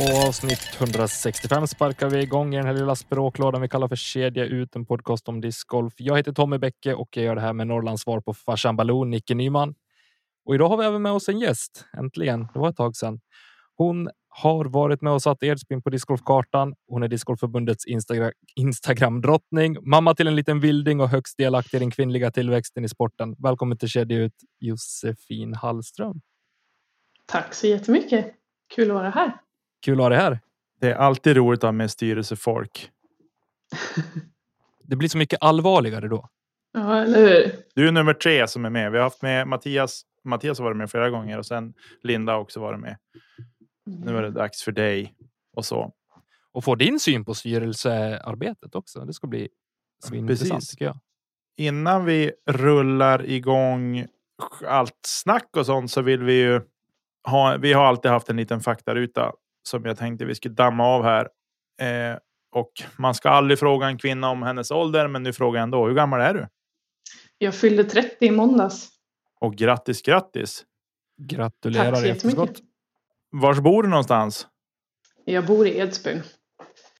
Och 0.00 0.28
avsnitt 0.28 0.76
165 0.78 1.66
sparkar 1.66 2.10
vi 2.10 2.22
igång 2.22 2.54
i 2.54 2.56
den 2.56 2.66
här 2.66 2.74
lilla 2.74 2.96
språklådan 2.96 3.62
vi 3.62 3.68
kallar 3.68 3.88
för 3.88 3.96
Kedja 3.96 4.44
ut, 4.44 4.76
en 4.76 4.86
podcast 4.86 5.28
om 5.28 5.40
discgolf. 5.40 5.94
Jag 5.96 6.16
heter 6.16 6.32
Tommy 6.32 6.58
Bäcke 6.58 6.94
och 6.94 7.08
jag 7.16 7.24
gör 7.24 7.34
det 7.34 7.40
här 7.40 7.52
med 7.52 7.66
Norrlands 7.66 8.02
svar 8.02 8.20
på 8.20 8.34
farsan 8.34 8.76
Baloo, 8.76 9.04
Nicke 9.04 9.34
Nyman. 9.34 9.74
Och 10.44 10.54
idag 10.54 10.68
har 10.68 10.76
vi 10.76 10.84
även 10.84 11.02
med 11.02 11.12
oss 11.12 11.28
en 11.28 11.38
gäst. 11.38 11.84
Äntligen, 11.98 12.48
det 12.54 12.58
var 12.58 12.68
ett 12.68 12.76
tag 12.76 12.96
sedan. 12.96 13.20
Hon 13.76 14.10
har 14.28 14.64
varit 14.64 15.02
med 15.02 15.12
och 15.12 15.22
satt 15.22 15.42
Edsbyn 15.42 15.82
på 15.82 15.90
discgolfkartan. 15.90 16.74
Hon 16.88 17.02
är 17.02 17.08
discgolfförbundets 17.08 17.86
Instagra 17.86 18.32
Instagram 18.56 19.20
drottning, 19.20 19.76
mamma 19.90 20.14
till 20.14 20.26
en 20.26 20.36
liten 20.36 20.60
vilding 20.60 21.00
och 21.00 21.08
högst 21.08 21.38
delaktig 21.38 21.76
i 21.76 21.80
den 21.80 21.90
kvinnliga 21.90 22.30
tillväxten 22.30 22.84
i 22.84 22.88
sporten. 22.88 23.34
Välkommen 23.38 23.78
till 23.78 23.88
Kedja 23.88 24.18
ut, 24.18 24.34
Josefin 24.58 25.54
Hallström. 25.54 26.20
Tack 27.26 27.54
så 27.54 27.66
jättemycket. 27.66 28.34
Kul 28.74 28.90
att 28.90 28.96
vara 28.96 29.10
här. 29.10 29.32
Kul 29.80 30.00
att 30.00 30.04
ha 30.04 30.08
dig 30.08 30.18
här. 30.18 30.40
Det 30.80 30.90
är 30.90 30.94
alltid 30.94 31.36
roligt 31.36 31.58
att 31.58 31.68
ha 31.68 31.72
med 31.72 31.90
styrelsefolk. 31.90 32.90
Det 34.82 34.96
blir 34.96 35.08
så 35.08 35.18
mycket 35.18 35.42
allvarligare 35.42 36.08
då. 36.08 36.28
Ja, 36.72 37.02
eller 37.02 37.18
hur? 37.18 37.52
Du 37.74 37.88
är 37.88 37.92
nummer 37.92 38.14
tre 38.14 38.48
som 38.48 38.64
är 38.64 38.70
med. 38.70 38.92
Vi 38.92 38.98
har 38.98 39.04
haft 39.04 39.22
med 39.22 39.48
Mattias. 39.48 40.02
Mattias 40.24 40.58
har 40.58 40.64
varit 40.64 40.76
med 40.76 40.90
flera 40.90 41.10
gånger 41.10 41.38
och 41.38 41.46
sen 41.46 41.74
Linda 42.02 42.32
har 42.32 42.40
också 42.40 42.60
varit 42.60 42.80
med. 42.80 42.96
Nu 43.86 44.16
är 44.16 44.22
det 44.22 44.30
dags 44.30 44.62
för 44.62 44.72
dig 44.72 45.14
och 45.56 45.64
så. 45.64 45.92
Och 46.52 46.64
få 46.64 46.74
din 46.74 47.00
syn 47.00 47.24
på 47.24 47.34
styrelsearbetet 47.34 48.74
också. 48.74 49.04
Det 49.04 49.12
ska 49.12 49.26
bli 49.26 49.48
svinintressant 50.04 50.50
Precis. 50.52 50.70
tycker 50.70 50.84
jag. 50.84 50.98
Innan 51.56 52.04
vi 52.04 52.32
rullar 52.46 53.26
igång 53.30 54.06
allt 54.66 55.00
snack 55.06 55.56
och 55.56 55.66
sånt 55.66 55.90
så 55.90 56.02
vill 56.02 56.22
vi 56.22 56.40
ju 56.40 56.60
ha. 57.24 57.56
Vi 57.56 57.72
har 57.72 57.84
alltid 57.84 58.10
haft 58.10 58.30
en 58.30 58.36
liten 58.36 58.60
faktaruta 58.60 59.32
som 59.62 59.84
jag 59.84 59.98
tänkte 59.98 60.24
vi 60.24 60.34
skulle 60.34 60.54
damma 60.54 60.86
av 60.86 61.04
här. 61.04 61.28
Eh, 61.80 62.18
och 62.52 62.72
man 62.96 63.14
ska 63.14 63.28
aldrig 63.28 63.58
fråga 63.58 63.86
en 63.86 63.98
kvinna 63.98 64.30
om 64.30 64.42
hennes 64.42 64.70
ålder, 64.70 65.08
men 65.08 65.22
nu 65.22 65.32
frågar 65.32 65.58
jag 65.58 65.62
ändå. 65.62 65.86
Hur 65.86 65.94
gammal 65.94 66.20
är 66.20 66.34
du? 66.34 66.48
Jag 67.38 67.54
fyllde 67.54 67.84
30 67.84 68.26
i 68.26 68.30
måndags. 68.30 68.88
Och 69.40 69.54
grattis, 69.54 70.02
grattis! 70.02 70.64
Gratulerar 71.22 71.90
Tack 71.90 72.00
så 72.00 72.06
jättemycket. 72.06 72.56
Vars 73.30 73.58
bor 73.58 73.82
du 73.82 73.88
någonstans? 73.88 74.46
Jag 75.24 75.46
bor 75.46 75.66
i 75.66 75.78
Edsbyn. 75.78 76.22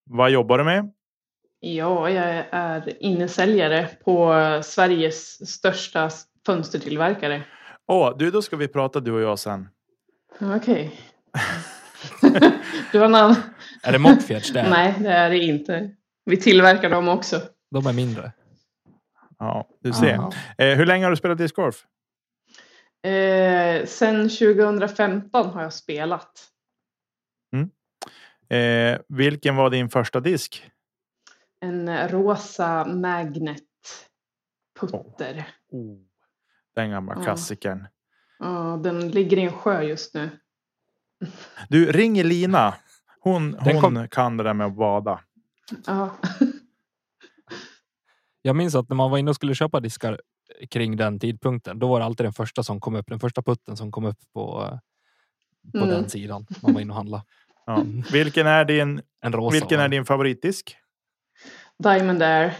Vad 0.04 0.30
jobbar 0.30 0.58
du 0.58 0.64
med? 0.64 0.92
Ja, 1.60 2.10
jag 2.10 2.44
är 2.50 3.02
innesäljare 3.02 3.88
på 4.04 4.34
Sveriges 4.64 5.50
största 5.50 6.10
fönstertillverkare. 6.46 7.42
Åh, 7.86 8.16
du, 8.18 8.30
då 8.30 8.42
ska 8.42 8.56
vi 8.56 8.68
prata 8.68 9.00
du 9.00 9.12
och 9.12 9.20
jag 9.20 9.38
sen. 9.38 9.68
Okej. 10.40 11.00
du 11.00 11.09
har 12.92 13.04
en 13.04 13.14
annan... 13.14 13.36
Är 13.82 13.92
det 13.92 13.98
Mockfjärds 13.98 14.52
där? 14.52 14.70
Nej, 14.70 14.94
det 15.00 15.08
är 15.12 15.30
det 15.30 15.38
inte. 15.38 15.90
Vi 16.24 16.36
tillverkar 16.36 16.90
dem 16.90 17.08
också. 17.08 17.42
De 17.70 17.86
är 17.86 17.92
mindre. 17.92 18.32
Ja, 19.38 19.68
du 19.80 19.92
ser. 19.92 20.14
Aha. 20.14 20.32
Eh, 20.58 20.76
hur 20.76 20.86
länge 20.86 21.04
har 21.04 21.10
du 21.10 21.16
spelat 21.16 21.38
discgolf? 21.38 21.84
Eh, 23.06 23.86
sen 23.86 24.28
2015 24.28 25.50
har 25.50 25.62
jag 25.62 25.72
spelat. 25.72 26.46
Eh, 28.50 28.98
vilken 29.08 29.56
var 29.56 29.70
din 29.70 29.88
första 29.88 30.20
disk? 30.20 30.70
En 31.60 32.08
rosa 32.08 32.84
magnet 32.84 33.62
putter. 34.80 35.48
Oh, 35.70 35.98
den 36.74 36.90
gamla 36.90 37.14
Ja. 37.16 37.22
klassikern. 37.22 37.86
Ja, 38.38 38.80
den 38.82 39.08
ligger 39.10 39.36
i 39.36 39.40
en 39.42 39.52
sjö 39.52 39.82
just 39.82 40.14
nu. 40.14 40.30
Du, 41.68 41.92
ring 41.92 42.18
Elina. 42.18 42.74
Hon, 43.20 43.52
Den 43.52 43.60
hon 43.62 43.80
kom- 43.80 44.08
kan 44.08 44.36
det 44.36 44.44
där 44.44 44.54
med 44.54 44.66
att 44.66 44.76
bada. 44.76 45.20
Ja. 45.86 46.10
Jag 48.42 48.56
minns 48.56 48.74
att 48.74 48.88
när 48.88 48.96
man 48.96 49.10
var 49.10 49.18
inne 49.18 49.30
och 49.30 49.36
skulle 49.36 49.54
köpa 49.54 49.80
diskar 49.80 50.20
kring 50.70 50.96
den 50.96 51.18
tidpunkten, 51.20 51.78
då 51.78 51.88
var 51.88 51.98
det 51.98 52.04
alltid 52.04 52.26
den 52.26 52.32
första 52.32 52.62
som 52.62 52.80
kom 52.80 52.94
upp, 52.94 53.06
den 53.08 53.20
första 53.20 53.42
putten 53.42 53.76
som 53.76 53.92
kom 53.92 54.04
upp 54.04 54.18
på, 54.34 54.62
eh, 54.72 54.78
på 55.72 55.78
Mm. 55.78 55.88
den 55.88 56.08
sidan. 56.08 56.46
Man 56.62 56.74
var 56.74 56.80
inne 56.80 56.90
och 56.92 56.96
handlade. 56.96 57.24
Ja. 57.66 57.84
Vilken 58.12 58.46
är 58.46 58.64
din, 58.64 59.02
En 59.20 59.32
rosa. 59.32 59.52
vilken 59.52 59.78
va? 59.78 59.84
är 59.84 59.88
din 59.88 60.04
favoritdisk? 60.04 60.76
Diamond 61.78 62.22
Air. 62.22 62.56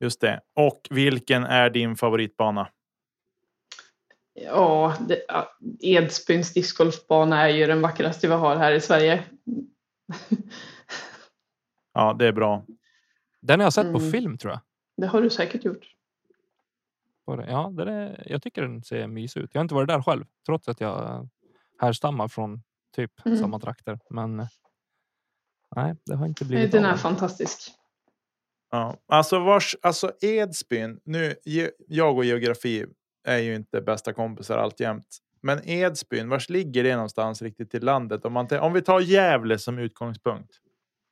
Just 0.00 0.20
det. 0.20 0.40
Och 0.54 0.80
vilken 0.90 1.44
är 1.44 1.70
din 1.70 1.96
favoritbana? 1.96 2.68
Ja, 4.34 4.96
det, 5.08 5.22
Edsbyns 5.80 6.52
discgolfbana 6.52 7.40
är 7.42 7.48
ju 7.48 7.66
den 7.66 7.80
vackraste 7.82 8.28
vi 8.28 8.34
har 8.34 8.56
här 8.56 8.72
i 8.72 8.80
Sverige. 8.80 9.24
Ja, 11.92 12.12
det 12.18 12.26
är 12.26 12.32
bra. 12.32 12.66
Den 13.40 13.60
har 13.60 13.64
jag 13.66 13.72
sett 13.72 13.92
på 13.92 13.98
Mm. 13.98 14.12
film 14.12 14.38
tror 14.38 14.52
jag. 14.52 14.60
Det 14.96 15.06
har 15.06 15.22
du 15.22 15.30
säkert 15.30 15.64
gjort. 15.64 15.90
Det- 17.26 17.46
Ja, 17.48 17.70
den 17.76 17.88
är, 17.88 18.22
jag 18.26 18.42
tycker 18.42 18.62
den 18.62 18.82
ser 18.82 19.06
mysig 19.06 19.40
ut. 19.40 19.50
Jag 19.52 19.58
har 19.60 19.64
inte 19.64 19.74
varit 19.74 19.88
där 19.88 20.02
själv, 20.02 20.24
trots 20.46 20.68
att 20.68 20.80
jag 20.80 21.28
härstammar 21.80 22.28
från 22.28 22.62
typ 22.96 23.26
Mm. 23.26 23.38
samma 23.38 23.58
trakter. 23.60 23.98
Men 24.10 24.36
nej, 25.76 25.94
det 26.06 26.14
har 26.16 26.26
inte 26.26 26.44
blivit 26.44 26.72
Den 26.72 26.84
av 26.84 26.92
är 26.92 26.96
fantastisk. 26.96 27.72
Ja. 28.70 28.96
Alltså, 29.06 29.38
vars, 29.38 29.76
alltså 29.82 30.12
Edsbyn. 30.20 31.00
Nu, 31.04 31.34
ge- 31.44 31.70
jag 31.88 32.16
och 32.16 32.24
geografi 32.24 32.86
är 33.24 33.38
ju 33.38 33.54
inte 33.54 33.80
bästa 33.80 34.12
kompisar 34.12 34.58
alltjämt. 34.58 35.18
Men 35.40 35.68
Edsbyn, 35.68 36.28
vars 36.28 36.48
ligger 36.48 36.84
det 36.84 36.94
någonstans 36.94 37.42
riktigt 37.42 37.74
i 37.74 37.80
landet? 37.80 38.24
Om, 38.24 38.32
man, 38.32 38.48
om 38.60 38.72
vi 38.72 38.82
tar 38.82 39.00
Gävle 39.00 39.58
som 39.58 39.78
utgångspunkt. 39.78 40.50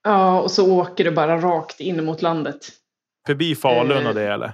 Ja, 0.05 0.41
och 0.41 0.50
så 0.50 0.73
åker 0.73 1.05
du 1.05 1.11
bara 1.11 1.41
rakt 1.41 1.81
in 1.81 2.05
mot 2.05 2.23
landet. 2.23 2.69
Förbi 3.27 3.55
Falun 3.55 4.03
Eh, 4.03 4.09
och 4.09 4.15
det 4.15 4.33
eller? 4.33 4.53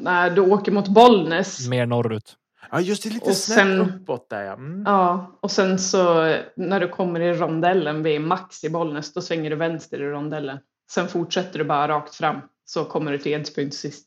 Nej, 0.00 0.30
du 0.30 0.40
åker 0.40 0.72
mot 0.72 0.88
Bollnäs. 0.88 1.68
Mer 1.68 1.86
norrut. 1.86 2.36
Ja, 2.70 2.80
just 2.80 3.02
det. 3.02 3.10
Lite 3.10 3.34
snett 3.34 3.88
uppåt 3.88 4.30
där 4.30 4.42
ja. 4.42 4.52
Mm. 4.52 4.82
Ja, 4.86 5.38
och 5.40 5.50
sen 5.50 5.78
så 5.78 6.36
när 6.56 6.80
du 6.80 6.88
kommer 6.88 7.20
i 7.20 7.32
rondellen 7.32 8.02
vid 8.02 8.20
Max 8.20 8.64
i 8.64 8.70
Bollnäs, 8.70 9.12
då 9.12 9.20
svänger 9.20 9.50
du 9.50 9.56
vänster 9.56 10.02
i 10.02 10.04
rondellen. 10.04 10.58
Sen 10.90 11.08
fortsätter 11.08 11.58
du 11.58 11.64
bara 11.64 11.88
rakt 11.88 12.14
fram, 12.14 12.40
så 12.64 12.84
kommer 12.84 13.12
du 13.12 13.18
till 13.18 13.32
Edsbyn 13.32 13.72
sist. 13.72 14.06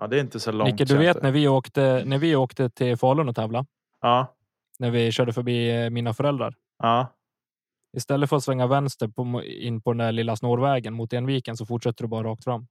Ja, 0.00 0.06
det 0.06 0.16
är 0.16 0.20
inte 0.20 0.40
så 0.40 0.52
långt. 0.52 0.70
Nicke, 0.72 0.84
du 0.84 0.96
vet 0.96 1.22
när 1.22 1.30
vi 1.30 1.48
åkte, 1.48 2.02
när 2.06 2.18
vi 2.18 2.36
åkte 2.36 2.70
till 2.70 2.96
Falun 2.96 3.28
och 3.28 3.36
tävla, 3.36 3.66
Ja, 4.00 4.34
när 4.78 4.90
vi 4.90 5.12
körde 5.12 5.32
förbi 5.32 5.70
eh, 5.84 5.90
mina 5.90 6.14
föräldrar. 6.14 6.54
ja. 6.78 7.16
Istället 7.96 8.28
för 8.30 8.36
att 8.36 8.44
svänga 8.44 8.66
vänster 8.66 9.08
på, 9.08 9.42
in 9.44 9.82
på 9.82 9.92
den 9.92 9.98
där 9.98 10.12
lilla 10.12 10.36
snårvägen 10.36 10.94
mot 10.94 11.12
Enviken 11.12 11.56
så 11.56 11.66
fortsätter 11.66 12.04
du 12.04 12.08
bara 12.08 12.28
rakt 12.28 12.44
fram. 12.44 12.66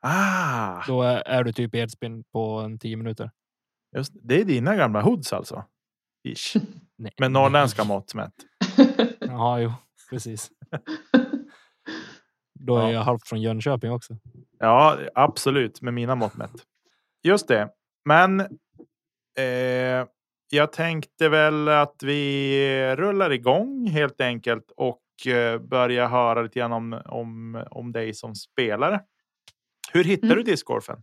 Ah, 0.00 0.82
Då 0.86 1.02
är, 1.02 1.16
är 1.16 1.44
du 1.44 1.52
typ 1.52 1.74
Edsbyn 1.74 2.24
på 2.32 2.58
en 2.60 2.78
tio 2.78 2.96
minuter. 2.96 3.30
just, 3.96 4.12
det 4.22 4.40
är 4.40 4.44
dina 4.44 4.76
gamla 4.76 5.02
hoods 5.02 5.32
alltså? 5.32 5.64
Ish. 6.28 6.56
Nej. 6.98 7.12
Med 7.18 7.30
norrländska 7.32 7.84
mått 7.84 8.14
mätt. 8.14 8.32
Ja, 9.20 9.60
jo, 9.60 9.72
precis. 10.10 10.50
Då 12.60 12.76
är 12.76 12.82
Ja. 12.82 12.92
jag 12.92 13.00
halvt 13.02 13.28
från 13.28 13.40
Jönköping 13.42 13.90
också. 13.92 14.16
Ja, 14.58 14.98
absolut. 15.14 15.82
Med 15.82 15.94
mina 15.94 16.14
mått 16.14 16.36
mätt. 16.36 16.52
Just 17.24 17.48
det. 17.48 17.68
Men 18.04 18.40
eh, 19.38 20.06
jag 20.50 20.72
tänkte 20.72 21.28
väl 21.28 21.68
att 21.68 22.02
vi 22.02 22.96
rullar 22.96 23.32
igång 23.32 23.86
helt 23.86 24.20
enkelt 24.20 24.72
och 24.76 25.26
eh, 25.26 25.58
börjar 25.60 26.06
höra 26.08 26.42
lite 26.42 26.58
grann 26.58 26.72
om, 26.72 27.00
om, 27.04 27.64
om 27.70 27.92
dig 27.92 28.14
som 28.14 28.34
spelare. 28.34 29.00
Hur 29.92 30.04
hittar 30.04 30.26
Mm. 30.26 30.36
du 30.36 30.42
discgolfen? 30.42 31.02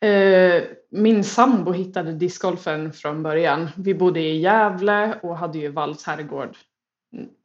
Eh, 0.00 0.62
min 0.90 1.24
sambo 1.24 1.72
hittade 1.72 2.12
discgolfen 2.12 2.92
från 2.92 3.22
början. 3.22 3.68
Vi 3.76 3.94
bodde 3.94 4.20
i 4.20 4.38
Gävle 4.40 5.18
och 5.22 5.36
hade 5.36 5.58
ju 5.58 5.68
Valls 5.68 6.04
herrgård 6.04 6.56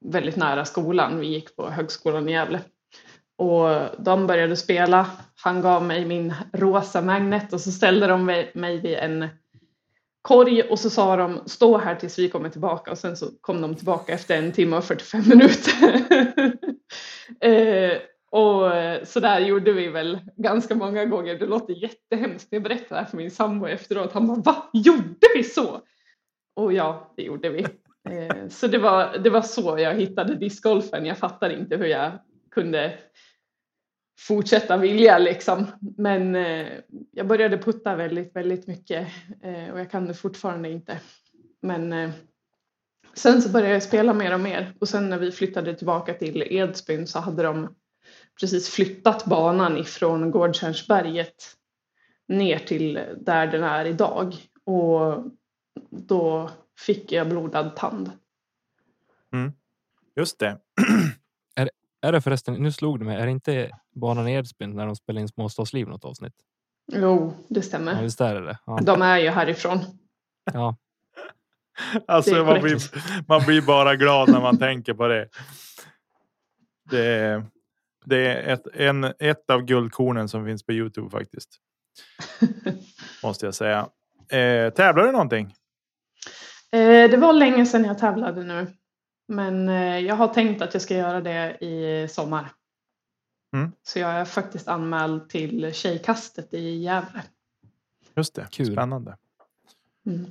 väldigt 0.06 0.36
nära 0.36 0.66
skolan. 0.66 1.20
Vi 1.20 1.28
gick 1.28 1.56
på 1.56 1.70
högskolan 1.70 2.30
i 2.30 2.32
Gävle. 2.32 2.62
Och 3.38 3.70
de 3.98 4.28
började 4.28 4.56
spela. 4.56 5.08
Han 5.44 5.62
gav 5.62 5.84
mig 5.84 6.06
min 6.06 6.34
rosa 6.54 7.02
magnet 7.02 7.54
och 7.54 7.62
så 7.62 7.72
ställde 7.72 8.08
de 8.08 8.26
mig 8.54 8.80
vid 8.80 8.98
en 8.98 9.28
korg 10.22 10.62
och 10.62 10.80
så 10.80 10.90
sa 10.90 11.16
de 11.16 11.42
stå 11.46 11.78
här 11.78 11.96
tills 11.96 12.20
vi 12.20 12.30
kommer 12.30 12.50
tillbaka 12.50 12.92
och 12.92 12.98
sen 12.98 13.18
så 13.18 13.26
kom 13.42 13.62
de 13.62 13.76
tillbaka 13.76 14.14
efter 14.14 14.38
en 14.38 14.52
timme 14.52 14.78
och 14.78 14.84
45 14.84 15.30
minuter. 15.30 16.02
eh, 17.50 17.98
och 18.32 18.72
så 19.08 19.20
där 19.20 19.40
gjorde 19.40 19.74
vi 19.74 19.88
väl 19.88 20.20
ganska 20.36 20.76
många 20.76 21.06
gånger. 21.06 21.40
Det 21.40 21.46
låter 21.46 21.74
jättehemskt 21.74 22.52
när 22.52 22.56
jag 22.56 22.64
berättar 22.64 22.96
det 22.96 23.02
här 23.02 23.06
för 23.06 23.18
min 23.18 23.32
sambo 23.32 23.68
efteråt. 23.68 24.14
Han 24.14 24.28
bara, 24.28 24.38
va? 24.38 24.70
Gjorde 24.74 25.28
vi 25.36 25.44
så? 25.44 25.82
Och 26.56 26.74
ja, 26.74 27.14
det 27.18 27.24
gjorde 27.24 27.50
vi. 27.50 27.66
Eh, 28.10 28.48
så 28.50 28.68
det 28.68 28.78
var, 28.78 29.18
det 29.18 29.30
var 29.30 29.42
så 29.42 29.80
jag 29.80 29.96
hittade 29.96 30.36
discgolfen. 30.36 31.06
Jag 31.06 31.18
fattar 31.18 31.50
inte 31.50 31.78
hur 31.78 31.86
jag 31.86 32.12
kunde 32.54 33.00
fortsätta 34.20 34.78
vilja 34.78 35.18
liksom. 35.18 35.66
Men 35.98 36.36
eh, 36.36 36.68
jag 37.12 37.28
började 37.28 37.58
putta 37.58 37.96
väldigt, 37.96 38.36
väldigt 38.36 38.68
mycket 38.68 39.08
eh, 39.42 39.70
och 39.74 39.80
jag 39.80 39.92
kan 39.92 40.06
det 40.06 40.14
fortfarande 40.14 40.70
inte. 40.70 41.00
Men 41.62 41.94
eh, 41.94 42.12
sen 43.14 43.42
så 43.42 43.50
började 43.50 43.74
jag 43.74 43.84
spela 43.84 44.14
mer 44.14 44.34
och 44.34 44.40
mer 44.40 44.74
och 44.80 44.90
sen 44.90 45.10
när 45.10 45.18
vi 45.18 45.32
flyttade 45.32 45.76
tillbaka 45.76 46.14
till 46.14 46.44
Edsbyn 46.50 47.08
så 47.08 47.20
hade 47.20 47.44
de 47.44 47.76
precis 48.40 48.70
flyttat 48.70 49.26
banan 49.26 49.78
ifrån 49.78 50.32
Gårdstjärnsberget 50.32 51.44
ner 52.28 52.60
till 52.60 53.00
där 53.18 53.48
den 53.48 53.64
är 53.64 53.86
idag 53.86 54.36
och 54.64 55.24
då 55.90 56.52
fick 56.80 57.12
jag 57.12 57.30
blodad 57.30 57.76
tand. 57.76 58.12
Mm. 59.34 59.52
Just 60.16 60.40
det. 60.40 60.58
är, 62.04 62.12
det 62.12 62.22
förresten, 62.22 62.54
nu 62.54 62.72
slog 62.72 63.00
det 63.00 63.06
mig, 63.06 63.18
är 63.18 63.26
det 63.26 63.32
inte 63.32 63.70
banan 63.96 64.28
i 64.28 64.34
Edsbyn 64.34 64.76
när 64.76 64.86
de 64.86 64.96
spelar 64.96 65.22
in 65.22 65.28
Småstadsliv 65.28 65.88
något 65.88 66.06
avsnitt? 66.06 66.34
Jo, 66.92 67.34
det 67.50 67.62
stämmer. 67.62 67.96
Ja, 67.96 68.02
visst 68.02 68.22
är 68.22 68.42
det. 68.42 68.58
Ja. 68.66 68.80
De 68.84 69.02
är 69.02 69.18
ju 69.18 69.30
härifrån. 69.30 69.80
Ja. 70.54 70.76
alltså 72.08 72.44
man 72.44 72.62
blir, 72.62 72.78
man 73.28 73.46
blir 73.46 73.62
bara 73.62 73.96
glad 73.96 74.32
när 74.32 74.42
man 74.42 74.58
tänker 74.58 74.94
på 74.94 75.08
det. 75.08 75.30
Det 76.90 77.06
är, 77.06 77.46
det 78.06 78.28
är 78.28 78.54
ett, 78.54 78.68
en, 78.74 79.04
ett 79.04 79.50
av 79.50 79.62
guldkornen 79.62 80.30
som 80.30 80.46
finns 80.46 80.66
på 80.66 80.72
Youtube 80.72 81.10
faktiskt. 81.10 81.50
Måste 83.24 83.46
jag 83.46 83.56
säga. 83.56 83.80
Eh, 84.30 84.74
tävlar 84.74 85.04
du 85.04 85.12
någonting? 85.12 85.56
Eh, 86.72 87.10
det 87.10 87.18
var 87.18 87.34
länge 87.34 87.66
sedan 87.66 87.86
jag 87.86 87.98
tävlade 87.98 88.44
nu. 88.44 88.68
Men 89.28 89.70
eh, 89.70 90.00
jag 90.00 90.16
har 90.16 90.28
tänkt 90.28 90.62
att 90.62 90.74
jag 90.74 90.82
ska 90.82 90.96
göra 90.98 91.22
det 91.22 91.58
i 91.66 92.08
sommar. 92.10 92.52
Mm. 93.56 93.72
Så 93.84 94.00
jag 94.00 94.12
är 94.12 94.26
faktiskt 94.26 94.68
anmäld 94.68 95.30
till 95.30 95.74
Tjejkastet 95.74 96.54
i 96.54 96.78
Gävle. 96.78 97.24
Just 98.16 98.36
det, 98.36 98.48
Kul. 98.52 98.74
spännande. 98.74 99.18
Mm. 100.06 100.26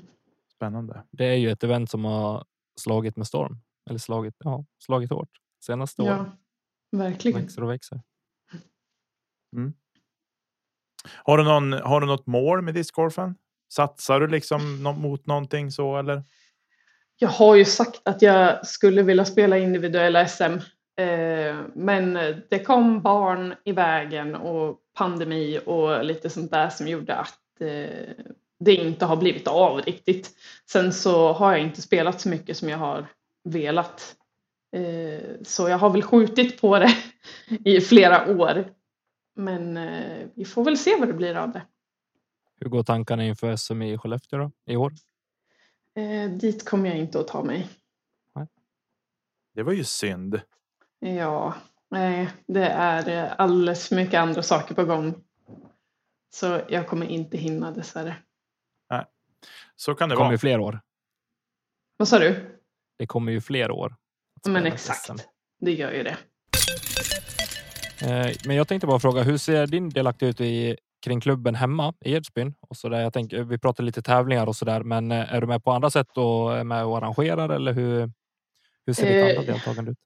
Spännande. 0.55 1.03
Det 1.11 1.25
är 1.25 1.37
ju 1.37 1.51
ett 1.51 1.65
event 1.65 1.91
som 1.91 2.05
har 2.05 2.45
slagit 2.77 3.17
med 3.17 3.27
storm. 3.27 3.59
Eller 3.91 3.99
slagit, 3.99 4.35
ja, 4.39 4.65
slagit 4.79 5.11
hårt 5.11 5.31
senaste. 5.65 6.03
Ja, 6.03 6.27
verkligen. 6.91 7.41
Växer 7.41 7.63
och 7.63 7.71
växer. 7.71 8.01
Mm. 9.57 9.73
Har, 11.25 11.39
du 11.39 11.45
någon, 11.45 11.73
har 11.73 12.01
du 12.01 12.07
något 12.07 12.27
mål 12.27 12.63
med 12.63 12.75
discgolfen? 12.75 13.35
Satsar 13.69 14.21
du 14.21 14.29
liksom 14.29 14.83
mot 14.83 15.27
någonting 15.27 15.71
så 15.71 15.97
eller? 15.97 16.25
Jag 17.23 17.29
har 17.29 17.57
ju 17.57 17.65
sagt 17.65 18.09
att 18.09 18.23
jag 18.23 18.67
skulle 18.67 19.03
vilja 19.03 19.25
spela 19.25 19.59
individuella 19.59 20.29
SM. 20.29 20.43
Eh, 20.97 21.57
men 21.75 22.15
det 22.51 22.65
kom 22.65 23.03
barn 23.03 23.55
i 23.65 23.73
vägen 23.73 24.35
och 24.35 24.79
pandemi 24.95 25.61
och 25.67 26.05
lite 26.05 26.31
sånt 26.31 26.51
där 26.51 26.69
som 26.69 26.89
gjorde 26.89 27.15
att 27.17 27.61
eh, 27.61 28.27
det 28.61 28.75
inte 28.75 29.05
har 29.05 29.17
blivit 29.17 29.49
av 29.49 29.81
riktigt. 29.81 30.31
Sen 30.71 30.93
så 30.93 31.33
har 31.33 31.53
jag 31.53 31.61
inte 31.61 31.83
spelat 31.83 32.21
så 32.21 32.29
mycket 32.29 32.57
som 32.57 32.69
jag 32.69 32.79
har 32.79 33.07
velat. 33.45 34.15
Eh, 34.77 35.31
så 35.43 35.69
jag 35.69 35.79
har 35.79 35.91
väl 35.91 36.03
skjutit 36.03 36.61
på 36.61 36.79
det 36.79 36.97
i 37.65 37.81
flera 37.81 38.37
år. 38.37 38.65
Men 39.37 39.77
eh, 39.77 40.27
vi 40.35 40.45
får 40.45 40.65
väl 40.65 40.79
se 40.79 40.97
vad 40.99 41.09
det 41.09 41.15
blir 41.15 41.35
av 41.35 41.53
det. 41.53 41.63
Hur 42.61 42.69
går 42.69 42.83
tankarna 42.83 43.25
inför 43.25 43.57
SM 43.57 43.83
i 43.83 43.99
Skellefteå 43.99 44.39
då, 44.39 44.51
i 44.67 44.77
år? 44.77 44.93
Eh, 45.95 46.31
dit 46.31 46.69
kommer 46.69 46.89
jag 46.89 46.99
inte 46.99 47.21
att 47.21 47.29
ta 47.29 47.45
mig. 47.45 47.69
Det 49.55 49.63
var 49.63 49.73
ju 49.73 49.85
synd. 49.85 50.41
Ja, 50.99 51.55
nej, 51.91 52.29
det 52.47 52.65
är 52.65 53.29
alldeles 53.29 53.89
för 53.89 53.97
mycket 53.97 54.21
andra 54.21 54.43
saker 54.43 54.75
på 54.75 54.85
gång. 54.85 55.15
Så 56.35 56.61
jag 56.69 56.87
kommer 56.89 57.07
inte 57.07 57.37
hinna 57.37 57.71
dessvärre. 57.71 58.17
Nej, 58.91 59.05
så 59.77 59.95
kan 59.95 60.09
det, 60.09 60.13
det 60.13 60.17
kommer 60.17 60.31
vara. 60.31 60.39
fler 60.39 60.61
år. 60.61 60.81
Vad 61.97 62.09
sa 62.09 62.19
du? 62.19 62.59
Det 62.99 63.07
kommer 63.07 63.33
ju 63.33 63.41
fler 63.41 63.71
år. 63.71 63.97
Men 64.49 64.67
exakt, 64.67 65.29
det 65.61 65.73
gör 65.73 65.93
ju 65.93 66.03
det. 66.03 66.17
Eh, 68.03 68.37
men 68.47 68.57
jag 68.57 68.69
tänkte 68.69 68.87
bara 68.87 69.01
fråga, 69.01 69.23
hur 69.23 69.39
ser 69.39 69.67
din 69.67 69.91
delaktighet 69.91 70.41
ut 70.41 70.47
i 70.47 70.77
kring 71.03 71.21
klubben 71.21 71.55
hemma 71.55 71.95
i 72.05 72.13
Edsbyn 72.15 72.55
och 72.61 72.77
så 72.77 72.89
där. 72.89 73.01
Jag 73.01 73.13
tänker, 73.13 73.43
vi 73.43 73.59
pratar 73.59 73.85
lite 73.85 74.03
tävlingar 74.03 74.47
och 74.47 74.57
så 74.57 74.65
där, 74.65 74.83
men 74.83 75.13
eh, 75.13 75.35
är 75.35 75.41
du 75.41 75.47
med 75.47 75.65
på 75.65 75.71
andra 75.73 75.91
sätt 75.91 76.17
och 76.17 76.59
är 76.59 76.65
med 76.65 76.85
och 76.85 76.97
arrangerar 76.97 77.49
eller 77.49 77.73
hur? 77.73 78.11
Hur 78.87 78.93
ser 78.93 79.07
ditt 79.07 79.39
andra 79.39 79.43
eh, 79.43 79.55
deltagande 79.55 79.91
ut? 79.91 79.99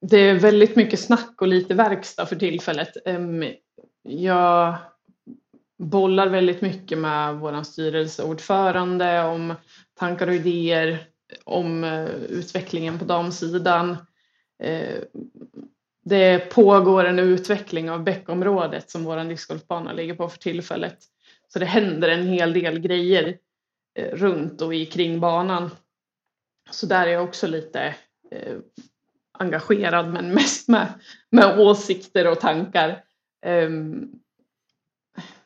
Det 0.00 0.18
är 0.18 0.34
väldigt 0.34 0.76
mycket 0.76 1.00
snack 1.00 1.40
och 1.40 1.48
lite 1.48 1.74
verkstad 1.74 2.26
för 2.26 2.36
tillfället. 2.36 2.92
Jag 4.02 4.76
bollar 5.78 6.26
väldigt 6.26 6.60
mycket 6.60 6.98
med 6.98 7.34
vår 7.34 7.62
styrelseordförande 7.62 9.24
om 9.24 9.54
tankar 9.94 10.26
och 10.26 10.34
idéer 10.34 11.06
om 11.44 11.84
eh, 11.84 12.04
utvecklingen 12.08 12.98
på 12.98 13.04
damsidan 13.04 13.96
det 16.04 16.50
pågår 16.50 17.04
en 17.04 17.18
utveckling 17.18 17.90
av 17.90 18.04
bäckområdet 18.04 18.90
som 18.90 19.04
vår 19.04 19.24
discgolfbana 19.24 19.92
ligger 19.92 20.14
på 20.14 20.28
för 20.28 20.38
tillfället. 20.38 20.98
Så 21.48 21.58
det 21.58 21.66
händer 21.66 22.08
en 22.08 22.26
hel 22.26 22.52
del 22.52 22.78
grejer 22.78 23.38
eh, 23.94 24.16
runt 24.16 24.60
och 24.60 24.74
i 24.74 24.86
kring 24.86 25.20
banan. 25.20 25.70
Så 26.70 26.86
där 26.86 27.06
är 27.06 27.12
jag 27.12 27.24
också 27.24 27.46
lite 27.46 27.94
eh, 28.30 28.56
engagerad 29.38 30.12
men 30.12 30.34
mest 30.34 30.68
med, 30.68 30.92
med 31.30 31.58
åsikter 31.58 32.30
och 32.30 32.40
tankar. 32.40 33.04
Um, 33.46 34.20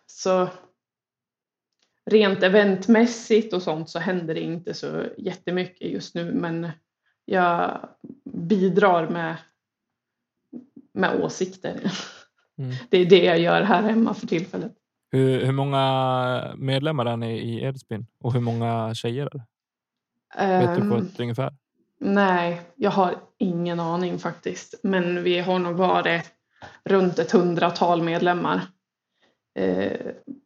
så 0.07 0.49
rent 2.11 2.43
eventmässigt 2.43 3.53
och 3.53 3.63
sånt 3.63 3.91
så 3.91 3.99
händer 3.99 4.35
det 4.35 4.41
inte 4.41 4.75
så 4.75 5.05
jättemycket 5.19 5.91
just 5.91 6.15
nu 6.15 6.33
men 6.33 6.71
jag 7.25 7.89
bidrar 8.25 9.09
med 9.09 9.37
med 10.99 11.21
åsikter. 11.21 11.93
Mm. 12.59 12.77
Det 12.91 12.99
är 12.99 13.07
det 13.07 13.25
jag 13.25 13.39
gör 13.39 13.63
här 13.63 13.83
hemma 13.83 14.15
för 14.15 14.27
tillfället. 14.27 14.73
Hur, 15.11 15.45
hur 15.45 15.53
många 15.53 16.55
medlemmar 16.57 17.07
är 17.07 17.17
ni 17.17 17.39
i 17.39 17.65
Edsbyn 17.65 18.07
och 18.21 18.33
hur 18.33 18.41
många 18.41 18.95
tjejer 18.95 19.27
är 19.27 19.31
det? 19.31 19.45
Um, 20.43 20.61
Vet 20.61 20.83
du 20.83 20.91
på 20.91 20.97
ett 20.97 21.19
ehm, 21.19 21.23
ungefär? 21.23 21.53
Nej, 22.01 22.61
jag 22.77 22.91
har 22.91 23.15
ingen 23.39 23.81
aning 23.81 24.19
faktiskt. 24.19 24.75
Men 24.83 25.23
vi 25.23 25.39
har 25.39 25.59
nog 25.59 25.77
varit 25.77 26.25
runt 26.85 27.19
ett 27.19 27.31
hundratal 27.31 28.03
medlemmar. 28.03 28.61
Eh, 29.59 30.01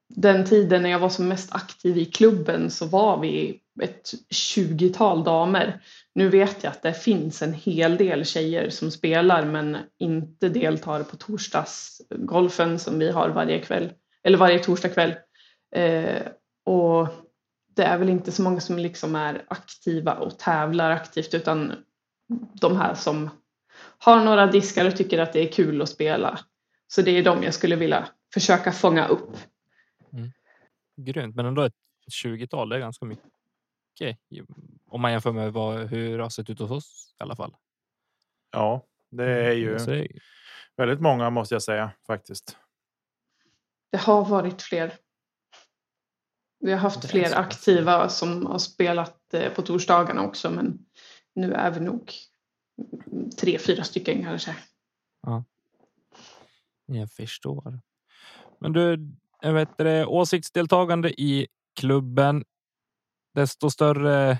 den 0.08 0.44
tiden 0.44 0.82
när 0.82 0.90
jag 0.90 0.98
var 0.98 1.08
som 1.08 1.28
mest 1.28 1.54
aktiv 1.54 1.98
i 1.98 2.04
klubben 2.04 2.70
så 2.70 2.86
var 2.86 3.20
vi 3.20 3.61
ett 3.80 4.14
tjugotal 4.30 5.24
damer. 5.24 5.82
Nu 6.14 6.28
vet 6.28 6.64
jag 6.64 6.70
att 6.70 6.82
det 6.82 6.94
finns 6.94 7.42
en 7.42 7.52
hel 7.52 7.96
del 7.96 8.24
tjejer 8.24 8.70
som 8.70 8.90
spelar 8.90 9.44
men 9.44 9.76
inte 9.98 10.48
deltar 10.48 11.02
på 11.02 11.16
torsdagsgolfen 11.16 12.78
som 12.78 12.98
vi 12.98 13.10
har 13.10 13.28
varje 13.28 13.58
kväll 13.58 13.92
eller 14.22 14.38
varje 14.38 14.58
torsdagkväll. 14.58 15.14
Eh, 15.74 16.22
och 16.64 17.08
det 17.76 17.82
är 17.82 17.98
väl 17.98 18.08
inte 18.08 18.32
så 18.32 18.42
många 18.42 18.60
som 18.60 18.78
liksom 18.78 19.16
är 19.16 19.44
aktiva 19.48 20.14
och 20.14 20.38
tävlar 20.38 20.90
aktivt 20.90 21.34
utan 21.34 21.72
de 22.60 22.76
här 22.76 22.94
som 22.94 23.30
har 23.98 24.24
några 24.24 24.46
diskar 24.46 24.86
och 24.86 24.96
tycker 24.96 25.18
att 25.18 25.32
det 25.32 25.48
är 25.48 25.52
kul 25.52 25.82
att 25.82 25.88
spela. 25.88 26.38
Så 26.86 27.02
det 27.02 27.10
är 27.10 27.24
de 27.24 27.42
jag 27.42 27.54
skulle 27.54 27.76
vilja 27.76 28.08
försöka 28.34 28.72
fånga 28.72 29.06
upp. 29.06 29.36
Mm. 30.12 30.30
Grymt, 30.96 31.36
men 31.36 31.46
ändå 31.46 31.62
ett 31.62 31.74
20-tal, 32.24 32.68
det 32.68 32.76
är 32.76 32.80
ganska 32.80 33.06
mycket 33.06 33.31
om 34.86 35.00
man 35.00 35.12
jämför 35.12 35.32
med 35.32 35.52
vad, 35.52 35.88
hur 35.88 36.16
det 36.16 36.22
har 36.22 36.30
sett 36.30 36.50
ut 36.50 36.58
hos 36.58 36.70
oss 36.70 37.14
i 37.20 37.22
alla 37.22 37.36
fall. 37.36 37.56
Ja, 38.50 38.86
det 39.10 39.24
mm, 39.24 39.46
är 39.46 39.52
ju 39.52 40.08
väldigt 40.76 41.00
många 41.00 41.30
måste 41.30 41.54
jag 41.54 41.62
säga 41.62 41.92
faktiskt. 42.06 42.56
det 43.90 43.98
har 43.98 44.24
varit 44.24 44.62
fler. 44.62 44.92
Vi 46.60 46.72
har 46.72 46.78
haft 46.78 47.10
fler 47.10 47.38
aktiva 47.38 48.08
som 48.08 48.46
har 48.46 48.58
spelat 48.58 49.34
eh, 49.34 49.52
på 49.52 49.62
torsdagarna 49.62 50.22
också 50.22 50.50
men 50.50 50.78
nu 51.34 51.52
är 51.52 51.70
vi 51.70 51.80
nog 51.80 52.12
tre, 53.40 53.58
fyra 53.58 53.84
stycken 53.84 54.24
kanske. 54.24 54.56
Jag 56.86 57.10
förstår. 57.10 57.80
Men 58.58 58.72
du, 58.72 58.98
jag 59.40 59.52
vet 59.52 59.78
det, 59.78 60.06
åsiktsdeltagande 60.06 61.20
i 61.20 61.46
klubben. 61.80 62.44
Desto 63.34 63.70
större. 63.70 64.38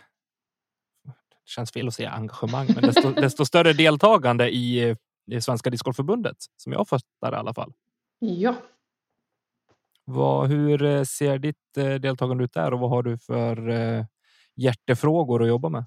Det 1.04 1.50
känns 1.50 1.72
fel 1.72 1.88
att 1.88 1.94
säga 1.94 2.10
engagemang, 2.10 2.66
men 2.74 2.82
desto, 2.82 3.10
desto 3.20 3.44
större 3.44 3.72
deltagande 3.72 4.50
i, 4.50 4.96
i 5.30 5.40
Svenska 5.40 5.70
Discgolfförbundet 5.70 6.36
som 6.56 6.72
jag 6.72 6.88
fattar 6.88 7.32
i 7.32 7.36
alla 7.36 7.54
fall. 7.54 7.72
Ja, 8.18 8.54
Vad, 10.04 10.48
hur 10.48 10.82
eh, 10.82 11.02
ser 11.02 11.38
ditt 11.38 11.76
eh, 11.76 11.94
deltagande 11.94 12.44
ut 12.44 12.52
där 12.52 12.72
och 12.72 12.80
vad 12.80 12.90
har 12.90 13.02
du 13.02 13.18
för 13.18 13.68
eh, 13.68 14.04
hjärtefrågor 14.56 15.42
att 15.42 15.48
jobba 15.48 15.68
med? 15.68 15.84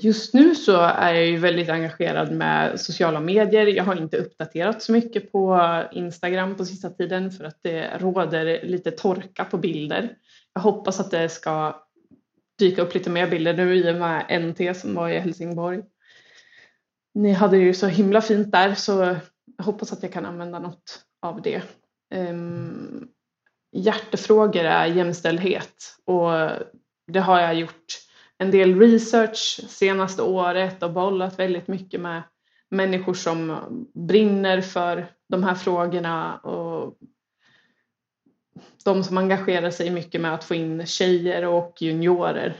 Just 0.00 0.34
nu 0.34 0.54
så 0.54 0.80
är 0.80 1.14
jag 1.14 1.26
ju 1.26 1.36
väldigt 1.36 1.68
engagerad 1.68 2.32
med 2.32 2.80
sociala 2.80 3.20
medier. 3.20 3.66
Jag 3.66 3.84
har 3.84 3.96
inte 3.96 4.16
uppdaterat 4.16 4.82
så 4.82 4.92
mycket 4.92 5.32
på 5.32 5.60
Instagram 5.92 6.56
på 6.56 6.64
sista 6.64 6.90
tiden 6.90 7.30
för 7.30 7.44
att 7.44 7.58
det 7.62 7.98
råder 7.98 8.64
lite 8.66 8.90
torka 8.90 9.44
på 9.44 9.58
bilder. 9.58 10.10
Jag 10.54 10.62
hoppas 10.62 11.00
att 11.00 11.10
det 11.10 11.28
ska 11.28 11.84
dyka 12.58 12.82
upp 12.82 12.94
lite 12.94 13.10
mer 13.10 13.30
bilder 13.30 13.54
nu 13.54 13.74
i 13.74 13.92
och 13.92 13.96
med 13.96 14.42
NT 14.42 14.76
som 14.76 14.94
var 14.94 15.08
i 15.08 15.18
Helsingborg. 15.18 15.82
Ni 17.14 17.32
hade 17.32 17.56
ju 17.56 17.74
så 17.74 17.86
himla 17.86 18.20
fint 18.20 18.52
där 18.52 18.74
så 18.74 19.16
jag 19.56 19.64
hoppas 19.64 19.92
att 19.92 20.02
jag 20.02 20.12
kan 20.12 20.26
använda 20.26 20.58
något 20.58 21.04
av 21.22 21.42
det. 21.42 21.62
Um, 22.14 23.08
hjärtefrågor 23.72 24.64
är 24.64 24.86
jämställdhet 24.86 25.96
och 26.04 26.30
det 27.06 27.20
har 27.20 27.40
jag 27.40 27.54
gjort 27.54 27.84
en 28.38 28.50
del 28.50 28.80
research 28.80 29.60
senaste 29.68 30.22
året 30.22 30.82
och 30.82 30.92
bollat 30.92 31.38
väldigt 31.38 31.68
mycket 31.68 32.00
med 32.00 32.22
människor 32.70 33.14
som 33.14 33.58
brinner 33.94 34.60
för 34.60 35.06
de 35.28 35.42
här 35.42 35.54
frågorna 35.54 36.36
och 36.36 36.98
de 38.84 39.04
som 39.04 39.18
engagerar 39.18 39.70
sig 39.70 39.90
mycket 39.90 40.20
med 40.20 40.34
att 40.34 40.44
få 40.44 40.54
in 40.54 40.86
tjejer 40.86 41.44
och 41.44 41.82
juniorer 41.82 42.56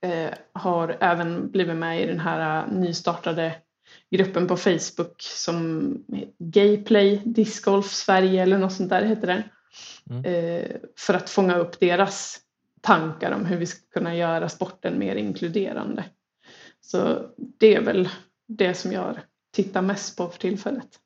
eh, 0.00 0.30
har 0.52 0.96
även 1.00 1.50
blivit 1.50 1.76
med 1.76 2.02
i 2.02 2.06
den 2.06 2.20
här 2.20 2.66
nystartade 2.66 3.54
gruppen 4.10 4.46
på 4.46 4.56
Facebook 4.56 5.22
som 5.22 5.94
Gayplay 6.38 7.22
Discgolf 7.24 7.86
Sverige 7.86 8.42
eller 8.42 8.58
något 8.58 8.72
sånt 8.72 8.90
där 8.90 9.02
heter 9.02 9.26
den. 9.26 9.42
Mm. 10.10 10.24
Eh, 10.24 10.76
för 10.98 11.14
att 11.14 11.30
fånga 11.30 11.56
upp 11.56 11.80
deras 11.80 12.40
tankar 12.80 13.32
om 13.32 13.46
hur 13.46 13.56
vi 13.56 13.66
ska 13.66 13.80
kunna 13.92 14.16
göra 14.16 14.48
sporten 14.48 14.98
mer 14.98 15.16
inkluderande. 15.16 16.04
Så 16.80 17.28
det 17.36 17.74
är 17.74 17.80
väl 17.80 18.08
det 18.48 18.74
som 18.74 18.92
jag 18.92 19.18
tittar 19.52 19.82
mest 19.82 20.16
på 20.16 20.28
för 20.28 20.38
tillfället. 20.38 21.01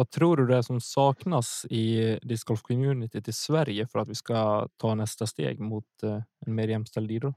Vad 0.00 0.10
tror 0.10 0.36
du 0.36 0.46
det 0.46 0.56
är 0.56 0.62
som 0.62 0.80
saknas 0.80 1.66
i 1.70 2.18
discgolf 2.22 2.62
communityt 2.62 3.28
i 3.28 3.32
Sverige 3.32 3.86
för 3.86 3.98
att 3.98 4.08
vi 4.08 4.14
ska 4.14 4.68
ta 4.76 4.94
nästa 4.94 5.26
steg 5.26 5.60
mot 5.60 6.02
eh, 6.02 6.22
en 6.46 6.54
mer 6.54 6.68
jämställd 6.68 7.10
idrott? 7.10 7.34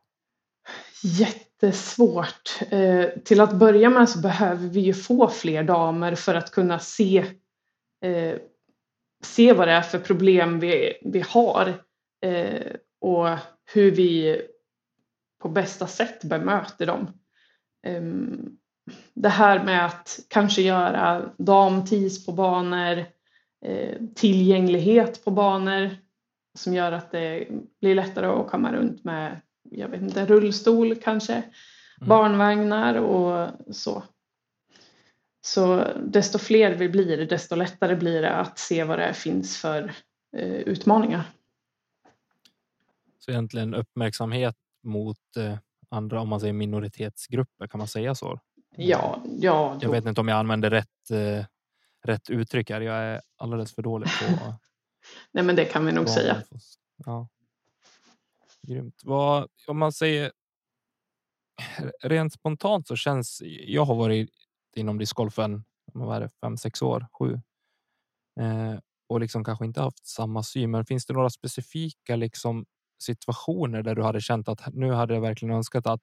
Jättesvårt. 1.03 2.59
Eh, 2.69 3.05
till 3.25 3.41
att 3.41 3.53
börja 3.53 3.89
med 3.89 4.09
så 4.09 4.19
behöver 4.19 4.67
vi 4.67 4.79
ju 4.79 4.93
få 4.93 5.29
fler 5.29 5.63
damer 5.63 6.15
för 6.15 6.35
att 6.35 6.51
kunna 6.51 6.79
se, 6.79 7.25
eh, 8.05 8.37
se 9.23 9.53
vad 9.53 9.67
det 9.67 9.71
är 9.71 9.81
för 9.81 9.99
problem 9.99 10.59
vi, 10.59 10.93
vi 11.01 11.23
har 11.27 11.83
eh, 12.25 12.75
och 13.01 13.37
hur 13.73 13.91
vi 13.91 14.41
på 15.41 15.49
bästa 15.49 15.87
sätt 15.87 16.23
bemöter 16.23 16.85
dem. 16.85 17.07
Ehm, 17.85 18.57
det 19.13 19.29
här 19.29 19.63
med 19.63 19.85
att 19.85 20.19
kanske 20.27 20.61
göra 20.61 21.33
damtis 21.37 22.25
på 22.25 22.31
banor, 22.31 23.05
eh, 23.65 23.97
tillgänglighet 24.15 25.25
på 25.25 25.31
banor 25.31 25.89
som 26.57 26.73
gör 26.73 26.91
att 26.91 27.11
det 27.11 27.47
blir 27.81 27.95
lättare 27.95 28.25
att 28.25 28.47
komma 28.47 28.73
runt 28.73 29.03
med 29.03 29.41
jag 29.71 29.87
vet 29.87 30.01
inte, 30.01 30.25
rullstol 30.25 30.95
kanske, 30.95 31.43
barnvagnar 32.01 32.95
och 32.95 33.49
så. 33.75 34.03
Så 35.41 35.87
desto 36.05 36.39
fler 36.39 36.75
vi 36.75 36.89
blir, 36.89 37.25
desto 37.25 37.55
lättare 37.55 37.95
blir 37.95 38.21
det 38.21 38.35
att 38.35 38.59
se 38.59 38.83
vad 38.83 38.99
det 38.99 39.13
finns 39.13 39.57
för 39.57 39.93
eh, 40.37 40.55
utmaningar. 40.55 41.23
Så 43.19 43.31
egentligen 43.31 43.73
uppmärksamhet 43.73 44.55
mot 44.83 45.37
eh, 45.37 45.57
andra, 45.89 46.21
om 46.21 46.29
man 46.29 46.39
säger 46.39 46.53
minoritetsgrupper, 46.53 47.67
kan 47.67 47.77
man 47.77 47.87
säga 47.87 48.15
så? 48.15 48.39
Ja, 48.75 49.21
ja. 49.25 49.77
Jag 49.81 49.91
vet 49.91 50.05
inte 50.05 50.21
om 50.21 50.27
jag 50.27 50.37
använder 50.37 50.69
rätt, 50.69 51.11
eh, 51.11 51.45
rätt 52.03 52.29
uttryck 52.29 52.69
här. 52.69 52.81
Jag 52.81 52.95
är 52.95 53.21
alldeles 53.37 53.75
för 53.75 53.81
dålig 53.81 54.09
på 54.09 54.53
Nej, 55.31 55.43
men 55.43 55.55
det 55.55 55.65
kan 55.65 55.85
vi 55.85 55.91
nog 55.91 56.09
säga. 56.09 56.43
Ja. 57.05 57.27
Grymt. 58.67 59.01
Vad, 59.03 59.47
om 59.67 59.77
man 59.77 59.93
säger 59.93 60.31
rent 62.03 62.33
spontant 62.33 62.87
så 62.87 62.95
känns 62.95 63.41
jag 63.45 63.85
har 63.85 63.95
varit 63.95 64.29
inom 64.75 64.97
discgolfen 64.97 65.63
vad 65.93 66.15
är 66.15 66.21
det, 66.21 66.29
fem, 66.41 66.57
sex 66.57 66.81
år, 66.81 67.07
sju. 67.19 67.33
Eh, 68.39 68.79
och 69.07 69.19
liksom 69.19 69.43
kanske 69.43 69.65
inte 69.65 69.81
haft 69.81 70.07
samma 70.07 70.43
syn. 70.43 70.71
Men 70.71 70.85
finns 70.85 71.05
det 71.05 71.13
några 71.13 71.29
specifika 71.29 72.15
liksom 72.15 72.65
situationer 73.03 73.83
där 73.83 73.95
du 73.95 74.03
hade 74.03 74.21
känt 74.21 74.47
att 74.49 74.73
nu 74.73 74.91
hade 74.91 75.13
jag 75.13 75.21
verkligen 75.21 75.55
önskat 75.55 75.87
att 75.87 76.01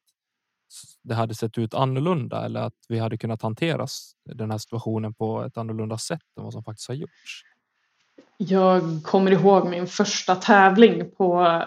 det 1.02 1.14
hade 1.14 1.34
sett 1.34 1.58
ut 1.58 1.74
annorlunda 1.74 2.44
eller 2.44 2.60
att 2.60 2.74
vi 2.88 2.98
hade 2.98 3.18
kunnat 3.18 3.42
hantera 3.42 3.86
den 4.24 4.50
här 4.50 4.58
situationen 4.58 5.14
på 5.14 5.42
ett 5.42 5.56
annorlunda 5.56 5.98
sätt 5.98 6.22
än 6.38 6.44
vad 6.44 6.52
som 6.52 6.64
faktiskt 6.64 6.88
har 6.88 6.94
gjorts? 6.94 7.44
Jag 8.36 8.82
kommer 9.04 9.30
ihåg 9.30 9.68
min 9.68 9.86
första 9.86 10.34
tävling 10.34 11.10
på, 11.10 11.62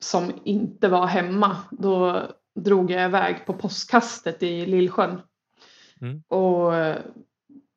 som 0.00 0.32
inte 0.44 0.88
var 0.88 1.06
hemma. 1.06 1.56
Då 1.70 2.22
drog 2.54 2.90
jag 2.90 3.04
iväg 3.04 3.46
på 3.46 3.52
påskkastet 3.52 4.42
i 4.42 4.66
Lillsjön. 4.66 5.20
Mm. 6.00 6.22
Och 6.28 6.72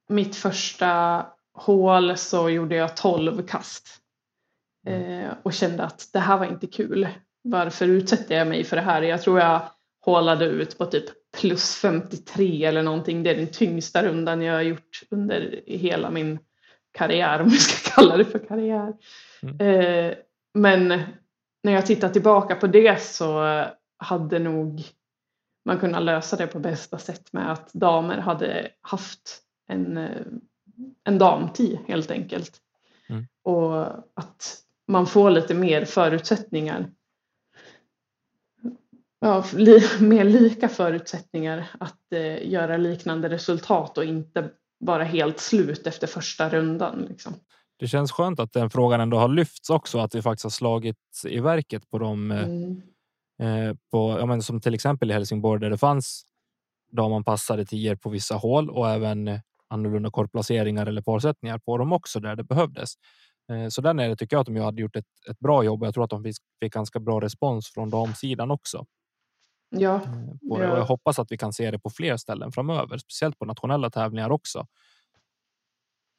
mitt 0.10 0.36
första 0.36 1.25
hål 1.53 2.18
så 2.18 2.50
gjorde 2.50 2.75
jag 2.75 2.98
12 2.98 3.48
kast. 3.48 3.88
Eh, 4.88 5.29
och 5.44 5.53
kände 5.53 5.84
att 5.84 6.10
det 6.13 6.20
här 6.20 6.38
var 6.38 6.46
inte 6.46 6.68
kul. 6.68 7.08
Varför 7.41 7.88
utsätter 7.88 8.36
jag 8.36 8.48
mig 8.48 8.63
för 8.63 8.75
det 8.75 8.82
här? 8.82 9.01
Jag 9.01 9.22
tror 9.22 9.39
jag 9.39 9.62
hålade 10.01 10.46
ut 10.46 10.77
på 10.77 10.86
typ 10.86 11.06
plus 11.38 11.75
53 11.75 12.65
eller 12.65 12.84
någonting. 12.84 13.24
Det 13.24 13.29
är 13.29 13.36
den 13.36 13.51
tyngsta 13.51 14.03
rundan 14.03 14.41
jag 14.41 14.53
har 14.53 14.62
gjort 14.62 15.01
under 15.10 15.62
hela 15.65 16.12
min 16.12 16.39
karriär, 16.91 17.41
om 17.41 17.50
vi 17.50 17.58
ska 17.58 17.91
kalla 17.96 18.18
det 18.18 18.25
för 18.25 18.39
karriär. 18.39 18.94
Mm. 19.41 19.60
Eh, 19.60 20.13
men 20.53 20.88
när 21.63 21.74
jag 21.74 21.86
tittar 21.86 22.10
tillbaka 22.10 22.56
på 22.56 22.68
det 22.68 23.01
så 23.01 23.65
hade 23.98 24.39
nog 24.39 24.84
man 25.65 25.79
kunnat 25.79 26.03
lösa 26.03 26.36
det 26.36 26.48
på 26.48 26.60
bästa 26.60 26.98
sätt 26.98 27.34
med 27.34 27.51
att 27.51 27.74
damer 27.74 28.18
hade 28.18 28.72
haft 28.82 29.41
en, 29.68 29.98
eh, 29.98 30.25
en 31.03 31.18
damtid 31.18 31.79
helt 31.88 32.12
enkelt. 32.12 32.58
Mm. 33.10 33.27
Och 33.44 33.88
att 34.13 34.63
man 34.88 35.08
får 35.08 35.32
lite 35.32 35.53
mer 35.53 35.86
förutsättningar. 35.86 36.91
Ja, 39.19 39.45
li, 39.53 39.81
mer 39.99 40.23
lika 40.23 40.69
förutsättningar 40.69 41.67
att 41.79 42.13
eh, 42.15 42.49
göra 42.49 42.77
liknande 42.77 43.29
resultat 43.29 43.97
och 43.97 44.03
inte 44.05 44.49
bara 44.85 45.03
helt 45.03 45.39
slut 45.39 45.88
efter 45.88 46.07
första 46.07 46.49
rundan. 46.49 47.05
Liksom. 47.09 47.33
Det 47.79 47.88
känns 47.88 48.11
skönt 48.11 48.39
att 48.39 48.53
den 48.53 48.69
frågan 48.69 49.01
ändå 49.01 49.17
har 49.17 49.27
lyfts 49.27 49.69
också, 49.69 49.99
att 49.99 50.15
vi 50.15 50.21
faktiskt 50.21 50.43
har 50.43 50.49
slagit 50.49 50.97
i 51.27 51.39
verket 51.39 51.89
på 51.89 51.99
de 51.99 52.31
eh, 52.31 52.43
Mm. 52.43 52.81
eh, 53.69 53.75
på, 53.91 54.17
ja, 54.19 54.25
men 54.25 54.41
som 54.41 54.61
till 54.61 54.73
exempel 54.73 55.11
i 55.11 55.13
Helsingborg 55.13 55.61
där 55.61 55.69
det 55.69 55.77
fanns 55.77 56.25
damanpassade 56.91 57.65
tior 57.65 57.95
på 57.95 58.09
vissa 58.09 58.35
hål 58.35 58.69
och 58.69 58.89
även 58.89 59.39
annorlunda 59.67 60.11
kortplaceringar 60.11 60.85
eller 60.85 61.01
parsättningar 61.01 61.57
på 61.59 61.77
dem 61.77 61.93
också 61.93 62.19
där 62.19 62.35
det 62.35 62.43
behövdes. 62.43 62.93
Eh, 63.51 63.67
så 63.69 63.81
där 63.81 63.93
nere 63.93 64.15
tycker 64.15 64.35
jag 64.35 64.41
att 64.41 64.47
de 64.47 64.55
hade 64.57 64.81
gjort 64.81 64.95
ett, 64.95 65.05
ett 65.29 65.39
bra 65.39 65.63
jobb. 65.63 65.83
Jag 65.83 65.93
tror 65.93 66.03
att 66.03 66.09
de 66.09 66.23
fick, 66.23 66.35
fick 66.59 66.73
ganska 66.73 66.99
bra 66.99 67.19
respons 67.21 67.69
från 67.73 67.89
damsidan 67.89 68.51
också. 68.51 68.85
Ja, 69.69 69.95
eh. 69.95 70.01
Ja. 70.41 70.55
Och 70.55 70.63
jag 70.63 70.85
hoppas 70.85 71.19
att 71.19 71.31
vi 71.31 71.38
kan 71.38 71.53
se 71.53 71.71
det 71.71 71.79
på 71.79 71.89
fler 71.89 72.17
ställen 72.17 72.51
framöver, 72.51 72.97
speciellt 72.97 73.39
på 73.39 73.45
nationella 73.45 73.89
tävlingar 73.89 74.29
också. 74.29 74.67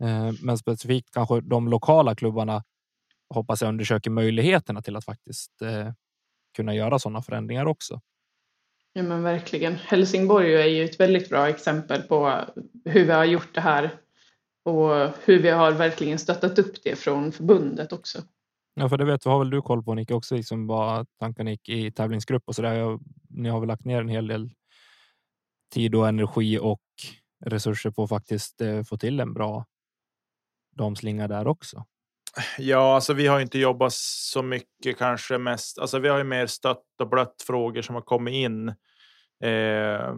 Eh, 0.02 0.32
Men 0.42 0.58
specifikt 0.58 1.10
kanske 1.14 1.40
de 1.40 1.68
lokala 1.68 2.14
klubbarna 2.14 2.64
hoppas 3.34 3.62
jag 3.62 3.68
undersöker 3.68 4.10
möjligheterna 4.10 4.82
till 4.82 4.96
att 4.96 5.04
faktiskt 5.04 5.62
eh, 5.62 5.92
kunna 6.56 6.74
göra 6.74 6.98
sådana 6.98 7.22
förändringar 7.22 7.66
också. 7.66 8.00
Ja 8.92 9.02
men 9.02 9.22
verkligen. 9.22 9.74
Helsingborg 9.74 10.54
är 10.54 10.66
ju 10.66 10.84
ett 10.84 11.00
väldigt 11.00 11.28
bra 11.28 11.48
exempel 11.48 12.02
på 12.02 12.40
hur 12.84 13.04
vi 13.04 13.12
har 13.12 13.24
gjort 13.24 13.54
det 13.54 13.60
här 13.60 13.90
Och 14.64 14.90
hur 15.24 15.42
vi 15.42 15.50
har 15.50 15.72
verkligen 15.72 16.18
stöttat 16.18 16.58
upp 16.58 16.82
det 16.84 16.96
från 16.96 17.32
förbundet 17.32 17.92
också. 17.92 18.22
Ja, 18.80 18.88
för 18.88 18.96
det 18.96 19.04
vet 19.04 19.24
har 19.24 19.38
väl 19.38 19.50
du 19.50 19.62
koll 19.62 19.82
på 19.82 19.94
Nicke 19.94 20.14
också, 20.14 20.36
liksom 20.36 20.66
vad 20.66 21.06
tankarna 21.18 21.50
gick 21.50 21.68
i 21.68 21.92
tävlingsgrupp 21.92 22.42
och 22.46 22.54
så 22.54 22.62
där. 22.62 22.98
Ni 23.28 23.48
har 23.48 23.60
väl 23.60 23.68
lagt 23.68 23.84
ner 23.84 24.00
en 24.00 24.08
hel 24.08 24.26
del 24.26 24.50
tid 25.74 25.94
och 25.94 26.08
energi 26.08 26.58
och 26.58 26.82
resurser 27.46 27.90
på 27.90 28.02
att 28.02 28.08
faktiskt 28.08 28.60
eh, 28.60 28.82
få 28.82 28.96
till 28.96 29.20
en 29.20 29.34
bra 29.34 29.66
damslinga 30.76 31.28
där 31.28 31.46
också. 31.46 31.84
Ja, 32.58 32.94
alltså 32.94 33.12
vi 33.12 33.26
har 33.26 33.40
inte 33.40 33.58
jobbat 33.58 33.92
så 33.92 34.42
mycket 34.42 34.98
kanske 34.98 35.38
mest. 35.38 35.78
Alltså 35.78 35.98
vi 35.98 36.08
har 36.08 36.18
ju 36.18 36.24
mer 36.24 36.46
stött 36.46 37.00
och 37.00 37.08
blött 37.08 37.42
frågor 37.46 37.82
som 37.82 37.94
har 37.94 38.02
kommit 38.02 38.34
in. 38.34 38.68
Eh, 39.44 40.14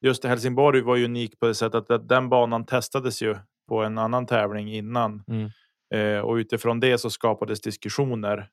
just 0.00 0.24
Helsingborg 0.24 0.80
var 0.80 0.96
ju 0.96 1.04
unik 1.04 1.40
på 1.40 1.46
det 1.46 1.54
sättet 1.54 1.90
att 1.90 2.08
den 2.08 2.28
banan 2.28 2.66
testades 2.66 3.22
ju 3.22 3.36
på 3.68 3.82
en 3.82 3.98
annan 3.98 4.26
tävling 4.26 4.72
innan. 4.72 5.24
Mm. 5.28 5.50
Eh, 5.92 6.18
och 6.18 6.34
utifrån 6.34 6.80
det 6.80 6.98
så 6.98 7.10
skapades 7.10 7.60
diskussioner 7.60 8.50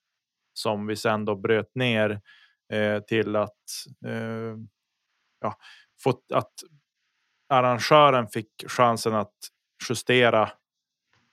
som 0.53 0.87
vi 0.87 0.95
sen 0.95 1.25
då 1.25 1.35
bröt 1.35 1.75
ner 1.75 2.21
eh, 2.73 2.99
till 2.99 3.35
att 3.35 3.63
eh, 4.05 4.57
ja, 5.41 5.55
få, 6.03 6.21
att 6.33 6.53
arrangören 7.49 8.27
fick 8.27 8.63
chansen 8.67 9.15
att 9.15 9.35
justera 9.89 10.49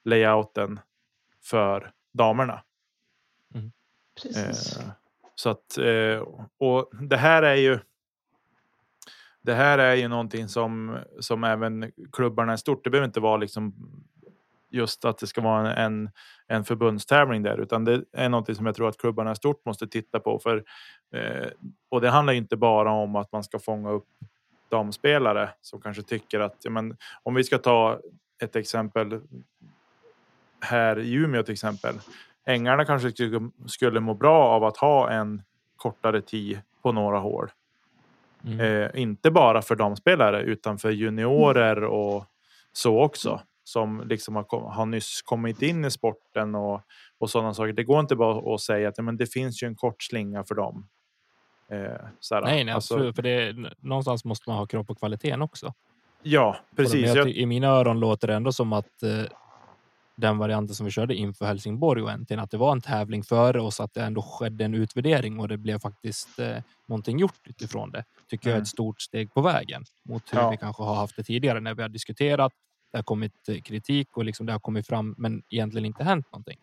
layouten 0.04 0.80
för 1.44 1.92
damerna. 2.12 2.62
Mm. 3.54 3.72
Precis. 4.22 4.76
Eh, 4.76 4.90
så 5.34 5.50
att 5.50 5.78
eh, 5.78 6.18
och 6.58 6.90
det 7.00 7.16
här 7.16 7.42
är 7.42 7.54
ju. 7.54 7.78
Det 9.42 9.54
här 9.54 9.78
är 9.78 9.94
ju 9.94 10.08
någonting 10.08 10.48
som 10.48 10.98
som 11.20 11.44
även 11.44 11.92
klubbarna 12.12 12.52
är 12.52 12.56
stort. 12.56 12.84
Det 12.84 12.90
behöver 12.90 13.06
inte 13.06 13.20
vara 13.20 13.36
liksom 13.36 13.74
just 14.76 15.04
att 15.04 15.18
det 15.18 15.26
ska 15.26 15.40
vara 15.40 15.74
en, 15.74 16.10
en 16.46 16.64
förbundstävling 16.64 17.42
där, 17.42 17.58
utan 17.60 17.84
det 17.84 18.04
är 18.12 18.28
någonting 18.28 18.54
som 18.54 18.66
jag 18.66 18.74
tror 18.74 18.88
att 18.88 18.98
klubbarna 18.98 19.32
i 19.32 19.36
stort 19.36 19.64
måste 19.64 19.86
titta 19.86 20.20
på. 20.20 20.38
För, 20.38 20.64
eh, 21.14 21.48
och 21.88 22.00
det 22.00 22.10
handlar 22.10 22.32
inte 22.32 22.56
bara 22.56 22.90
om 22.90 23.16
att 23.16 23.32
man 23.32 23.44
ska 23.44 23.58
fånga 23.58 23.90
upp 23.90 24.08
damspelare 24.68 25.50
som 25.60 25.80
kanske 25.80 26.02
tycker 26.02 26.40
att 26.40 26.56
ja, 26.62 26.70
men, 26.70 26.96
om 27.22 27.34
vi 27.34 27.44
ska 27.44 27.58
ta 27.58 28.00
ett 28.42 28.56
exempel 28.56 29.20
här 30.60 30.98
i 30.98 31.12
Umeå 31.12 31.42
till 31.42 31.52
exempel. 31.52 31.94
Ängarna 32.44 32.84
kanske 32.84 33.10
skulle, 33.10 33.50
skulle 33.66 34.00
må 34.00 34.14
bra 34.14 34.44
av 34.44 34.64
att 34.64 34.76
ha 34.76 35.10
en 35.10 35.42
kortare 35.76 36.20
tid 36.22 36.60
på 36.82 36.92
några 36.92 37.18
hål. 37.18 37.50
Mm. 38.44 38.60
Eh, 38.60 39.02
inte 39.02 39.30
bara 39.30 39.62
för 39.62 39.76
damspelare 39.76 40.42
utan 40.42 40.78
för 40.78 40.90
juniorer 40.90 41.84
och 41.84 42.24
så 42.72 43.02
också 43.02 43.40
som 43.68 44.02
liksom 44.08 44.36
har, 44.36 44.70
har 44.70 44.86
nyss 44.86 45.22
kommit 45.22 45.62
in 45.62 45.84
i 45.84 45.90
sporten 45.90 46.54
och, 46.54 46.80
och 47.18 47.30
sådana 47.30 47.54
saker. 47.54 47.72
Det 47.72 47.84
går 47.84 48.00
inte 48.00 48.16
bara 48.16 48.54
att 48.54 48.60
säga 48.60 48.88
att 48.88 49.04
men 49.04 49.16
det 49.16 49.26
finns 49.26 49.62
ju 49.62 49.66
en 49.66 49.76
kort 49.76 50.02
slinga 50.02 50.44
för 50.44 50.54
dem. 50.54 50.88
Eh, 51.70 51.78
nej, 51.78 52.64
nej 52.64 52.70
alltså, 52.70 52.94
absolut. 52.94 53.16
För 53.16 53.22
det, 53.22 53.56
någonstans 53.78 54.24
måste 54.24 54.50
man 54.50 54.58
ha 54.58 54.66
krav 54.66 54.84
på 54.84 54.94
kvaliteten 54.94 55.42
också. 55.42 55.74
Ja, 56.22 56.56
precis. 56.76 57.14
Jag, 57.14 57.30
I 57.30 57.46
mina 57.46 57.66
öron 57.66 58.00
låter 58.00 58.28
det 58.28 58.34
ändå 58.34 58.52
som 58.52 58.72
att 58.72 59.02
eh, 59.02 59.24
den 60.16 60.38
varianten 60.38 60.74
som 60.74 60.86
vi 60.86 60.92
körde 60.92 61.14
inför 61.14 61.46
Helsingborg 61.46 62.02
och 62.02 62.10
äntligen 62.10 62.42
att 62.42 62.50
det 62.50 62.56
var 62.56 62.72
en 62.72 62.80
tävling 62.80 63.24
före 63.24 63.60
oss, 63.60 63.80
att 63.80 63.94
det 63.94 64.02
ändå 64.02 64.22
skedde 64.22 64.64
en 64.64 64.74
utvärdering 64.74 65.40
och 65.40 65.48
det 65.48 65.56
blev 65.56 65.78
faktiskt 65.78 66.38
eh, 66.38 66.56
någonting 66.86 67.18
gjort 67.18 67.40
utifrån 67.44 67.90
det. 67.90 68.04
Tycker 68.30 68.46
mm. 68.46 68.52
jag 68.52 68.58
är 68.58 68.62
ett 68.62 68.68
stort 68.68 69.00
steg 69.00 69.34
på 69.34 69.40
vägen 69.40 69.84
mot 70.04 70.22
hur 70.32 70.38
ja. 70.38 70.50
vi 70.50 70.56
kanske 70.56 70.82
har 70.82 70.94
haft 70.94 71.16
det 71.16 71.22
tidigare 71.22 71.60
när 71.60 71.74
vi 71.74 71.82
har 71.82 71.88
diskuterat. 71.88 72.52
Det 72.90 72.98
har 72.98 73.02
kommit 73.02 73.48
eh, 73.48 73.60
kritik 73.60 74.16
och 74.16 74.24
liksom 74.24 74.46
det 74.46 74.52
har 74.52 74.60
kommit 74.60 74.86
fram, 74.86 75.14
men 75.18 75.42
egentligen 75.50 75.84
inte 75.84 76.04
hänt 76.04 76.26
någonting. 76.32 76.58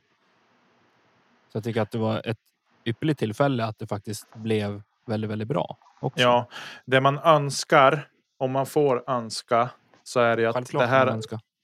Så 1.51 1.57
jag 1.57 1.63
tycker 1.63 1.81
att 1.81 1.91
det 1.91 1.97
var 1.97 2.21
ett 2.25 2.39
ypperligt 2.85 3.19
tillfälle 3.19 3.65
att 3.65 3.79
det 3.79 3.87
faktiskt 3.87 4.33
blev 4.35 4.81
väldigt, 5.05 5.29
väldigt 5.29 5.47
bra. 5.47 5.77
Också. 5.99 6.21
Ja, 6.21 6.47
det 6.85 7.01
man 7.01 7.19
önskar 7.19 8.07
om 8.37 8.51
man 8.51 8.65
får 8.65 9.09
önska 9.09 9.69
så 10.03 10.19
är 10.19 10.37
det 10.37 10.45
att 10.45 10.71
det 10.71 10.85
här, 10.85 11.19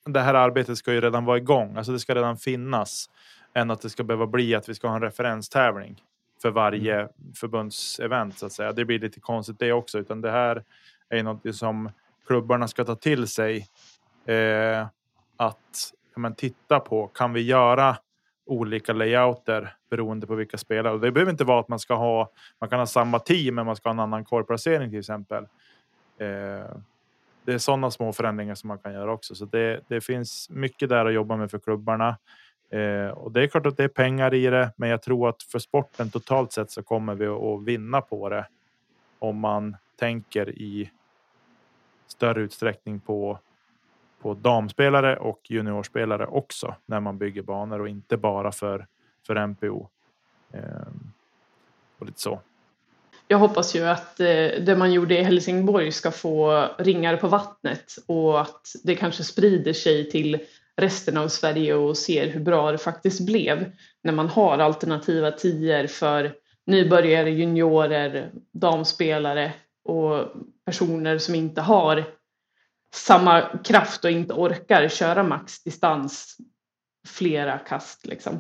det 0.06 0.20
här 0.20 0.34
arbetet 0.34 0.78
ska 0.78 0.94
ju 0.94 1.02
redan 1.02 1.26
vara 1.26 1.38
igång. 1.38 1.78
Alltså 1.78 1.92
det 1.92 2.00
ska 2.00 2.16
redan 2.16 2.38
finnas 2.38 3.10
än 3.54 3.72
att 3.72 3.82
det 3.82 3.90
ska 3.90 4.04
behöva 4.04 4.28
bli 4.28 4.56
att 4.56 4.70
vi 4.70 4.76
ska 4.76 4.88
ha 4.88 4.96
en 4.96 5.02
referenstävling 5.02 6.04
för 6.42 6.52
varje 6.52 6.96
mm. 6.96 7.12
förbundsevent 7.36 8.40
så 8.40 8.46
att 8.46 8.52
säga. 8.52 8.72
Det 8.72 8.86
blir 8.86 9.00
lite 9.00 9.20
konstigt 9.20 9.60
det 9.60 9.72
också, 9.72 10.00
utan 10.00 10.22
det 10.22 10.32
här 10.32 10.64
är 11.10 11.24
något 11.24 11.56
som 11.56 11.92
klubbarna 12.28 12.68
ska 12.68 12.86
ta 12.86 12.96
till 12.96 13.28
sig. 13.28 13.68
Eh, 14.30 14.88
att 15.38 15.94
men, 16.16 16.36
titta 16.36 16.80
på. 16.80 17.08
Kan 17.08 17.34
vi 17.34 17.42
göra 17.42 17.98
olika 18.46 18.94
layouter 18.94 19.76
beroende 19.90 20.28
på 20.28 20.36
vilka 20.36 20.58
spelare? 20.58 20.94
Och 20.94 21.00
det 21.00 21.12
behöver 21.12 21.32
inte 21.32 21.44
vara 21.44 21.60
att 21.60 21.68
man 21.68 21.80
ska 21.80 21.94
ha. 21.96 22.32
Man 22.60 22.70
kan 22.70 22.80
ha 22.80 22.86
samma 22.86 23.20
team, 23.20 23.56
men 23.56 23.66
man 23.66 23.76
ska 23.76 23.90
ha 23.90 23.94
en 23.94 24.00
annan 24.00 24.26
korplacering 24.26 24.90
till 24.90 25.00
exempel. 25.00 25.44
Eh, 26.18 26.76
det 27.46 27.54
är 27.54 27.58
sådana 27.58 27.92
små 27.92 28.14
förändringar 28.14 28.56
som 28.56 28.68
man 28.68 28.78
kan 28.78 28.94
göra 28.94 29.12
också. 29.12 29.36
Så 29.36 29.46
det, 29.46 29.82
det 29.88 30.02
finns 30.02 30.50
mycket 30.50 30.90
där 30.90 31.06
att 31.06 31.14
jobba 31.14 31.38
med 31.38 31.52
för 31.52 31.60
klubbarna. 31.60 32.18
Eh, 32.70 33.10
och 33.10 33.32
det 33.32 33.44
är 33.44 33.48
klart 33.48 33.66
att 33.66 33.78
det 33.78 33.84
är 33.84 33.88
pengar 33.88 34.34
i 34.34 34.46
det, 34.46 34.72
men 34.76 34.90
jag 34.90 35.02
tror 35.02 35.30
att 35.30 35.44
för 35.44 35.60
sporten 35.60 36.10
totalt 36.10 36.52
sett 36.52 36.72
så 36.72 36.84
kommer 36.84 37.16
vi 37.16 37.28
att 37.28 37.64
vinna 37.64 38.02
på 38.02 38.30
det. 38.30 38.48
Om 39.20 39.40
man 39.40 39.78
tänker 40.00 40.50
i 40.50 40.92
större 42.08 42.42
utsträckning 42.42 43.00
på 43.00 43.40
på 44.22 44.34
damspelare 44.34 45.18
och 45.18 45.40
juniorspelare 45.50 46.26
också 46.26 46.76
när 46.86 47.00
man 47.00 47.18
bygger 47.18 47.42
banor 47.42 47.82
och 47.82 47.90
inte 47.90 48.18
bara 48.18 48.52
för 48.52 48.88
för 49.28 49.48
MPO. 49.48 49.88
Ehm, 50.54 51.12
och 52.00 52.06
lite 52.06 52.22
så 52.22 52.40
jag 53.32 53.38
hoppas 53.38 53.76
ju 53.76 53.88
att 53.88 54.20
eh, 54.20 54.26
det 54.62 54.76
man 54.78 54.94
gjorde 54.94 55.20
i 55.20 55.24
Helsingborg 55.24 55.92
ska 55.92 56.12
få 56.12 56.68
ringar 56.78 57.18
på 57.18 57.28
vattnet 57.28 57.96
och 58.06 58.42
att 58.42 58.68
det 58.84 58.96
kanske 58.96 59.24
sprider 59.24 59.74
sig 59.74 60.10
till 60.10 60.40
resten 60.78 61.18
av 61.18 61.28
Sverige 61.28 61.74
och 61.74 61.98
ser 61.98 62.28
hur 62.28 62.40
bra 62.40 62.72
det 62.72 62.78
faktiskt 62.78 63.26
blev 63.26 63.72
när 64.04 64.14
man 64.14 64.28
har 64.28 64.58
alternativa 64.58 65.32
tior 65.32 65.88
för 65.88 66.34
nybörjare, 66.66 67.30
juniorer, 67.30 68.32
damspelare 68.52 69.54
och 69.84 70.26
personer 70.66 71.18
som 71.18 71.36
inte 71.36 71.62
har 71.62 72.04
samma 72.94 73.42
kraft 73.42 74.06
och 74.06 74.12
inte 74.12 74.34
orkar 74.34 74.88
köra 74.88 75.24
maxdistans 75.24 76.38
flera 77.08 77.58
kast. 77.58 78.06
Liksom. 78.06 78.40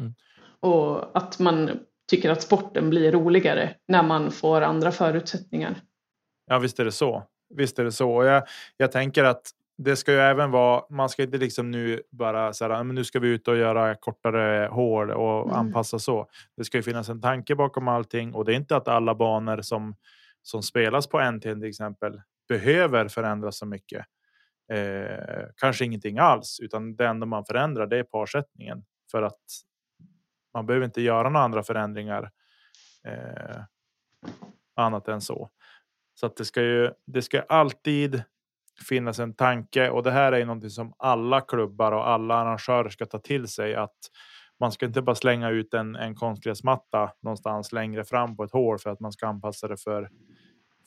Mm. 0.00 0.14
Och 0.60 1.18
att 1.18 1.38
man 1.38 1.70
tycker 2.10 2.30
att 2.30 2.42
sporten 2.42 2.90
blir 2.90 3.12
roligare 3.12 3.74
när 3.88 4.02
man 4.02 4.30
får 4.30 4.60
andra 4.60 4.92
förutsättningar. 4.92 5.76
Ja, 6.46 6.58
visst 6.58 6.80
är 6.80 6.84
det 6.84 6.92
så. 6.92 7.22
Visst 7.54 7.78
är 7.78 7.84
det 7.84 7.92
så. 7.92 8.10
Och 8.10 8.24
jag, 8.24 8.42
jag 8.76 8.92
tänker 8.92 9.24
att 9.24 9.50
det 9.78 9.96
ska 9.96 10.12
ju 10.12 10.18
även 10.18 10.50
vara. 10.50 10.82
Man 10.90 11.08
ska 11.08 11.22
inte 11.22 11.38
liksom 11.38 11.70
nu 11.70 12.02
bara 12.10 12.52
säga 12.52 12.82
men 12.82 12.94
nu 12.94 13.04
ska 13.04 13.20
vi 13.20 13.28
ut 13.28 13.48
och 13.48 13.56
göra 13.56 13.94
kortare 13.94 14.68
hål 14.72 15.10
och 15.10 15.44
mm. 15.44 15.56
anpassa 15.56 15.98
så. 15.98 16.26
Det 16.56 16.64
ska 16.64 16.78
ju 16.78 16.82
finnas 16.82 17.08
en 17.08 17.20
tanke 17.20 17.54
bakom 17.54 17.88
allting 17.88 18.34
och 18.34 18.44
det 18.44 18.52
är 18.52 18.56
inte 18.56 18.76
att 18.76 18.88
alla 18.88 19.14
banor 19.14 19.62
som 19.62 19.94
som 20.42 20.62
spelas 20.62 21.06
på 21.06 21.30
NT 21.30 21.42
till 21.42 21.64
exempel 21.64 22.20
behöver 22.48 23.08
förändras 23.08 23.58
så 23.58 23.66
mycket. 23.66 24.06
Eh, 24.72 25.46
kanske 25.56 25.84
ingenting 25.84 26.18
alls, 26.18 26.60
utan 26.62 26.96
det 26.96 27.06
enda 27.06 27.26
man 27.26 27.44
förändrar 27.44 27.86
det 27.86 27.98
är 27.98 28.02
parsättningen 28.04 28.84
för 29.10 29.22
att 29.22 29.40
man 30.54 30.66
behöver 30.66 30.86
inte 30.86 31.02
göra 31.02 31.28
några 31.28 31.44
andra 31.44 31.62
förändringar. 31.62 32.30
Eh, 33.04 33.62
annat 34.76 35.08
än 35.08 35.20
så. 35.20 35.50
Så 36.14 36.26
att 36.26 36.36
det 36.36 36.44
ska 36.44 36.62
ju. 36.62 36.90
Det 37.06 37.22
ska 37.22 37.40
alltid 37.40 38.22
finnas 38.88 39.18
en 39.18 39.34
tanke 39.34 39.90
och 39.90 40.02
det 40.02 40.10
här 40.10 40.32
är 40.32 40.38
ju 40.38 40.44
någonting 40.44 40.70
som 40.70 40.94
alla 40.98 41.40
klubbar 41.40 41.92
och 41.92 42.08
alla 42.08 42.34
arrangörer 42.34 42.88
ska 42.88 43.06
ta 43.06 43.18
till 43.18 43.48
sig 43.48 43.74
att 43.74 43.98
man 44.60 44.72
ska 44.72 44.86
inte 44.86 45.02
bara 45.02 45.16
slänga 45.16 45.50
ut 45.50 45.74
en, 45.74 45.96
en 45.96 46.14
konstgräsmatta 46.14 47.12
någonstans 47.22 47.72
längre 47.72 48.04
fram 48.04 48.36
på 48.36 48.44
ett 48.44 48.52
hål 48.52 48.78
för 48.78 48.90
att 48.90 49.00
man 49.00 49.12
ska 49.12 49.26
anpassa 49.26 49.68
det 49.68 49.76
för 49.76 50.10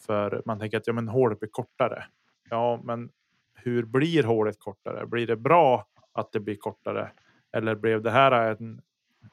för 0.06 0.42
man 0.46 0.60
tänker 0.60 0.78
att 0.78 0.88
ja, 0.88 0.94
men 0.94 1.08
hålet 1.08 1.40
blir 1.40 1.50
kortare. 1.50 2.06
Ja, 2.50 2.82
men 2.84 3.10
hur 3.54 3.84
blir 3.84 4.24
hålet 4.24 4.60
kortare? 4.60 5.06
Blir 5.06 5.28
det 5.28 5.36
bra 5.36 5.88
att 6.12 6.32
det 6.32 6.40
blir 6.40 6.56
kortare? 6.56 7.12
Eller 7.52 7.76
blev 7.76 8.02
det 8.02 8.12
här 8.12 8.32
en, 8.32 8.82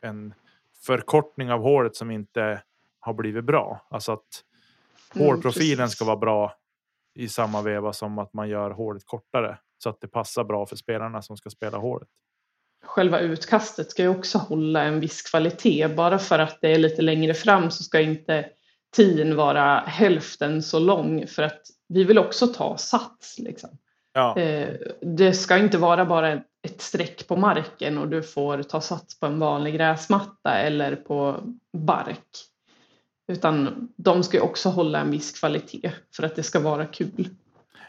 en 0.00 0.35
förkortning 0.87 1.53
av 1.53 1.61
hålet 1.61 1.96
som 1.96 2.11
inte 2.11 2.62
har 3.00 3.14
blivit 3.14 3.44
bra. 3.44 3.87
Alltså 3.90 4.12
att 4.12 4.44
mm, 5.14 5.27
hårprofilen 5.27 5.88
ska 5.88 6.05
vara 6.05 6.16
bra 6.16 6.55
i 7.14 7.29
samma 7.29 7.62
veva 7.62 7.92
som 7.92 8.18
att 8.18 8.33
man 8.33 8.48
gör 8.48 8.70
hålet 8.70 9.07
kortare 9.07 9.59
så 9.79 9.90
att 9.90 10.00
det 10.00 10.09
passar 10.09 10.44
bra 10.44 10.66
för 10.66 10.77
spelarna 10.77 11.22
som 11.22 11.37
ska 11.37 11.50
spela 11.50 11.79
hålet. 11.79 12.09
Själva 12.85 13.20
utkastet 13.20 13.90
ska 13.90 14.03
ju 14.03 14.09
också 14.09 14.38
hålla 14.38 14.83
en 14.83 15.00
viss 15.00 15.22
kvalitet. 15.22 15.88
Bara 15.88 16.18
för 16.18 16.38
att 16.38 16.59
det 16.61 16.72
är 16.72 16.79
lite 16.79 17.03
längre 17.03 17.35
fram 17.35 17.70
så 17.70 17.83
ska 17.83 18.00
inte 18.00 18.50
tiden 18.94 19.37
vara 19.37 19.78
hälften 19.80 20.62
så 20.62 20.78
lång 20.78 21.26
för 21.26 21.42
att 21.42 21.61
vi 21.88 22.04
vill 22.04 22.18
också 22.18 22.46
ta 22.46 22.76
sats. 22.76 23.38
Liksom. 23.38 23.70
Ja. 24.12 24.38
Eh, 24.38 24.74
det 25.00 25.33
ska 25.33 25.59
inte 25.59 25.78
vara 25.78 26.04
bara 26.04 26.33
ett 26.62 26.80
streck 26.80 27.28
på 27.28 27.37
marken 27.37 27.98
och 27.98 28.09
du 28.09 28.22
får 28.22 28.62
ta 28.62 28.80
sats 28.80 29.20
på 29.20 29.26
en 29.26 29.38
vanlig 29.38 29.74
gräsmatta 29.74 30.59
eller 30.59 30.96
på 30.96 31.40
bark. 31.72 32.28
Utan 33.33 33.88
de 33.96 34.22
ska 34.22 34.42
också 34.42 34.68
hålla 34.68 35.00
en 35.00 35.11
viss 35.11 35.40
kvalitet 35.40 35.92
för 36.16 36.22
att 36.22 36.37
det 36.37 36.42
ska 36.42 36.61
vara 36.61 36.87
kul. 36.87 37.28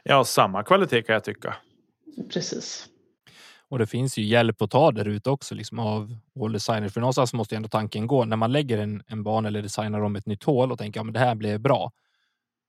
ja, 0.04 0.24
samma 0.24 0.64
kvalitet 0.64 1.02
kan 1.02 1.14
jag 1.14 1.24
tycka. 1.24 1.56
Precis. 2.30 2.90
Och 3.70 3.80
det 3.80 3.88
finns 3.88 4.18
ju 4.18 4.26
hjälp 4.26 4.62
att 4.62 4.72
ta 4.72 4.92
där 4.92 5.08
ute 5.08 5.30
också 5.30 5.56
liksom 5.56 5.80
av 5.80 6.18
håldesigner. 6.36 6.90
För 6.90 7.02
någonstans 7.02 7.34
måste 7.34 7.56
ju 7.56 7.58
ändå 7.58 7.70
tanken 7.70 8.08
gå 8.08 8.26
när 8.26 8.38
man 8.38 8.52
lägger 8.52 8.78
en, 8.78 9.04
en 9.08 9.24
bana 9.24 9.48
eller 9.48 9.62
designar 9.62 10.02
om 10.02 10.16
ett 10.16 10.26
nytt 10.26 10.44
hål 10.44 10.72
och 10.72 10.78
tänker 10.78 11.00
ja, 11.00 11.04
men 11.04 11.14
det 11.14 11.20
här 11.20 11.36
blev 11.36 11.60
bra. 11.60 11.92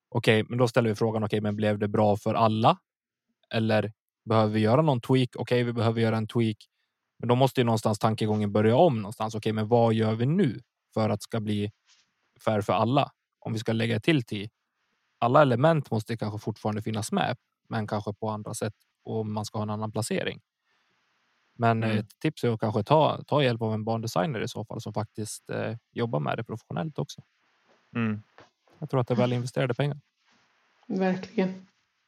Okej, 0.09 0.45
men 0.49 0.59
då 0.59 0.69
ställer 0.69 0.89
vi 0.89 0.95
frågan. 0.95 1.25
Okej, 1.25 1.41
men 1.41 1.57
blev 1.57 1.79
det 1.79 1.89
bra 1.89 2.17
för 2.17 2.35
alla? 2.35 2.79
Eller 3.55 3.93
behöver 4.25 4.53
vi 4.53 4.61
göra 4.61 4.83
någon 4.83 5.01
tweak? 5.01 5.29
Okej, 5.37 5.65
vi 5.65 5.73
behöver 5.73 6.01
göra 6.01 6.17
en 6.17 6.27
tweak, 6.27 6.57
men 7.19 7.29
då 7.29 7.35
måste 7.35 7.61
ju 7.61 7.65
någonstans 7.65 7.99
tankegången 7.99 8.53
börja 8.53 8.77
om 8.77 8.97
någonstans. 8.97 9.35
Okej, 9.35 9.53
men 9.53 9.69
vad 9.69 9.95
gör 9.95 10.15
vi 10.15 10.27
nu 10.27 10.61
för 10.95 11.11
att 11.11 11.21
det 11.21 11.25
ska 11.25 11.41
bli 11.41 11.71
fair 12.45 12.61
för 12.61 12.73
alla? 12.73 13.11
Om 13.41 13.53
vi 13.53 13.59
ska 13.59 13.73
lägga 13.73 14.01
till 14.01 14.25
till 14.25 14.49
alla 15.19 15.43
element 15.43 15.91
måste 15.91 16.17
kanske 16.17 16.39
fortfarande 16.39 16.83
finnas 16.83 17.13
med, 17.13 17.37
men 17.69 17.87
kanske 17.87 18.15
på 18.15 18.29
andra 18.29 18.55
sätt 18.55 18.75
och 19.05 19.27
man 19.27 19.45
ska 19.45 19.59
ha 19.59 19.63
en 19.63 19.71
annan 19.71 19.93
placering. 19.93 20.41
Men 21.57 21.83
Mm. 21.83 21.99
ett 21.99 22.19
tips 22.21 22.45
är 22.45 22.49
att 22.55 22.61
kanske 22.61 22.83
ta, 22.83 23.23
ta 23.27 23.42
hjälp 23.42 23.62
av 23.62 23.75
en 23.75 23.85
bandesigner 23.85 24.40
i 24.40 24.49
så 24.49 24.64
fall 24.64 24.81
som 24.81 24.92
faktiskt 24.92 25.51
eh, 25.51 25.75
jobbar 25.92 26.21
med 26.21 26.37
det 26.38 26.45
professionellt 26.45 26.99
också. 26.99 27.23
Mm. 27.97 28.23
Jag 28.79 28.90
tror 28.90 29.01
att 29.01 29.09
det 29.09 29.14
är 29.14 29.19
väl 29.19 29.33
investerade 29.33 29.75
pengar. 29.75 29.99
Verkligen. 30.87 31.66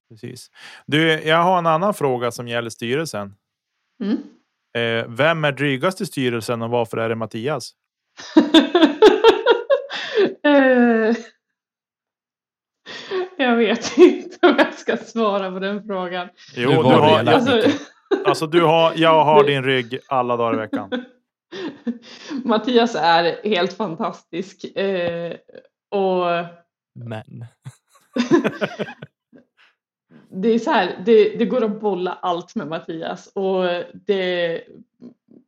Precis. 0.09 0.51
Du, 0.87 1.09
jag 1.23 1.43
har 1.43 1.59
en 1.59 1.67
annan 1.67 1.95
fråga 1.95 2.31
som 2.31 2.49
gäller 2.49 2.71
styrelsen. 2.71 3.35
Mm. 4.03 4.17
Eh, 4.73 5.09
vem 5.09 5.45
är 5.45 5.53
drygast 5.53 6.01
i 6.01 6.07
styrelsen 6.07 6.63
och 6.63 6.71
varför 6.71 6.97
är 6.97 7.09
det 7.09 7.15
Mattias? 7.15 7.75
Eh, 10.43 11.15
jag 13.37 13.57
vet 13.57 13.99
inte 13.99 14.47
om 14.47 14.55
jag 14.59 14.75
ska 14.75 14.97
svara 14.97 15.51
på 15.51 15.59
den 15.59 15.85
frågan. 15.87 16.29
Jo, 16.57 16.71
du 16.71 16.77
har. 16.77 17.25
Alltså, 17.25 17.63
alltså 18.25 18.47
du 18.47 18.63
har, 18.63 18.93
jag 18.97 19.25
har 19.25 19.45
din 19.45 19.65
rygg 19.65 19.99
alla 20.09 20.37
dagar 20.37 20.55
i 20.55 20.57
veckan. 20.57 21.05
Mattias 22.45 22.95
är 22.95 23.49
helt 23.49 23.73
fantastisk. 23.73 24.77
Eh, 24.77 25.37
och 25.91 26.27
Men 26.95 27.45
det 30.29 30.49
är 30.49 30.59
så 30.59 30.71
här, 30.71 31.03
det, 31.05 31.39
det 31.39 31.45
går 31.45 31.65
att 31.65 31.81
bolla 31.81 32.19
allt 32.23 32.55
med 32.55 32.69
Mattias 32.69 33.27
och 33.35 33.65
det, 33.93 34.63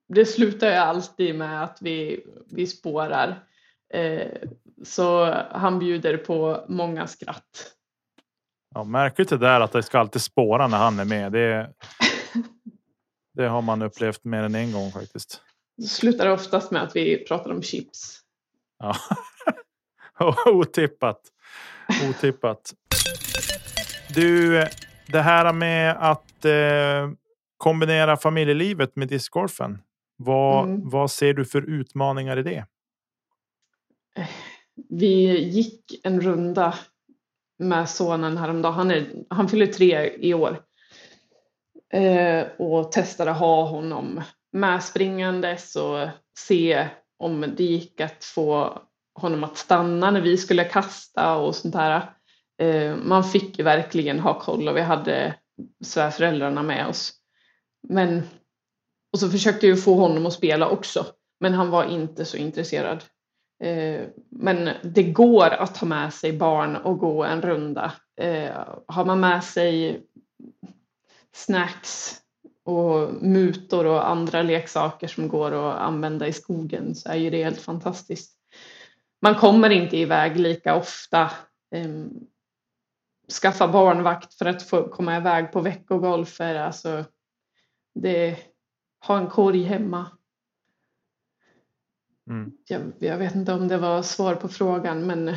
det 0.08 0.24
slutar 0.24 0.68
ju 0.70 0.74
alltid 0.74 1.34
med 1.34 1.64
att 1.64 1.78
vi, 1.80 2.26
vi 2.50 2.66
spårar. 2.66 3.44
Eh, 3.94 4.28
så 4.84 5.34
han 5.50 5.78
bjuder 5.78 6.16
på 6.16 6.64
många 6.68 7.06
skratt. 7.06 7.74
Ja, 8.74 8.84
märkligt 8.84 9.28
det 9.28 9.38
där 9.38 9.60
att 9.60 9.72
det 9.72 9.82
ska 9.82 9.98
alltid 9.98 10.22
spåra 10.22 10.66
när 10.66 10.78
han 10.78 10.98
är 10.98 11.04
med. 11.04 11.32
Det, 11.32 11.70
det 13.40 13.48
har 13.48 13.62
man 13.62 13.82
upplevt 13.82 14.24
mer 14.24 14.42
än 14.42 14.54
en 14.54 14.72
gång 14.72 14.90
faktiskt. 14.92 15.40
Det 15.76 15.86
slutar 15.86 16.28
oftast 16.28 16.70
med 16.70 16.82
att 16.82 16.96
vi 16.96 17.24
pratar 17.24 17.50
om 17.50 17.62
chips. 17.62 18.20
Ja. 18.78 18.96
Otippat. 20.46 21.20
Otippat. 22.10 22.74
Du, 24.14 24.64
det 25.06 25.20
här 25.20 25.52
med 25.52 25.96
att 26.00 26.44
eh, 26.44 27.10
kombinera 27.56 28.16
familjelivet 28.16 28.96
med 28.96 29.08
discgolfen. 29.08 29.78
Vad, 30.16 30.68
Mm. 30.68 30.88
vad 30.88 31.10
ser 31.10 31.34
du 31.34 31.44
för 31.44 31.62
utmaningar 31.70 32.36
i 32.38 32.42
det? 32.42 32.66
Vi 34.88 35.38
gick 35.48 36.00
en 36.02 36.20
runda 36.20 36.74
med 37.58 37.90
sonen 37.90 38.36
häromdagen. 38.36 38.74
Han, 38.74 38.90
är, 38.90 39.12
han 39.30 39.48
fyller 39.48 39.66
tre 39.66 40.10
i 40.20 40.34
år. 40.34 40.62
Eh, 41.92 42.46
och 42.58 42.92
testade 42.92 43.30
ha 43.30 43.64
honom 43.64 44.22
med 44.52 44.84
springandes 44.84 45.76
och 45.76 46.08
se 46.38 46.88
om 47.18 47.54
det 47.56 47.64
gick 47.64 48.00
att 48.00 48.24
få 48.24 48.78
honom 49.14 49.44
att 49.44 49.56
stanna 49.56 50.10
när 50.10 50.20
vi 50.20 50.36
skulle 50.36 50.64
kasta 50.64 51.36
och 51.36 51.56
sånt 51.56 51.74
där. 51.74 52.12
Eh, 52.62 52.96
man 52.96 53.24
fick 53.24 53.58
ju 53.58 53.64
verkligen 53.64 54.20
ha 54.20 54.40
koll 54.40 54.68
och 54.68 54.76
vi 54.76 54.80
hade 54.80 55.34
svärföräldrarna 55.84 56.62
med 56.62 56.86
oss. 56.86 57.12
Men, 57.88 58.22
och 59.12 59.18
så 59.18 59.30
försökte 59.30 59.66
jag 59.66 59.84
få 59.84 59.94
honom 59.94 60.26
att 60.26 60.32
spela 60.32 60.68
också, 60.68 61.06
men 61.40 61.54
han 61.54 61.70
var 61.70 61.84
inte 61.84 62.24
så 62.24 62.36
intresserad. 62.36 63.04
Eh, 63.64 64.00
men 64.30 64.70
det 64.82 65.02
går 65.02 65.50
att 65.50 65.74
ta 65.74 65.86
med 65.86 66.14
sig 66.14 66.32
barn 66.32 66.76
och 66.76 66.98
gå 66.98 67.24
en 67.24 67.42
runda. 67.42 67.92
Eh, 68.20 68.56
har 68.86 69.04
man 69.04 69.20
med 69.20 69.44
sig 69.44 70.02
snacks 71.32 72.20
och 72.64 73.22
mutor 73.22 73.86
och 73.86 74.08
andra 74.08 74.42
leksaker 74.42 75.08
som 75.08 75.28
går 75.28 75.52
att 75.52 75.80
använda 75.80 76.26
i 76.26 76.32
skogen 76.32 76.94
så 76.94 77.08
är 77.08 77.16
ju 77.16 77.30
det 77.30 77.44
helt 77.44 77.60
fantastiskt. 77.60 78.36
Man 79.22 79.34
kommer 79.34 79.70
inte 79.70 79.96
iväg 79.96 80.36
lika 80.36 80.76
ofta. 80.76 81.30
Eh, 81.74 82.06
Skaffa 83.42 83.68
barnvakt 83.68 84.34
för 84.34 84.46
att 84.46 84.62
få 84.62 84.88
komma 84.88 85.16
iväg 85.16 85.52
på 85.52 85.60
veckogolfer. 85.60 86.54
Alltså, 86.54 87.04
det, 87.94 88.36
ha 89.06 89.18
en 89.18 89.26
korg 89.26 89.62
hemma. 89.62 90.06
Mm. 92.30 92.52
Jag, 92.68 92.92
jag 92.98 93.18
vet 93.18 93.34
inte 93.34 93.52
om 93.52 93.68
det 93.68 93.78
var 93.78 94.02
svar 94.02 94.34
på 94.34 94.48
frågan 94.48 95.06
men 95.06 95.36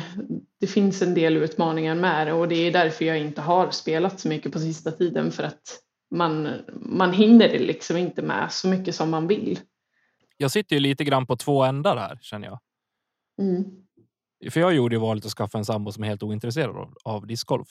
det 0.60 0.66
finns 0.66 1.02
en 1.02 1.14
del 1.14 1.36
utmaningar 1.36 1.94
med 1.94 2.26
det 2.26 2.32
och 2.32 2.48
det 2.48 2.54
är 2.54 2.72
därför 2.72 3.04
jag 3.04 3.18
inte 3.18 3.40
har 3.40 3.70
spelat 3.70 4.20
så 4.20 4.28
mycket 4.28 4.52
på 4.52 4.58
sista 4.58 4.92
tiden 4.92 5.32
för 5.32 5.42
att 5.42 5.80
man, 6.14 6.48
man 6.72 7.12
hinner 7.12 7.48
det 7.48 7.58
liksom 7.58 7.96
inte 7.96 8.22
med 8.22 8.52
så 8.52 8.68
mycket 8.68 8.94
som 8.94 9.10
man 9.10 9.26
vill. 9.26 9.58
jag 10.36 10.50
sitter 10.50 10.76
ju 10.76 10.80
lite 10.80 11.04
grann 11.04 11.26
på 11.26 11.36
två 11.36 11.64
ändar 11.64 11.96
här 11.96 12.18
känner 12.20 12.48
jag. 12.48 12.58
Mm. 13.40 13.64
För 14.50 14.60
jag 14.60 14.74
gjorde 14.74 14.94
ju 14.94 15.00
valet 15.00 15.24
att 15.26 15.32
skaffa 15.32 15.58
en 15.58 15.64
sambo 15.64 15.92
som 15.92 16.04
är 16.04 16.08
helt 16.08 16.22
ointresserad 16.22 16.76
av, 16.76 16.94
av 17.04 17.26
discgolf, 17.26 17.68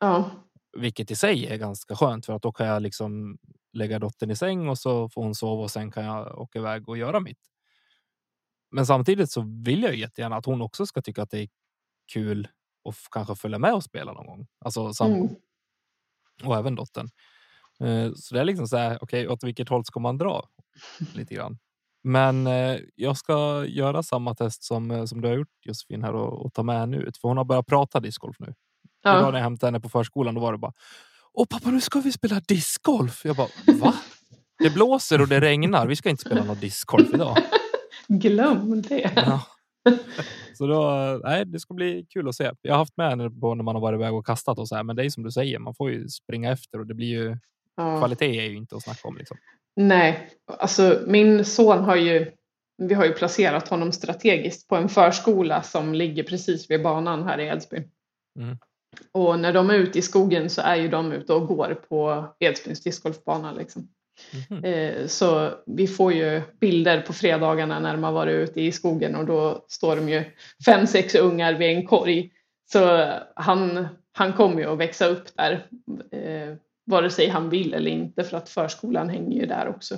Ja, 0.00 0.30
vilket 0.76 1.10
i 1.10 1.16
sig 1.16 1.46
är 1.46 1.56
ganska 1.56 1.96
skönt 1.96 2.26
för 2.26 2.32
att 2.32 2.42
då 2.42 2.52
kan 2.52 2.66
jag 2.66 2.82
liksom 2.82 3.38
lägga 3.72 3.98
dottern 3.98 4.30
i 4.30 4.36
säng 4.36 4.68
och 4.68 4.78
så 4.78 5.08
får 5.08 5.22
hon 5.22 5.34
sova 5.34 5.62
och 5.62 5.70
sen 5.70 5.90
kan 5.90 6.04
jag 6.04 6.38
åka 6.38 6.58
iväg 6.58 6.88
och 6.88 6.98
göra 6.98 7.20
mitt. 7.20 7.53
Men 8.70 8.86
samtidigt 8.86 9.30
så 9.30 9.44
vill 9.64 9.82
jag 9.82 9.94
ju 9.94 10.00
jättegärna 10.00 10.36
att 10.36 10.46
hon 10.46 10.62
också 10.62 10.86
ska 10.86 11.02
tycka 11.02 11.22
att 11.22 11.30
det 11.30 11.38
är 11.38 11.48
kul 12.12 12.48
och 12.84 12.94
kanske 13.10 13.34
följa 13.34 13.58
med 13.58 13.74
och 13.74 13.84
spela 13.84 14.12
någon 14.12 14.26
gång. 14.26 14.46
Alltså 14.64 14.92
sambo 14.92 15.16
mm. 15.16 15.36
och 16.44 16.56
även 16.56 16.74
dottern. 16.74 17.08
Eh, 17.80 18.12
Så 18.14 18.34
det 18.34 18.40
är 18.40 18.44
liksom 18.44 18.68
så 18.68 18.76
här, 18.76 18.98
okej, 19.00 19.28
åt 19.28 19.44
vilket 19.44 19.68
håll 19.68 19.84
ska 19.84 20.00
man 20.00 20.18
dra? 20.18 20.48
Lite 21.14 21.34
grann. 21.34 21.58
Men 22.02 22.46
eh, 22.46 22.78
jag 22.94 23.16
ska 23.16 23.64
göra 23.66 24.02
samma 24.02 24.34
test 24.34 24.62
som, 24.62 24.90
eh, 24.90 25.04
som 25.04 25.20
du 25.20 25.28
har 25.28 25.34
gjort 25.34 25.66
Josefin 25.66 26.02
här 26.02 26.14
och, 26.14 26.46
och 26.46 26.52
ta 26.52 26.62
med 26.62 26.78
henne 26.78 26.96
ut. 26.96 27.16
För 27.18 27.28
hon 27.28 27.36
har 27.36 27.44
börjat 27.44 27.66
prata 27.66 28.00
discgolf 28.00 28.36
nu. 28.38 28.46
Idag 28.46 29.16
ja. 29.16 29.30
när 29.30 29.38
jag 29.38 29.42
hämtade 29.42 29.66
henne 29.68 29.80
på 29.80 29.88
förskolan, 29.88 30.34
då 30.34 30.40
var 30.40 30.52
det 30.52 30.58
bara. 30.58 30.72
Åh 31.32 31.46
pappa, 31.46 31.70
nu 31.70 31.80
ska 31.80 32.00
vi 32.00 32.12
spela 32.12 32.40
discgolf. 32.40 33.24
Jag 33.24 33.36
bara, 33.36 33.48
va? 33.80 33.94
Det 34.58 34.70
blåser 34.70 35.20
och 35.20 35.28
det 35.28 35.40
regnar. 35.40 35.86
Vi 35.86 35.96
ska 35.96 36.10
inte 36.10 36.24
spela 36.24 36.44
någon 36.44 36.60
discgolf 36.60 37.14
idag. 37.14 37.36
Glöm 38.08 38.82
det. 38.82 39.10
Ja. 39.16 39.42
Så 40.54 40.66
då, 40.66 41.20
nej, 41.24 41.44
det 41.44 41.60
ska 41.60 41.74
bli 41.74 42.06
kul 42.10 42.28
att 42.28 42.34
se. 42.34 42.50
Jag 42.62 42.72
har 42.72 42.78
haft 42.78 42.96
med 42.96 43.08
henne 43.10 43.30
på 43.30 43.54
när 43.54 43.64
man 43.64 43.74
har 43.74 43.82
varit 43.82 43.96
iväg 43.98 44.14
och 44.14 44.26
kastat 44.26 44.58
och 44.58 44.68
så 44.68 44.76
här, 44.76 44.82
men 44.82 44.96
det 44.96 45.04
är 45.04 45.10
som 45.10 45.22
du 45.22 45.30
säger, 45.30 45.58
man 45.58 45.74
får 45.74 45.90
ju 45.90 46.08
springa 46.08 46.52
efter 46.52 46.78
och 46.78 46.86
det 46.86 46.94
blir 46.94 47.08
ju 47.08 47.36
Ja. 47.76 47.98
kvalitet 47.98 48.38
är 48.38 48.44
ju 48.50 48.56
inte 48.56 48.76
att 48.76 48.82
snacka 48.82 49.08
om. 49.08 49.16
Liksom. 49.16 49.36
Nej, 49.76 50.30
alltså 50.58 51.00
min 51.06 51.44
son 51.44 51.84
har 51.84 51.96
ju, 51.96 52.32
vi 52.82 52.94
har 52.94 53.04
ju 53.04 53.12
placerat 53.12 53.68
honom 53.68 53.92
strategiskt 53.92 54.68
på 54.68 54.76
en 54.76 54.88
förskola 54.88 55.62
som 55.62 55.94
ligger 55.94 56.22
precis 56.22 56.70
vid 56.70 56.82
banan 56.82 57.22
här 57.22 57.38
i 57.38 57.46
Edsbyn. 57.46 57.90
Mm. 58.38 58.58
Och 59.12 59.40
när 59.40 59.52
de 59.52 59.70
är 59.70 59.74
ute 59.74 59.98
i 59.98 60.02
skogen 60.02 60.50
så 60.50 60.60
är 60.60 60.76
ju 60.76 60.88
de 60.88 61.12
ute 61.12 61.32
och 61.32 61.46
går 61.46 61.74
på 61.88 62.26
Edsbyns 62.40 62.82
discgolfbana. 62.82 63.52
Liksom. 63.52 63.88
Mhm. 64.50 64.64
Eh, 64.64 65.06
Så 65.06 65.50
vi 65.66 65.86
får 65.86 66.12
ju 66.12 66.42
bilder 66.60 67.00
på 67.00 67.12
fredagarna 67.12 67.80
när 67.80 67.96
har 67.96 68.12
varit 68.12 68.48
ute 68.50 68.60
i 68.60 68.72
skogen 68.72 69.14
och 69.16 69.26
då 69.26 69.64
står 69.68 69.96
de 69.96 70.08
ju 70.08 70.24
fem, 70.66 70.86
sex 70.86 71.14
ungar 71.14 71.54
vid 71.54 71.68
en 71.76 71.86
korg. 71.86 72.30
Så 72.72 73.10
han, 73.36 73.88
han 74.12 74.32
kommer 74.32 74.60
ju 74.60 74.72
att 74.72 74.78
växa 74.78 75.06
upp 75.06 75.36
där, 75.36 75.68
eh, 76.12 76.56
vare 76.86 77.10
sig 77.10 77.28
han 77.28 77.50
vill 77.50 77.74
eller 77.74 77.90
inte, 77.90 78.24
för 78.24 78.36
att 78.36 78.48
förskolan 78.48 79.08
hänger 79.08 79.40
ju 79.40 79.46
där 79.46 79.68
också. 79.68 79.96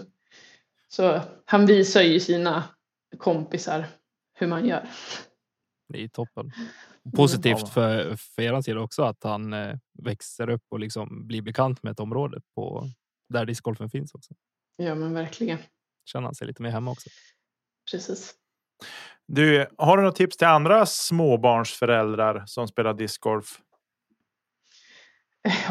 Så 0.89 1.21
han 1.45 1.67
visar 1.67 2.03
ju 2.03 2.21
sina 2.21 2.65
kompisar 3.19 3.85
hur 4.39 4.47
man 4.47 4.67
gör. 4.69 4.89
Det 5.89 6.03
är 6.03 6.09
toppen. 6.09 6.53
Positivt 7.17 7.61
Ja. 7.61 7.67
för, 7.67 8.17
för 8.17 8.43
er 8.43 8.61
sida 8.61 8.81
också 8.81 9.03
att 9.03 9.25
han 9.25 9.53
eh, 9.53 9.77
växer 10.03 10.51
upp 10.51 10.63
och 10.69 10.81
liksom 10.81 11.27
blir 11.27 11.43
bekant 11.43 11.83
med 11.83 11.91
ett 11.91 12.01
område 12.01 12.41
på 12.55 12.85
där 13.29 13.47
discgolfen 13.47 13.91
finns 13.91 14.15
också. 14.15 14.35
Ja, 14.77 14.95
men 14.95 15.15
verkligen. 15.15 15.59
Känner 16.05 16.25
han 16.25 16.35
sig 16.35 16.47
lite 16.47 16.63
mer 16.63 16.71
hemma 16.71 16.91
också. 16.91 17.11
Precis. 17.91 18.35
Du, 19.27 19.67
har 19.79 19.97
du 19.97 20.03
något 20.03 20.17
tips 20.17 20.37
till 20.37 20.47
andra 20.47 20.87
småbarnsföräldrar 20.87 22.45
som 22.47 22.69
spelar 22.69 22.95
discgolf? 22.95 23.61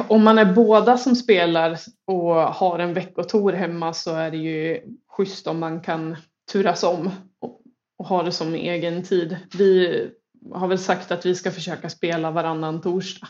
Om 0.08 0.24
man 0.24 0.38
är 0.38 0.54
båda 0.54 0.98
som 0.98 1.16
spelar 1.16 1.80
och 2.06 2.36
har 2.36 2.80
en 2.80 2.94
veckotour 2.94 3.54
hemma 3.54 3.94
så 3.94 4.16
är 4.16 4.32
det 4.32 4.38
ju 4.38 4.82
schysst 5.08 5.48
om 5.48 5.60
man 5.60 5.82
kan 5.82 6.16
turas 6.52 6.84
om 6.84 7.12
och, 7.40 7.62
och 7.98 8.08
ha 8.08 8.24
det 8.24 8.32
som 8.32 8.54
egen 8.54 9.04
tid. 9.04 9.38
Vi 9.58 10.10
har 10.54 10.68
väl 10.68 10.80
sagt 10.80 11.12
att 11.12 11.26
vi 11.26 11.36
ska 11.36 11.52
försöka 11.52 11.90
spela 11.90 12.32
varannan 12.32 12.82
torsdag. 12.82 13.28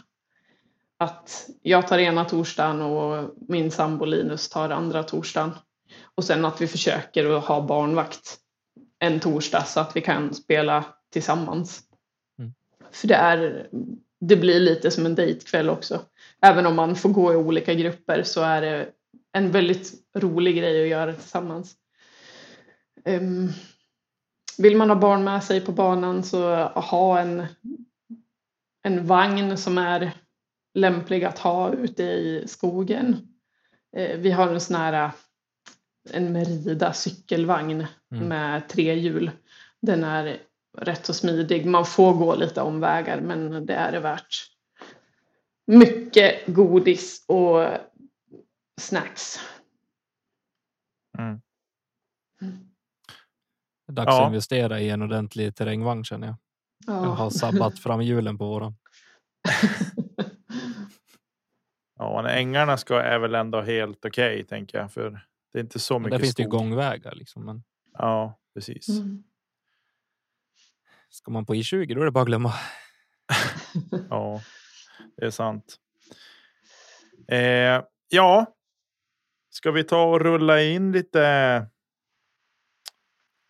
Att 0.98 1.50
jag 1.62 1.88
tar 1.88 2.00
ena 2.00 2.26
torsdagen 2.26 2.82
och 2.82 3.36
min 3.48 3.72
sambo 3.72 4.06
Linus 4.06 4.50
tar 4.50 4.70
andra 4.70 5.04
torsdagen. 5.04 5.52
Och 6.16 6.24
sen 6.24 6.46
att 6.46 6.62
vi 6.62 6.68
försöker 6.68 7.30
att 7.30 7.46
ha 7.46 7.62
barnvakt 7.62 8.38
en 9.00 9.20
torsdag 9.20 9.64
så 9.64 9.80
att 9.80 9.96
vi 9.96 10.02
kan 10.02 10.34
spela 10.34 10.86
tillsammans. 11.12 11.82
Mm. 12.40 12.54
För 12.92 13.08
det, 13.08 13.16
är, 13.16 13.70
det 14.20 14.36
blir 14.36 14.60
lite 14.60 14.92
som 14.92 15.06
en 15.06 15.16
dejtkväll 15.16 15.70
också. 15.70 16.02
Även 16.42 16.66
om 16.66 16.76
man 16.76 16.96
får 16.96 17.10
gå 17.10 17.34
i 17.34 17.36
olika 17.36 17.74
grupper 17.74 18.24
så 18.24 18.42
är 18.42 18.62
det 18.62 18.90
en 19.32 19.52
väldigt 19.52 19.94
rolig 20.16 20.58
grej 20.58 20.84
att 20.84 20.90
göra 20.90 21.14
tillsammans. 21.14 21.76
Ehm, 23.06 23.50
vill 24.58 24.78
man 24.78 24.90
ha 24.90 24.96
barn 24.96 25.24
med 25.24 25.44
sig 25.44 25.62
på 25.62 25.72
banan 25.72 26.24
så 26.24 26.56
ha 26.64 27.20
en, 27.20 27.46
en 28.84 29.08
vagn 29.08 29.58
som 29.58 29.78
är 29.78 30.12
lämplig 30.76 31.24
att 31.24 31.40
ha 31.40 31.74
ute 31.74 32.04
i 32.04 32.44
skogen. 32.48 33.28
Eh, 33.98 34.18
vi 34.18 34.32
har 34.32 34.48
en 34.54 34.62
sån 34.62 34.76
här 34.76 35.12
en 36.12 36.34
Merida 36.34 36.94
cykelvagn 36.94 37.86
Mm. 38.12 38.28
med 38.28 38.70
tre 38.70 38.96
hjul. 38.96 39.32
Den 39.82 40.04
är 40.04 40.42
rätt 40.78 41.06
så 41.06 41.14
smidig. 41.14 41.66
Man 41.66 41.86
får 41.86 42.14
gå 42.14 42.36
lite 42.36 42.62
omvägar 42.62 43.22
men 43.22 43.66
det 43.66 43.74
är 43.74 43.92
det 43.92 44.00
värt. 44.00 44.48
Mycket 45.68 46.48
godis 46.48 47.26
och 47.28 47.68
snacks. 48.82 49.40
Mm. 51.18 51.42
Dags 53.92 54.08
Ja. 54.08 54.24
att 54.24 54.28
investera 54.28 54.80
i 54.80 54.90
en 54.90 55.02
ordentlig 55.02 55.56
terrängvagn 55.56 56.04
känner 56.04 56.28
jag. 56.28 56.36
Jag 56.86 56.94
har 57.12 57.30
sabbat 57.30 57.80
fram 57.80 58.02
hjulen 58.02 58.38
på 58.38 58.46
våran. 58.46 58.76
Ja, 61.98 62.22
men 62.22 62.32
ängarna 62.38 62.78
ska 62.78 63.02
är 63.02 63.20
väl 63.20 63.36
ändå 63.36 63.62
helt 63.62 64.06
okej, 64.06 64.44
tänker 64.44 64.78
jag. 64.78 64.92
För 64.94 65.26
det 65.54 65.60
är 65.60 65.64
inte 65.64 65.80
så 65.80 65.94
Men 65.94 66.02
mycket 66.04 66.12
Där 66.20 66.24
finns 66.24 66.36
det 66.36 66.44
ju 66.44 66.50
skog. 66.50 66.60
gångvägar 66.60 67.16
liksom. 67.16 67.46
Men 67.46 67.64
Ja, 67.94 68.40
precis. 68.54 68.90
Mm. 68.90 69.24
ska 71.10 71.32
man 71.32 71.46
på 71.46 71.56
I20 71.56 71.96
då 71.96 72.02
är 72.02 72.06
det 72.06 72.12
bara 72.12 72.22
att 72.22 72.28
glömma. 72.28 72.54
Ja, 74.10 74.42
det 75.18 75.26
är 75.26 75.30
sant. 75.30 75.76
Eh, 77.28 77.84
ja, 78.10 78.56
ska 79.50 79.72
vi 79.72 79.84
ta 79.84 80.04
och 80.04 80.22
rulla 80.22 80.62
in 80.62 80.92
lite, 80.92 81.68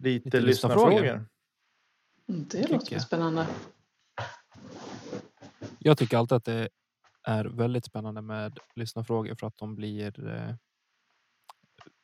lite, 0.04 0.26
Lite 0.26 0.40
lyssnarfrågor? 0.42 0.92
lyssnarfrågor. 1.02 1.26
Det 2.28 2.72
låter 2.72 3.00
spännande. 3.00 3.48
Jag 5.80 5.98
tycker 5.98 6.18
alltid 6.18 6.36
att 6.36 6.46
det 6.46 6.70
är 7.26 7.46
väldigt 7.46 7.86
spännande 7.86 8.22
med 8.22 8.60
lyssnarfrågor 8.76 9.36
för 9.36 9.48
att 9.48 9.58
de 9.58 9.76
blir. 9.76 10.28
Eh, 10.28 10.56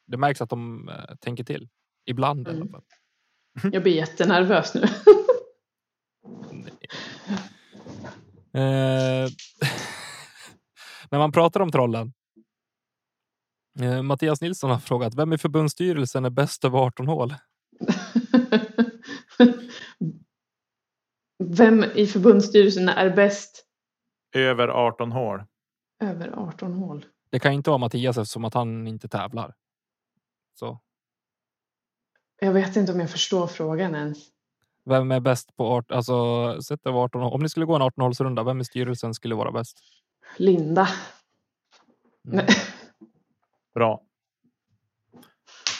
det 0.07 0.17
märks 0.17 0.41
att 0.41 0.49
de 0.49 0.89
eh, 0.89 1.15
tänker 1.15 1.43
till 1.43 1.69
ibland 2.05 2.47
Mm. 2.47 2.69
fall. 2.71 2.83
Jag 3.71 3.83
blir 3.83 3.93
jättenervös 3.95 4.73
nu. 4.75 4.81
Eh, 8.53 9.29
när 11.11 11.19
man 11.19 11.31
pratar 11.31 11.59
om 11.59 11.71
trollen. 11.71 12.13
Eh, 13.79 14.01
Mattias 14.01 14.41
Nilsson 14.41 14.69
har 14.69 14.79
frågat 14.79 15.15
vem 15.15 15.33
i 15.33 15.37
förbundsstyrelsen 15.37 16.25
är 16.25 16.29
bäst 16.29 16.65
över 16.65 16.79
18 16.79 17.07
hål? 17.07 17.33
Vem 21.43 21.83
i 21.83 22.07
förbundsstyrelsen 22.07 22.89
är 22.89 23.15
bäst 23.15 23.65
Över 24.35 24.67
18 24.67 25.11
hål. 25.11 25.43
över 25.99 26.31
18 26.39 26.73
hål? 26.73 27.05
Det 27.29 27.39
kan 27.39 27.53
inte 27.53 27.69
vara 27.69 27.77
Mattias 27.77 28.17
eftersom 28.17 28.45
att 28.45 28.53
han 28.53 28.87
inte 28.87 29.07
tävlar. 29.07 29.55
Så 30.59 30.79
Jag 32.39 32.53
vet 32.53 32.75
inte 32.75 32.91
om 32.93 32.99
jag 32.99 33.09
förstår 33.11 33.47
frågan 33.47 33.95
ens. 33.95 34.17
vem 34.85 35.11
är 35.11 35.19
bäst 35.19 35.55
på 35.55 35.67
18? 35.67 35.97
Alltså 35.97 36.61
sett 36.61 36.85
över 36.85 36.99
18 36.99 37.21
hål. 37.21 37.33
Om 37.33 37.41
ni 37.41 37.49
skulle 37.49 37.65
gå 37.65 37.75
en 37.75 37.81
18 37.81 38.01
hålsrunda, 38.03 38.43
vem 38.43 38.61
i 38.61 38.65
styrelsen 38.65 39.13
skulle 39.13 39.35
vara 39.35 39.51
bäst? 39.51 39.79
Linda. 40.37 40.87
Mm. 42.27 42.45
Bra. 43.73 44.01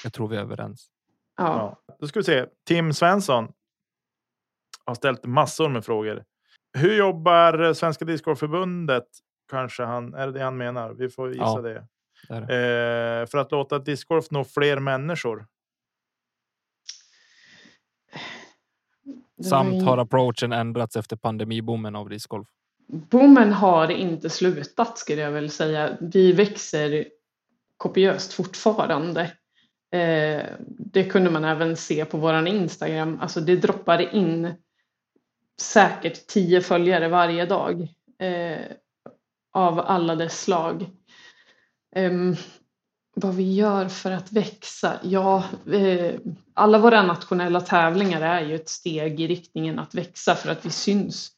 Jag 0.03 0.13
tror 0.13 0.27
vi 0.27 0.35
är 0.37 0.41
överens. 0.41 0.89
Ja. 1.37 1.77
Ja. 1.87 1.95
Då 1.99 2.07
ska 2.07 2.19
vi 2.19 2.23
se. 2.23 2.45
Tim 2.65 2.93
Svensson 2.93 3.53
har 4.85 4.95
ställt 4.95 5.25
massor 5.25 5.69
med 5.69 5.85
frågor. 5.85 6.23
Hur 6.73 6.97
jobbar 6.97 7.73
Svenska 7.73 8.05
Discgolfförbundet? 8.05 9.07
Kanske 9.49 9.83
han 9.83 10.13
är 10.13 10.25
det 10.27 10.33
det 10.33 10.43
han 10.43 10.57
menar. 10.57 10.93
Vi 10.93 11.09
får 11.09 11.29
gissa 11.29 11.43
Ja. 11.43 11.61
det. 11.61 11.85
Det. 12.29 13.21
Eh, 13.21 13.27
för 13.27 13.37
att 13.37 13.51
låta 13.51 13.79
discgolf 13.79 14.31
nå 14.31 14.43
fler 14.43 14.79
människor. 14.79 15.45
Samt 19.43 19.83
har 19.83 19.97
approachen 19.97 20.51
ändrats 20.51 20.95
efter 20.95 21.15
pandemiboomen 21.15 21.95
av 21.95 22.09
discgolf. 22.09 22.47
Boomen 22.87 23.53
har 23.53 23.91
inte 23.91 24.29
slutat 24.29 24.97
skulle 24.97 25.21
jag 25.21 25.31
väl 25.31 25.49
säga. 25.49 25.97
Vi 26.01 26.31
växer 26.31 27.05
kopiöst 27.77 28.33
fortfarande. 28.33 29.21
Eh, 29.93 30.43
det 30.79 31.03
kunde 31.03 31.29
man 31.29 31.43
även 31.43 31.75
se 31.77 32.05
på 32.05 32.17
våran 32.17 32.47
Instagram. 32.47 33.19
Alltså 33.21 33.39
det 33.41 33.55
droppade 33.55 34.15
in 34.15 34.53
säkert 35.61 36.27
tio 36.27 36.61
följare 36.61 37.07
varje 37.07 37.45
dag. 37.45 37.87
Eh, 38.19 38.65
av 39.53 39.79
alla 39.79 40.15
dess 40.15 40.41
slag. 40.41 40.89
Eh, 41.95 42.11
vad 43.15 43.35
vi 43.35 43.53
gör 43.53 43.87
för 43.87 44.11
att 44.11 44.31
växa? 44.31 44.99
Ja, 45.03 45.43
eh, 45.73 46.15
alla 46.53 46.77
våra 46.77 47.03
nationella 47.03 47.61
tävlingar 47.61 48.21
är 48.21 48.41
ju 48.41 48.55
ett 48.55 48.69
steg 48.69 49.21
i 49.21 49.27
riktningen 49.27 49.79
att 49.79 49.95
växa 49.95 50.35
för 50.35 50.51
att 50.51 50.65
vi 50.65 50.69
syns 50.69 51.31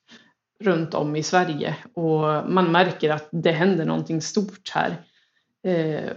runt 0.60 0.94
om 0.94 1.16
i 1.16 1.24
Sverige 1.24 1.76
och 1.94 2.52
man 2.52 2.72
märker 2.72 3.10
att 3.10 3.30
det 3.32 3.52
händer 3.52 3.86
någonting 3.86 4.22
stort 4.22 4.70
här. 4.70 5.02
Eh, 5.64 6.12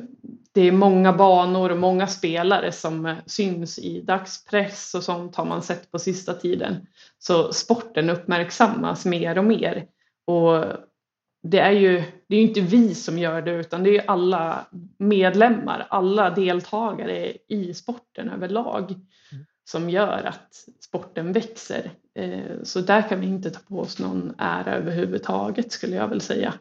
det 0.57 0.69
är 0.69 0.73
många 0.73 1.13
banor 1.13 1.71
och 1.71 1.79
många 1.79 2.07
spelare 2.07 2.73
som 2.73 3.07
eh, 3.07 3.17
syns 3.27 3.79
i 3.79 4.01
dagspress 4.01 4.95
och 4.95 5.03
sånt 5.03 5.37
har 5.37 5.45
man 5.45 5.63
sett 5.63 5.91
på 5.91 5.99
sista 5.99 6.35
tiden. 6.35 6.87
Så 7.19 7.53
sporten 7.53 8.11
uppmärksammas 8.11 9.05
mer 9.07 9.39
och 9.39 9.45
mer. 9.45 9.87
Och 10.27 10.65
det 11.43 11.59
är 11.59 11.71
ju 11.71 12.03
det 12.29 12.37
är 12.37 12.43
inte 12.43 12.61
vi 12.61 12.95
som 12.95 13.19
gör 13.19 13.43
det 13.43 13.51
utan 13.51 13.83
det 13.83 13.97
är 13.97 14.11
alla 14.11 14.67
medlemmar, 14.99 15.87
alla 15.91 16.31
deltagare 16.31 17.33
i 17.49 17.75
sporten 17.75 18.31
överlag 18.31 18.95
som 19.65 19.91
gör 19.91 20.25
att 20.25 20.55
sporten 20.81 21.33
växer. 21.33 21.91
Eh, 22.15 22.63
Så 22.63 22.81
där 22.81 23.09
kan 23.09 23.21
vi 23.21 23.27
inte 23.27 23.51
ta 23.51 23.61
på 23.69 23.81
oss 23.81 23.99
någon 23.99 24.35
ära 24.39 24.75
överhuvudtaget 24.75 25.73
skulle 25.73 25.97
jag 25.97 26.09
väl 26.09 26.21
säga. 26.21 26.55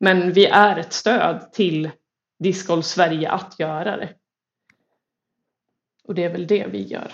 Men 0.00 0.32
vi 0.32 0.46
är 0.46 0.76
ett 0.76 0.92
stöd 0.92 1.52
till 1.52 1.90
Discgolf 2.42 2.84
Sverige 2.84 3.30
att 3.30 3.58
göra 3.60 3.96
det. 3.96 4.14
Och 6.04 6.14
det 6.14 6.24
är 6.24 6.32
väl 6.32 6.46
det 6.46 6.66
vi 6.66 6.82
gör. 6.82 7.12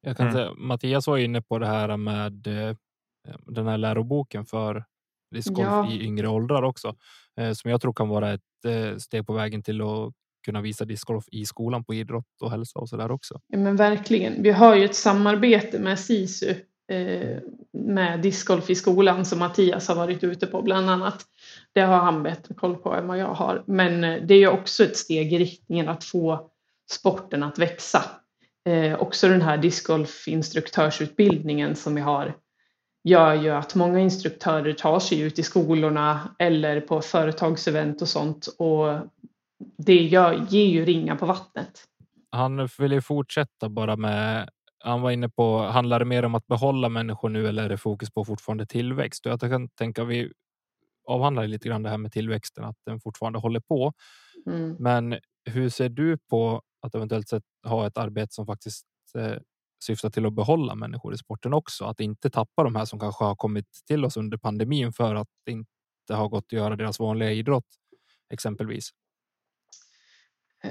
Jag 0.00 0.16
kan 0.16 0.26
Mm. 0.26 0.34
säga, 0.38 0.52
Mattias 0.54 1.06
var 1.06 1.18
inne 1.18 1.42
på 1.42 1.58
det 1.58 1.66
här 1.66 1.96
med 1.96 2.46
eh, 2.46 2.76
den 3.46 3.66
här 3.66 3.78
läroboken 3.78 4.46
för 4.46 4.84
discgolf 5.30 5.68
Ja. 5.68 5.90
i 5.92 6.04
yngre 6.04 6.28
åldrar 6.28 6.62
också. 6.62 6.96
Eh, 7.36 7.52
som 7.52 7.70
jag 7.70 7.80
tror 7.80 7.92
kan 7.92 8.08
vara 8.08 8.32
ett 8.32 8.64
eh, 8.66 8.96
steg 8.96 9.26
på 9.26 9.32
vägen 9.32 9.62
till 9.62 9.80
att 9.82 10.12
kunna 10.44 10.60
visa 10.60 10.84
discgolf 10.84 11.24
i 11.32 11.46
skolan 11.46 11.84
på 11.84 11.94
idrott 11.94 12.26
och 12.42 12.50
hälsa 12.50 12.78
och 12.78 12.88
så 12.88 12.96
där 12.96 13.10
också. 13.10 13.40
Ja, 13.46 13.58
men 13.58 13.76
verkligen. 13.76 14.42
Vi 14.42 14.50
har 14.50 14.76
ju 14.76 14.84
ett 14.84 14.94
samarbete 14.94 15.78
med 15.78 15.98
SISU 15.98 16.54
Eh, 16.88 17.38
med 17.72 18.20
discgolf 18.20 18.70
i 18.70 18.74
skolan 18.74 19.24
som 19.24 19.38
Mattias 19.38 19.88
har 19.88 19.94
varit 19.94 20.24
ute 20.24 20.46
på 20.46 20.62
bland 20.62 20.90
annat. 20.90 21.26
Det 21.72 21.80
har 21.80 21.96
han 21.96 22.22
bättre 22.22 22.54
koll 22.54 22.76
på 22.76 22.94
än 22.94 23.06
vad 23.06 23.18
jag 23.18 23.34
har. 23.34 23.64
Men 23.66 24.04
eh, 24.04 24.22
det 24.22 24.34
är 24.34 24.38
ju 24.38 24.48
också 24.48 24.84
ett 24.84 24.96
steg 24.96 25.32
i 25.32 25.38
riktningen 25.38 25.88
att 25.88 26.04
få 26.04 26.50
sporten 26.90 27.42
att 27.42 27.58
växa. 27.58 28.04
Eh, 28.68 29.00
också 29.00 29.28
den 29.28 29.42
här 29.42 29.56
discgolfinstruktörsutbildningen 29.56 31.76
som 31.76 31.94
vi 31.94 32.00
har 32.00 32.34
gör 33.04 33.34
ju 33.34 33.50
att 33.50 33.74
många 33.74 34.00
instruktörer 34.00 34.72
tar 34.72 35.00
sig 35.00 35.20
ut 35.20 35.38
i 35.38 35.42
skolorna 35.42 36.34
eller 36.38 36.80
på 36.80 37.00
företagsevent 37.00 38.02
och 38.02 38.08
sånt 38.08 38.48
och 38.58 38.98
det 39.78 40.02
gör, 40.02 40.46
ger 40.48 40.66
ju 40.66 40.84
ringar 40.84 41.16
på 41.16 41.26
vattnet. 41.26 41.84
Han 42.30 42.68
vill 42.78 42.92
ju 42.92 43.00
fortsätta 43.00 43.68
bara 43.68 43.96
med 43.96 44.48
han 44.84 45.02
var 45.02 45.10
inne 45.10 45.28
på, 45.28 45.58
handlar 45.58 45.98
det 45.98 46.04
mer 46.04 46.24
om 46.24 46.34
att 46.34 46.46
behålla 46.46 46.88
människor 46.88 47.28
nu 47.28 47.48
eller 47.48 47.64
är 47.64 47.68
det 47.68 47.78
fokus 47.78 48.10
på 48.10 48.24
fortfarande 48.24 48.66
tillväxt? 48.66 49.26
Och 49.26 49.32
jag 49.32 49.40
kan 49.40 49.68
tänka 49.68 50.04
vi 50.04 50.32
avhandlar 51.06 51.46
lite 51.46 51.68
grann 51.68 51.82
det 51.82 51.90
här 51.90 51.98
med 51.98 52.12
tillväxten, 52.12 52.64
att 52.64 52.76
den 52.86 53.00
fortfarande 53.00 53.38
håller 53.38 53.60
på. 53.60 53.92
Mm. 54.46 54.76
Men 54.78 55.18
hur 55.44 55.68
ser 55.68 55.88
du 55.88 56.18
på 56.18 56.62
att 56.80 56.94
eventuellt 56.94 57.28
sett 57.28 57.42
ha 57.66 57.86
ett 57.86 57.98
arbete 57.98 58.34
som 58.34 58.46
faktiskt 58.46 58.86
eh, 59.18 59.36
syftar 59.84 60.10
till 60.10 60.26
att 60.26 60.32
behålla 60.32 60.74
människor 60.74 61.14
i 61.14 61.18
sporten 61.18 61.54
också? 61.54 61.84
Att 61.84 62.00
inte 62.00 62.30
tappa 62.30 62.64
de 62.64 62.74
här 62.74 62.84
som 62.84 63.00
kanske 63.00 63.24
har 63.24 63.36
kommit 63.36 63.68
till 63.86 64.04
oss 64.04 64.16
under 64.16 64.38
pandemin 64.38 64.92
för 64.92 65.14
att 65.14 65.28
det 65.44 65.52
inte 65.52 66.14
har 66.14 66.28
gått 66.28 66.44
att 66.44 66.52
göra 66.52 66.76
deras 66.76 66.98
vanliga 66.98 67.32
idrott 67.32 67.66
exempelvis. 68.30 68.90
Eh, 70.64 70.70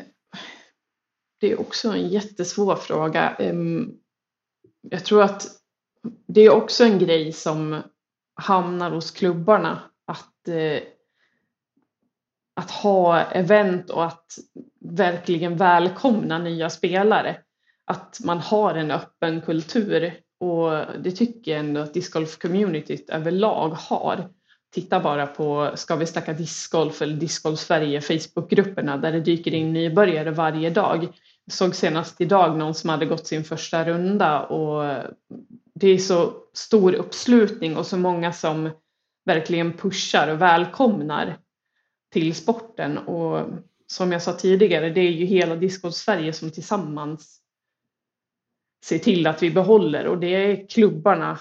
det 1.39 1.51
är 1.51 1.59
också 1.59 1.89
en 1.89 2.09
jättesvår 2.09 2.75
fråga. 2.75 3.35
Jag 4.89 5.05
tror 5.05 5.23
att 5.23 5.47
det 6.27 6.41
är 6.41 6.49
också 6.49 6.83
en 6.83 6.99
grej 6.99 7.31
som 7.31 7.81
hamnar 8.35 8.91
hos 8.91 9.11
klubbarna 9.11 9.81
att, 10.05 10.47
eh, 10.47 10.83
att 12.55 12.71
ha 12.71 13.21
event 13.21 13.89
och 13.89 14.05
att 14.05 14.37
verkligen 14.79 15.57
välkomna 15.57 16.37
nya 16.37 16.69
spelare. 16.69 17.37
Att 17.85 18.19
man 18.23 18.39
har 18.39 18.75
en 18.75 18.91
öppen 18.91 19.41
kultur 19.41 20.13
och 20.39 20.71
det 21.03 21.11
tycker 21.11 21.51
jag 21.51 21.59
ändå 21.59 21.81
att 21.81 21.93
discgolf-communityt 21.93 23.09
överlag 23.09 23.69
har. 23.69 24.29
Titta 24.73 24.99
bara 24.99 25.27
på 25.27 25.71
Ska 25.75 25.95
vi 25.95 26.05
snacka 26.05 26.33
discgolf 26.33 27.01
eller 27.01 27.15
Discgolf 27.15 27.59
Sverige 27.59 28.01
Facebookgrupperna 28.01 28.97
där 28.97 29.11
det 29.11 29.19
dyker 29.19 29.53
in 29.53 29.73
nybörjare 29.73 30.31
varje 30.31 30.69
dag. 30.69 31.07
Såg 31.51 31.75
senast 31.75 32.21
idag 32.21 32.57
någon 32.57 32.73
som 32.73 32.89
hade 32.89 33.05
gått 33.05 33.27
sin 33.27 33.43
första 33.43 33.85
runda 33.85 34.45
och 34.45 35.03
det 35.73 35.87
är 35.87 35.97
så 35.97 36.33
stor 36.53 36.93
uppslutning 36.93 37.77
och 37.77 37.85
så 37.85 37.97
många 37.97 38.33
som 38.33 38.69
verkligen 39.25 39.73
pushar 39.73 40.27
och 40.27 40.41
välkomnar 40.41 41.37
till 42.11 42.35
sporten. 42.35 42.97
Och 42.97 43.49
som 43.87 44.11
jag 44.11 44.21
sa 44.21 44.33
tidigare, 44.33 44.89
det 44.89 45.01
är 45.01 45.11
ju 45.11 45.25
hela 45.25 45.55
Discord 45.55 45.93
Sverige 45.93 46.33
som 46.33 46.51
tillsammans 46.51 47.39
ser 48.85 48.99
till 48.99 49.27
att 49.27 49.43
vi 49.43 49.51
behåller 49.51 50.07
och 50.07 50.17
det 50.17 50.27
är 50.27 50.67
klubbarna 50.67 51.39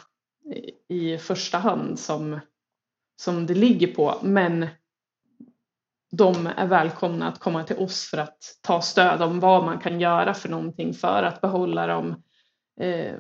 i 0.89 1.19
första 1.19 1.59
hand 1.59 1.99
som, 1.99 2.41
som 3.17 3.47
det 3.47 3.55
ligger 3.55 3.95
på. 3.95 4.19
Men 4.23 4.67
de 6.17 6.47
är 6.57 6.67
välkomna 6.67 7.29
att 7.29 7.39
komma 7.39 7.65
till 7.65 7.77
oss 7.77 8.05
för 8.11 8.19
att 8.19 8.39
ta 8.61 8.81
stöd 8.81 9.23
om 9.23 9.41
vad 9.41 9.65
man 9.65 9.79
kan 9.79 10.01
göra 10.01 10.35
för 10.35 10.49
någonting 10.49 10.95
för 10.95 11.23
att 11.23 11.41
behålla 11.41 11.87
dem. 11.87 12.23
Eh, 12.81 13.15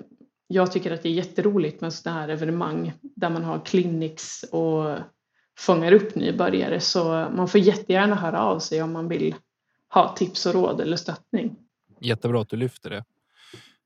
jag 0.46 0.72
tycker 0.72 0.92
att 0.92 1.02
det 1.02 1.08
är 1.08 1.12
jätteroligt 1.12 1.80
med 1.80 1.92
sådana 1.92 2.20
här 2.20 2.28
evenemang 2.28 2.92
där 3.02 3.30
man 3.30 3.44
har 3.44 3.60
clinics 3.64 4.42
och 4.42 4.96
fångar 5.58 5.92
upp 5.92 6.14
nybörjare 6.14 6.80
så 6.80 7.04
man 7.34 7.48
får 7.48 7.60
jättegärna 7.60 8.14
höra 8.14 8.40
av 8.40 8.58
sig 8.58 8.82
om 8.82 8.92
man 8.92 9.08
vill 9.08 9.34
ha 9.94 10.14
tips 10.16 10.46
och 10.46 10.54
råd 10.54 10.80
eller 10.80 10.96
stöttning. 10.96 11.56
Jättebra 12.00 12.40
att 12.40 12.48
du 12.48 12.56
lyfter 12.56 12.90
det. 12.90 13.04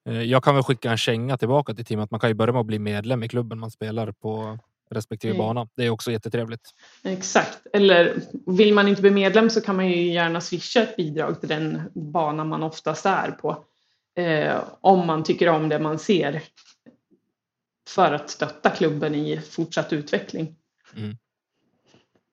Eh, 0.06 0.22
jag 0.22 0.44
kan 0.44 0.54
väl 0.54 0.64
skicka 0.64 0.90
en 0.90 0.96
känga 0.96 1.36
tillbaka 1.36 1.74
till 1.74 1.84
teamet. 1.84 2.10
Man 2.10 2.20
kan 2.20 2.30
ju 2.30 2.34
börja 2.34 2.52
med 2.52 2.60
att 2.60 2.66
bli 2.66 2.78
medlem 2.78 3.22
i 3.22 3.28
klubben 3.28 3.58
man 3.58 3.70
spelar 3.70 4.12
på 4.12 4.58
respektive 4.90 5.34
mm. 5.34 5.46
bana. 5.46 5.68
Det 5.74 5.84
är 5.84 5.90
också 5.90 6.12
jättetrevligt. 6.12 6.70
Exakt. 7.02 7.66
Eller 7.72 8.22
vill 8.46 8.74
man 8.74 8.88
inte 8.88 9.02
bli 9.02 9.10
medlem 9.10 9.50
så 9.50 9.60
kan 9.60 9.76
man 9.76 9.88
ju 9.88 10.12
gärna 10.12 10.40
swisha 10.40 10.82
ett 10.82 10.96
bidrag 10.96 11.40
till 11.40 11.48
den 11.48 11.82
bana 11.94 12.44
man 12.44 12.62
oftast 12.62 13.06
är 13.06 13.30
på. 13.30 13.64
Eh, 14.16 14.64
om 14.80 15.06
man 15.06 15.24
tycker 15.24 15.48
om 15.48 15.68
det 15.68 15.78
man 15.78 15.98
ser. 15.98 16.42
För 17.88 18.12
att 18.12 18.30
stötta 18.30 18.70
klubben 18.70 19.14
i 19.14 19.40
fortsatt 19.40 19.92
utveckling. 19.92 20.56
Mm. 20.96 21.16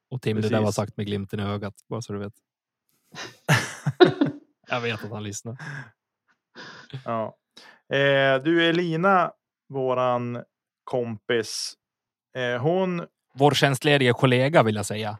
Och 0.10 0.22
Tim, 0.22 0.38
Precis. 0.38 0.52
det 0.52 0.58
där 0.58 0.64
var 0.64 0.72
sagt 0.72 0.98
med 0.98 1.06
glimten 1.06 1.40
i 1.40 1.44
ögat, 1.44 1.74
bara 1.90 2.02
så 2.02 2.14
du 2.14 2.20
vet. 2.20 2.34
Jag 4.70 4.82
vet 4.82 5.04
att 5.04 5.12
han 5.12 5.24
lyssnar. 5.24 5.58
Ja. 7.06 7.38
Eh, 7.96 8.44
du 8.44 8.70
Elina, 8.70 9.32
våran 9.70 10.44
kompis 10.84 11.74
Eh, 12.36 12.62
hon. 12.62 13.06
Vår 13.36 13.52
tjänstlediga 13.52 14.14
kollega 14.14 14.64
vill 14.64 14.76
jag 14.76 14.86
säga. 14.86 15.18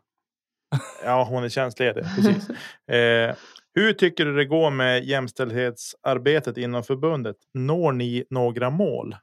ja, 1.04 1.24
hon 1.24 1.44
är 1.44 1.50
tjänstledig. 1.50 2.04
Precis. 2.16 2.50
Eh, 2.92 3.36
hur 3.76 3.94
tycker 3.94 4.26
du 4.26 4.36
det 4.36 4.46
går 4.46 4.72
med 4.72 5.04
jämställdhetsarbetet 5.04 6.58
inom 6.58 6.84
förbundet? 6.84 7.36
Når 7.54 7.92
ni 7.92 8.24
några 8.30 8.70
mål? 8.70 9.16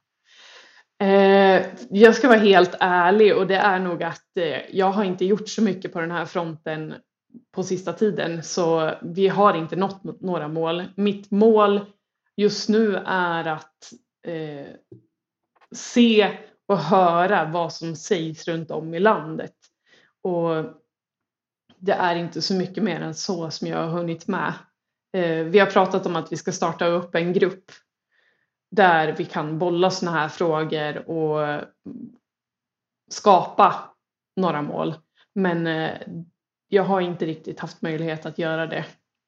Eh, 1.01 1.65
jag 1.89 2.15
ska 2.15 2.27
vara 2.27 2.39
helt 2.39 2.75
ärlig 2.79 3.35
och 3.35 3.47
det 3.47 3.55
är 3.55 3.79
nog 3.79 4.03
att 4.03 4.37
eh, 4.37 4.59
jag 4.71 4.91
har 4.91 5.03
inte 5.03 5.25
gjort 5.25 5.49
så 5.49 5.61
mycket 5.61 5.93
på 5.93 6.01
den 6.01 6.11
här 6.11 6.25
fronten 6.25 6.93
på 7.55 7.63
sista 7.63 7.93
tiden 7.93 8.43
så 8.43 8.91
vi 9.01 9.27
har 9.27 9.57
inte 9.57 9.75
nått 9.75 10.03
några 10.21 10.47
mål. 10.47 10.83
Mitt 10.95 11.31
mål 11.31 11.85
just 12.37 12.69
nu 12.69 12.95
är 13.05 13.47
att 13.47 13.93
eh, 14.27 14.67
se 15.75 16.37
och 16.71 16.77
höra 16.77 17.45
vad 17.45 17.73
som 17.73 17.95
sägs 17.95 18.47
runt 18.47 18.71
om 18.71 18.93
i 18.93 18.99
landet. 18.99 19.55
Och 20.21 20.65
det 21.77 21.91
är 21.91 22.15
inte 22.15 22.41
så 22.41 22.53
mycket 22.53 22.83
mer 22.83 23.01
än 23.01 23.15
så 23.15 23.51
som 23.51 23.67
jag 23.67 23.77
har 23.77 23.87
hunnit 23.87 24.27
med. 24.27 24.53
Eh, 25.13 25.45
vi 25.45 25.59
har 25.59 25.65
pratat 25.65 26.05
om 26.05 26.15
att 26.15 26.31
vi 26.31 26.37
ska 26.37 26.51
starta 26.51 26.85
upp 26.85 27.15
en 27.15 27.33
grupp 27.33 27.71
där 28.71 29.15
vi 29.17 29.25
kan 29.25 29.59
bolla 29.59 29.91
sådana 29.91 30.19
här 30.19 30.29
frågor 30.29 31.09
och 31.09 31.61
skapa 33.11 33.95
några 34.35 34.61
mål. 34.61 34.95
Men 35.35 35.67
eh, 35.67 35.91
jag 36.67 36.83
har 36.83 37.01
inte 37.01 37.25
riktigt 37.25 37.59
haft 37.59 37.81
möjlighet 37.81 38.25
att 38.25 38.39
göra 38.39 38.67
det. 38.67 38.85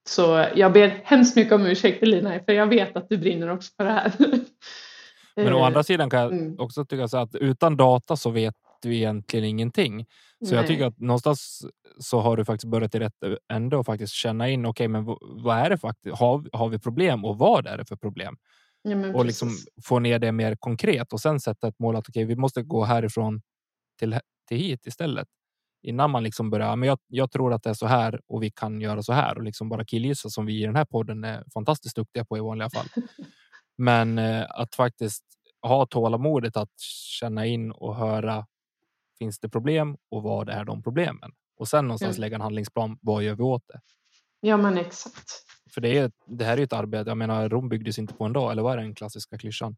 Så 0.10 0.46
jag 0.56 0.74
ber 0.74 0.88
hemskt 0.88 1.36
mycket 1.36 1.54
om 1.54 1.66
ursäkt 1.66 2.04
Elina, 2.04 2.40
för 2.40 2.54
jag 2.54 2.68
vet 2.68 2.96
att 2.96 3.10
du 3.10 3.18
brinner 3.18 3.50
också 3.50 3.72
för 3.78 3.84
det 3.84 3.92
här. 3.92 4.12
Men 5.36 5.54
å 5.54 5.64
andra 5.64 5.80
eh, 5.80 5.84
sidan 5.84 6.10
kan 6.10 6.20
jag 6.20 6.34
mm. 6.34 6.60
också 6.60 6.86
tycka 6.86 7.08
så 7.08 7.18
att 7.18 7.36
utan 7.36 7.78
data 7.78 8.16
så 8.18 8.30
vet 8.30 8.56
vi 8.84 8.98
egentligen 8.98 9.46
ingenting. 9.46 10.06
Så 10.40 10.52
Nej. 10.52 10.56
jag 10.56 10.68
tycker 10.68 10.86
att 10.86 11.00
någonstans 11.00 11.66
så 12.00 12.20
har 12.20 12.38
du 12.38 12.46
faktiskt 12.46 12.72
börjat 12.72 12.96
i 12.96 13.00
rätt 13.00 13.24
ände 13.54 13.78
och 13.78 13.86
faktiskt 13.86 14.14
känna 14.14 14.50
in. 14.50 14.66
Okej, 14.66 14.70
okay, 14.70 14.88
men 14.88 15.18
vad 15.22 15.58
är 15.58 15.70
det 15.70 15.78
faktiskt? 15.78 16.18
Har, 16.18 16.50
har 16.54 16.70
vi 16.70 16.80
problem 16.80 17.26
och 17.26 17.38
vad 17.38 17.68
är 17.68 17.78
det 17.78 17.86
för 17.86 17.96
problem? 17.96 18.36
Ja, 18.82 19.14
och 19.14 19.26
liksom 19.26 19.50
få 19.84 20.00
ner 20.00 20.20
det 20.20 20.32
mer 20.32 20.56
konkret 20.56 21.14
och 21.14 21.22
sen 21.22 21.40
sätta 21.40 21.68
ett 21.68 21.80
mål 21.80 21.96
att 21.96 22.10
okej, 22.10 22.24
okay, 22.24 22.36
vi 22.36 22.42
måste 22.42 22.64
gå 22.64 22.84
härifrån 22.84 23.42
till, 24.00 24.20
till 24.48 24.58
hit 24.58 24.86
istället 24.86 25.28
innan 25.84 26.12
man 26.12 26.24
liksom 26.24 26.50
börjar. 26.50 26.76
Men 26.76 26.88
jag, 26.90 27.00
jag 27.08 27.32
tror 27.32 27.54
att 27.54 27.64
det 27.64 27.70
är 27.70 27.74
så 27.74 27.88
här 27.88 28.22
och 28.28 28.44
vi 28.44 28.52
kan 28.52 28.82
göra 28.82 29.04
så 29.04 29.14
här 29.14 29.38
och 29.38 29.44
liksom 29.44 29.70
bara 29.70 29.86
killgissa 29.86 30.30
som 30.30 30.46
vi 30.46 30.64
i 30.64 30.66
den 30.66 30.76
här 30.76 30.86
podden 30.86 31.24
är 31.24 31.44
fantastiskt 31.54 31.96
duktiga 31.96 32.26
på 32.26 32.38
i 32.38 32.42
vanliga 32.42 32.70
fall. 32.70 32.86
Men 33.78 34.18
eh, 34.18 34.46
att 34.50 34.76
faktiskt 34.76 35.24
ha 35.62 35.86
tålamodet 35.86 36.58
att 36.58 36.80
känna 37.20 37.46
in 37.46 37.72
och 37.72 37.96
höra. 37.96 38.48
Finns 39.20 39.40
det 39.40 39.50
problem 39.50 39.98
och 40.12 40.24
vad 40.24 40.50
är 40.50 40.66
de 40.66 40.84
problemen? 40.84 41.32
Och 41.58 41.68
sen 41.68 41.88
någonstans 41.88 42.18
mm. 42.18 42.22
lägga 42.22 42.36
en 42.36 42.42
handlingsplan. 42.42 42.98
Vad 43.02 43.24
gör 43.24 43.36
vi 43.36 43.44
åt 43.44 43.64
det? 43.68 43.80
Ja, 44.40 44.58
men 44.58 44.78
exakt. 44.78 45.32
För 45.74 45.82
det, 45.82 45.98
är, 45.98 46.12
det 46.26 46.46
här 46.46 46.58
är 46.58 46.64
ett 46.64 46.74
arbete. 46.74 47.10
Jag 47.10 47.18
menar, 47.18 47.50
Rom 47.50 47.70
byggdes 47.70 48.00
inte 48.00 48.14
på 48.14 48.24
en 48.24 48.34
dag. 48.34 48.52
Eller 48.52 48.62
vad 48.62 48.74
är 48.74 48.78
den 48.78 48.96
klassiska 48.96 49.38
klyschan? 49.38 49.76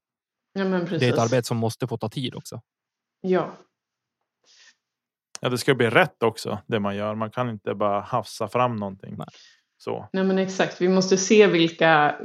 Ja, 0.53 0.65
men 0.65 0.81
precis. 0.81 0.99
Det 0.99 1.07
är 1.07 1.13
ett 1.13 1.19
arbete 1.19 1.47
som 1.47 1.57
måste 1.57 1.87
få 1.87 1.97
ta 1.97 2.09
tid 2.09 2.35
också. 2.35 2.61
Ja. 3.21 3.57
Ja, 5.41 5.49
det 5.49 5.57
ska 5.57 5.75
bli 5.75 5.89
rätt 5.89 6.23
också 6.23 6.59
det 6.67 6.79
man 6.79 6.95
gör. 6.95 7.15
Man 7.15 7.31
kan 7.31 7.49
inte 7.49 7.75
bara 7.75 8.01
hafsa 8.01 8.47
fram 8.47 8.75
någonting. 8.75 9.15
Nej. 9.17 9.27
Så. 9.77 10.09
Nej, 10.13 10.23
men 10.23 10.37
exakt. 10.37 10.81
Vi 10.81 10.89
måste 10.89 11.17
se 11.17 11.47
vilka 11.47 12.15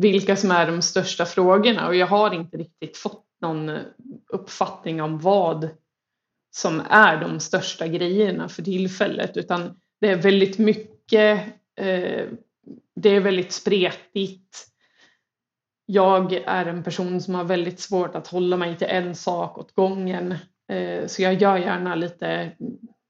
vilka 0.00 0.36
som 0.36 0.50
är 0.50 0.66
de 0.66 0.82
största 0.82 1.26
frågorna 1.26 1.88
och 1.88 1.96
jag 1.96 2.06
har 2.06 2.34
inte 2.34 2.56
riktigt 2.56 2.96
fått 2.96 3.24
någon 3.40 3.68
eh, 3.68 3.82
uppfattning 4.28 5.02
om 5.02 5.18
vad 5.18 5.68
som 6.50 6.82
är 6.90 7.20
de 7.20 7.40
största 7.40 7.86
grejerna 7.86 8.48
för 8.48 8.62
tillfället 8.62 9.36
utan 9.36 9.80
det 10.00 10.08
är 10.08 10.16
väldigt 10.16 10.58
mycket, 10.58 11.40
eh, 11.76 12.26
det 12.94 13.08
är 13.08 13.20
väldigt 13.20 13.52
spretigt. 13.52 14.66
Jag 15.86 16.32
är 16.32 16.66
en 16.66 16.82
person 16.82 17.20
som 17.20 17.34
har 17.34 17.44
väldigt 17.44 17.80
svårt 17.80 18.14
att 18.14 18.26
hålla 18.26 18.56
mig 18.56 18.76
till 18.76 18.86
en 18.90 19.14
sak 19.14 19.58
åt 19.58 19.74
gången 19.74 20.34
eh, 20.72 21.06
så 21.06 21.22
jag 21.22 21.34
gör 21.34 21.56
gärna 21.56 21.94
lite, 21.94 22.52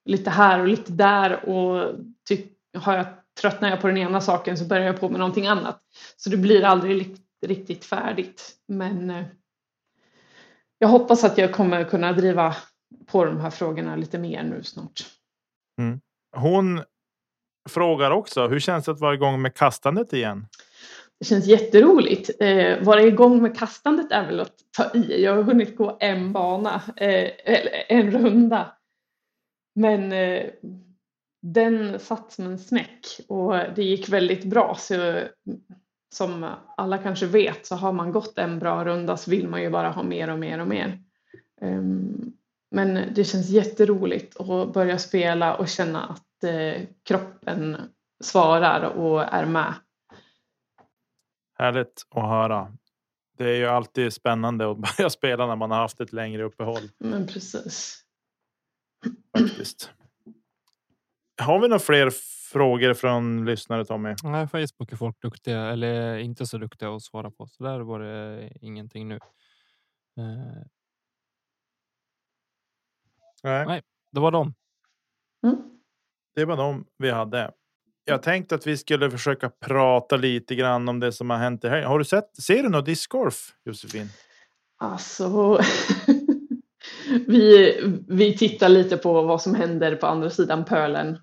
lite 0.04 0.30
här 0.30 0.60
och 0.60 0.68
lite 0.68 0.92
där 0.92 1.48
och 1.48 1.94
har 2.74 2.96
jag 2.96 3.06
tröttnar 3.40 3.70
jag 3.70 3.80
på 3.80 3.86
den 3.86 3.96
ena 3.96 4.20
saken 4.20 4.58
så 4.58 4.64
börjar 4.64 4.86
jag 4.86 5.00
på 5.00 5.08
med 5.08 5.18
någonting 5.18 5.46
annat. 5.46 5.82
Så 6.16 6.30
det 6.30 6.36
blir 6.36 6.64
aldrig 6.64 7.16
riktigt 7.46 7.84
färdigt. 7.84 8.56
Men 8.68 9.10
eh, 9.10 9.24
jag 10.78 10.88
hoppas 10.88 11.24
att 11.24 11.38
jag 11.38 11.52
kommer 11.52 11.84
kunna 11.84 12.12
driva 12.12 12.56
på 13.06 13.24
de 13.24 13.40
här 13.40 13.50
frågorna 13.50 13.96
lite 13.96 14.18
mer 14.18 14.42
nu 14.42 14.62
snart. 14.62 15.00
Hon 16.36 16.82
frågar 17.68 18.10
också, 18.10 18.48
hur 18.48 18.60
känns 18.60 18.84
det 18.84 18.92
att 18.92 19.00
vara 19.00 19.14
igång 19.14 19.42
med 19.42 19.54
kastandet 19.54 20.12
igen? 20.12 20.46
Det 21.18 21.24
känns 21.24 21.46
jätteroligt. 21.46 22.30
Eh, 22.40 22.82
vara 22.82 23.02
igång 23.02 23.42
med 23.42 23.58
kastandet 23.58 24.12
är 24.12 24.26
väl 24.26 24.40
att 24.40 24.54
ta 24.76 24.98
i. 24.98 25.24
Jag 25.24 25.34
har 25.34 25.42
hunnit 25.42 25.76
gå 25.76 25.96
en 26.00 26.32
bana, 26.32 26.82
eh, 26.96 27.30
eller 27.44 27.84
en 27.88 28.10
runda. 28.10 28.72
Men 29.74 30.12
eh, 30.12 30.46
den 31.42 31.98
satt 31.98 32.32
som 32.32 32.46
en 32.46 32.58
smäck 32.58 33.06
och 33.28 33.54
det 33.76 33.82
gick 33.82 34.08
väldigt 34.08 34.44
bra. 34.44 34.74
Så 34.78 35.20
som 36.14 36.54
alla 36.76 36.98
kanske 36.98 37.26
vet 37.26 37.66
så 37.66 37.74
har 37.74 37.92
man 37.92 38.12
gått 38.12 38.38
en 38.38 38.58
bra 38.58 38.84
runda 38.84 39.16
så 39.16 39.30
vill 39.30 39.48
man 39.48 39.62
ju 39.62 39.70
bara 39.70 39.90
ha 39.90 40.02
mer 40.02 40.30
och 40.30 40.38
mer 40.38 40.58
och 40.58 40.68
mer. 40.68 41.02
Um, 41.60 42.32
men 42.70 43.14
det 43.14 43.24
känns 43.24 43.48
jätteroligt 43.48 44.40
att 44.40 44.72
börja 44.72 44.98
spela 44.98 45.54
och 45.56 45.68
känna 45.68 46.04
att 46.04 46.44
eh, 46.44 46.82
kroppen 47.04 47.76
svarar 48.24 48.82
och 48.82 49.22
är 49.22 49.46
med. 49.46 49.74
Härligt 51.58 52.02
att 52.10 52.22
höra. 52.22 52.72
Det 53.38 53.44
är 53.44 53.56
ju 53.56 53.66
alltid 53.66 54.12
spännande 54.12 54.70
att 54.70 54.78
börja 54.96 55.10
spela 55.10 55.46
när 55.46 55.56
man 55.56 55.70
har 55.70 55.78
haft 55.78 56.00
ett 56.00 56.12
längre 56.12 56.42
uppehåll. 56.42 56.90
Men 56.98 57.26
precis. 57.26 58.04
Faktiskt. 59.38 59.90
Har 61.40 61.58
vi 61.58 61.68
några 61.68 61.78
fler 61.78 62.10
frågor 62.52 62.94
från 62.94 63.44
lyssnare 63.44 63.84
Tommy? 63.84 64.14
Nej, 64.22 64.48
Facebook 64.48 64.92
är 64.92 64.96
folk 64.96 65.22
duktiga 65.22 65.60
eller 65.60 66.18
inte 66.18 66.46
så 66.46 66.58
duktiga 66.58 66.90
att 66.94 67.02
svara 67.02 67.30
på, 67.30 67.46
så 67.46 67.64
där 67.64 67.80
var 67.80 68.00
det 68.00 68.50
ingenting 68.60 69.08
nu. 69.08 69.14
Eh, 70.18 70.62
Nej, 73.42 73.66
Nej. 73.66 73.82
det 74.12 74.20
var 74.20 74.30
dem. 74.30 74.54
Mm. 75.44 75.56
det 76.34 76.44
var 76.44 76.56
de 76.56 76.86
vi 76.98 77.10
hade. 77.10 77.50
Jag 78.04 78.22
tänkte 78.22 78.54
att 78.54 78.66
vi 78.66 78.76
skulle 78.76 79.10
försöka 79.10 79.50
prata 79.50 80.16
lite 80.16 80.54
grann 80.54 80.88
om 80.88 81.00
det 81.00 81.12
som 81.12 81.30
har 81.30 81.36
hänt 81.36 81.64
i 81.64 81.68
helgen. 81.68 81.88
Har 81.88 81.98
du 81.98 82.04
sett? 82.04 82.36
Ser 82.42 82.62
du 82.62 82.68
något 82.68 82.86
discgolf 82.86 83.54
Josefin? 83.64 84.08
Alltså, 84.78 85.60
vi, 87.26 87.80
vi 88.08 88.38
tittar 88.38 88.68
lite 88.68 88.96
på 88.96 89.22
vad 89.22 89.42
som 89.42 89.54
händer 89.54 89.96
på 89.96 90.06
andra 90.06 90.30
sidan 90.30 90.64
pölen. 90.64 91.18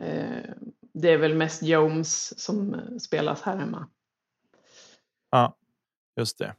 Eh, 0.00 0.50
det 0.94 1.10
är 1.10 1.18
väl 1.18 1.34
mest 1.34 1.62
Jones 1.62 2.40
som 2.40 2.76
spelas 3.00 3.42
här 3.42 3.56
hemma. 3.56 3.86
Ja, 5.30 5.56
just 6.16 6.38
det. 6.38 6.54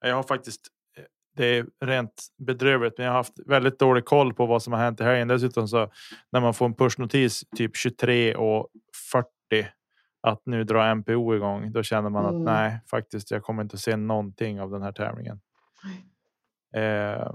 Jag 0.00 0.14
har 0.16 0.22
faktiskt. 0.22 0.60
eh, 0.96 1.04
Det 1.36 1.46
är 1.46 1.66
rent 1.80 2.26
bedrövligt, 2.38 2.98
men 2.98 3.04
jag 3.04 3.12
har 3.12 3.18
haft 3.18 3.38
väldigt 3.46 3.78
dålig 3.78 4.04
koll 4.04 4.34
på 4.34 4.46
vad 4.46 4.62
som 4.62 4.72
har 4.72 4.80
hänt 4.80 5.00
i 5.00 5.04
helgen. 5.04 5.28
Dessutom 5.28 5.68
så 5.68 5.90
när 6.32 6.40
man 6.40 6.54
får 6.54 6.66
en 6.66 6.74
pushnotis 6.74 7.44
typ 7.56 7.76
23 7.76 8.34
och 8.34 8.68
40 9.12 9.26
att 10.22 10.42
nu 10.46 10.64
drar 10.64 10.94
MPO 10.94 11.34
igång, 11.34 11.72
då 11.72 11.82
känner 11.82 12.10
man 12.10 12.24
Mm. 12.24 12.36
att 12.40 12.44
nej, 12.44 12.80
faktiskt, 12.90 13.30
jag 13.30 13.42
kommer 13.42 13.62
inte 13.62 13.74
att 13.74 13.80
se 13.80 13.96
någonting 13.96 14.60
av 14.60 14.70
den 14.70 14.82
här 14.82 14.92
tävlingen. 14.92 15.40
Eh, 16.74 17.32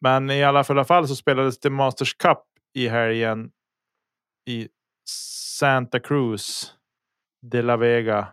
men 0.00 0.30
i 0.30 0.44
alla 0.44 0.64
fall, 0.64 0.76
i 0.76 0.78
alla 0.78 0.84
fall 0.84 1.08
så 1.08 1.16
spelades 1.16 1.60
det 1.60 1.70
Masters 1.70 2.14
Cup 2.14 2.38
i 2.74 2.88
helgen 2.88 3.50
i 4.46 4.68
Santa 5.08 6.00
Cruz 6.00 6.74
de 7.42 7.62
la 7.62 7.76
Vega. 7.76 8.28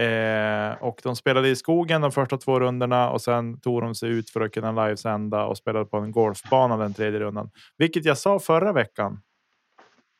Eh, 0.00 0.82
och 0.82 1.00
de 1.02 1.16
spelade 1.16 1.48
i 1.48 1.56
skogen 1.56 2.00
de 2.00 2.12
första 2.12 2.36
två 2.36 2.60
rundorna 2.60 3.10
och 3.10 3.22
sen 3.22 3.60
tog 3.60 3.82
de 3.82 3.94
sig 3.94 4.10
ut 4.10 4.30
för 4.30 4.40
att 4.40 4.52
kunna 4.52 4.86
livesända 4.86 5.44
och 5.44 5.58
spelade 5.58 5.84
på 5.84 5.96
en 5.96 6.12
golfbana 6.12 6.76
den 6.76 6.94
tredje 6.94 7.20
rundan. 7.20 7.50
Vilket 7.76 8.04
jag 8.04 8.18
sa 8.18 8.38
förra 8.38 8.72
veckan. 8.72 9.22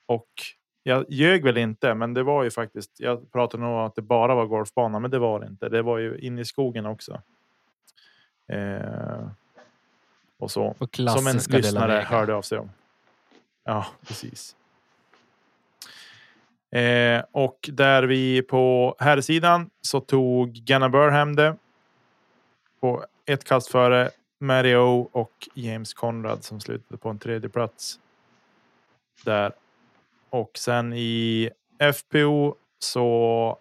Och 0.07 0.29
jag 0.83 1.05
ljög 1.09 1.45
väl 1.45 1.57
inte, 1.57 1.95
men 1.95 2.15
det 2.15 2.23
var 2.23 2.45
ju 2.45 2.51
faktiskt. 2.51 3.01
Jag 3.01 3.33
pratade 3.33 3.63
nog 3.63 3.73
om 3.73 3.85
att 3.85 3.95
det 3.95 4.03
bara 4.03 4.35
var 4.35 4.47
golfbana, 4.47 4.99
men 4.99 5.11
det 5.11 5.19
var 5.19 5.41
det 5.41 5.47
inte. 5.47 5.69
Det 5.69 5.83
var 5.83 5.99
ju 5.99 6.19
inne 6.19 6.41
i 6.41 6.45
skogen 6.45 6.87
också. 6.87 7.23
Eh, 8.49 9.29
och 10.39 10.51
så. 10.51 10.77
Och 10.79 10.97
Som 10.97 11.27
en 11.27 11.39
lyssnare 11.49 11.93
hörde 11.93 12.35
av 12.35 12.43
sig 12.43 12.59
om. 12.59 12.71
Ja, 13.65 13.87
precis. 14.07 14.57
Eh, 16.71 17.25
och 17.33 17.71
där 17.73 18.03
vi 18.03 18.43
på 18.43 18.97
här 18.99 19.21
sidan 19.21 19.71
så 19.81 20.01
tog 20.01 20.53
Ganna 20.53 20.89
Burr 20.89 21.11
hem 21.11 21.37
det. 21.37 21.57
På 22.81 23.05
ett 23.27 23.45
kast 23.45 23.69
före 23.69 24.11
Mario 24.41 25.09
och 25.13 25.49
James 25.55 25.95
Conrad 25.95 26.45
som 26.45 26.61
slutade 26.61 26.99
på 26.99 27.09
en 27.09 27.19
tredje 27.19 27.49
plats. 27.49 28.01
Där. 29.25 29.53
Och 30.31 30.51
sen 30.55 30.93
i 30.93 31.51
FPO 31.95 32.55
så 32.79 33.59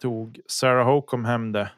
tog 0.00 0.40
Sarah 0.46 0.86
Hocum 0.86 1.24
hem 1.24 1.52
det. 1.52 1.70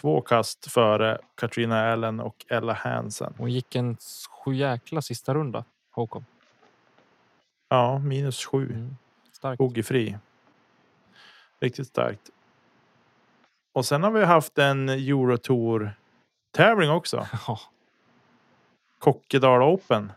Två 0.00 0.20
kast 0.20 0.72
före 0.72 1.18
Katrina 1.34 1.92
Allen 1.92 2.20
och 2.20 2.46
Ella 2.48 2.72
Hansen. 2.72 3.34
Hon 3.38 3.50
gick 3.50 3.74
en 3.74 3.96
sju 4.30 4.54
jäkla 4.54 5.02
sista 5.02 5.34
runda. 5.34 5.64
Håkon. 5.90 6.24
Ja, 7.68 7.98
minus 7.98 8.44
sju. 8.46 8.64
Mm. 8.64 8.96
Starkt. 9.42 9.58
Bogeyfri. 9.58 10.16
Riktigt 11.60 11.86
starkt. 11.86 12.30
Och 13.72 13.84
sen 13.86 14.02
har 14.02 14.10
vi 14.10 14.24
haft 14.24 14.58
en 14.58 14.88
Eurotour 14.88 15.92
tävling 16.52 16.90
också. 16.90 17.26
Ja. 17.46 17.60
Kockedal 18.98 19.62
Open. 19.62 20.12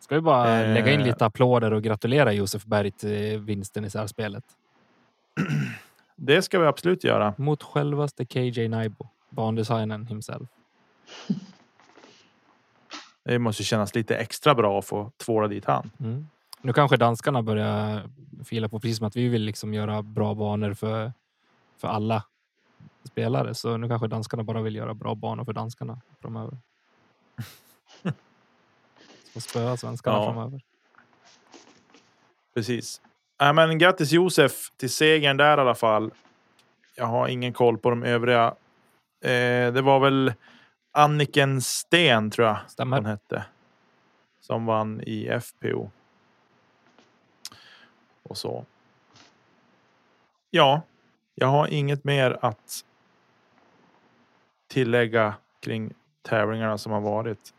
Ska 0.00 0.14
vi 0.14 0.20
bara 0.20 0.60
Eh. 0.60 0.74
lägga 0.74 0.92
in 0.92 1.02
lite 1.02 1.26
applåder 1.26 1.72
och 1.72 1.82
gratulera 1.82 2.32
Josef 2.32 2.64
Berg 2.64 2.90
till 2.90 3.38
vinsten 3.38 3.84
i 3.84 3.90
särspelet. 3.90 4.44
Det 6.16 6.42
ska 6.42 6.58
vi 6.58 6.66
absolut 6.66 7.04
göra. 7.04 7.34
Mot 7.38 7.62
självaste 7.62 8.24
KJ 8.24 8.68
Naibo, 8.68 9.08
bandesignern 9.30 10.06
himself. 10.06 10.48
Det 13.24 13.38
måste 13.38 13.64
kännas 13.64 13.94
lite 13.94 14.16
extra 14.16 14.54
bra 14.54 14.78
att 14.78 14.84
få 14.84 15.10
tvåla 15.16 15.48
dit 15.48 15.64
han. 15.64 15.90
Mm. 16.00 16.28
Nu 16.62 16.72
kanske 16.72 16.96
danskarna 16.96 17.42
börjar 17.42 18.02
fila 18.44 18.68
på 18.68 18.80
precis 18.80 18.98
som 18.98 19.06
att 19.06 19.16
vi 19.16 19.28
vill 19.28 19.42
liksom 19.42 19.74
göra 19.74 20.02
bra 20.02 20.34
banor 20.34 20.74
för, 20.74 21.12
för 21.76 21.88
alla 21.88 22.24
spelare. 23.04 23.54
Så 23.54 23.76
nu 23.76 23.88
kanske 23.88 24.06
danskarna 24.08 24.42
bara 24.42 24.62
vill 24.62 24.76
göra 24.76 24.94
bra 24.94 25.14
banor 25.14 25.44
för 25.44 25.52
danskarna 25.52 26.00
framöver. 26.20 26.58
Så 29.34 29.40
spöa 29.40 29.76
svenskarna 29.76 30.16
Ja. 30.16 30.24
framöver. 30.32 30.60
Precis. 32.54 33.00
Äh, 33.40 33.52
men 33.52 33.78
grattis 33.78 34.12
Josef 34.12 34.70
till 34.76 34.90
segern 34.90 35.36
där 35.36 35.58
i 35.58 35.60
alla 35.60 35.74
fall. 35.74 36.10
Jag 36.96 37.06
har 37.06 37.28
ingen 37.28 37.52
koll 37.52 37.78
på 37.78 37.90
de 37.90 38.02
övriga. 38.02 38.46
Eh, 39.20 39.72
det 39.72 39.82
var 39.82 40.00
väl 40.00 40.32
Anniken 40.92 41.60
Sten 41.62 42.30
tror 42.30 42.46
jag 42.46 42.56
Stämmer. 42.68 42.96
hon 42.96 43.06
hette. 43.06 43.44
Som 44.40 44.66
vann 44.66 45.00
i 45.00 45.28
FPO. 45.40 45.90
Och 48.28 48.38
så. 48.38 48.64
Ja, 50.50 50.82
jag 51.34 51.46
har 51.48 51.66
inget 51.68 52.04
mer 52.04 52.38
att 52.42 52.84
tillägga 54.66 55.34
kring 55.60 55.92
tävlingarna 56.22 56.78
som 56.78 56.92
har 56.92 57.00
varit. 57.00 57.54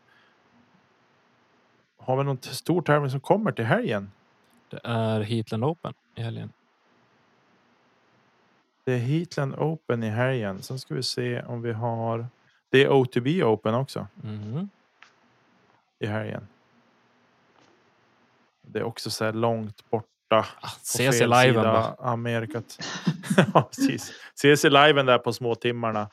Har 1.96 2.16
vi 2.16 2.24
någon 2.24 2.42
stor 2.42 2.82
tävling 2.82 3.10
som 3.10 3.20
kommer 3.20 3.52
till 3.52 3.64
helgen? 3.64 4.10
Det 4.68 4.80
är 4.84 5.20
Heatland 5.20 5.64
Open 5.64 5.94
i 6.14 6.22
helgen. 6.22 6.52
Det 8.84 8.92
är 8.92 8.98
Heatland 8.98 9.54
Open 9.54 10.02
i 10.02 10.08
helgen. 10.08 10.62
Sen 10.62 10.78
ska 10.78 10.94
vi 10.94 11.02
se 11.02 11.42
om 11.42 11.62
vi 11.62 11.72
har. 11.72 12.26
Det 12.70 12.84
är 12.84 12.88
OTB 12.88 13.26
Open 13.44 13.74
också 13.74 14.06
Mhm. 14.14 14.68
i 15.98 16.06
helgen. 16.06 16.46
Det 18.62 18.78
är 18.78 18.82
också 18.82 19.10
så 19.10 19.24
här 19.24 19.32
långt 19.32 19.90
borta. 20.30 20.46
Ah, 20.60 20.70
CC 20.82 21.18
fel 21.18 21.30
liven 21.30 21.54
bara. 21.54 21.94
Amerikat. 21.98 22.78
ja, 23.54 23.62
precis. 23.62 24.12
CC 24.34 24.64
liven 24.64 25.06
där 25.06 25.18
på 25.18 25.32
små 25.32 25.54
timmarna. 25.54 26.10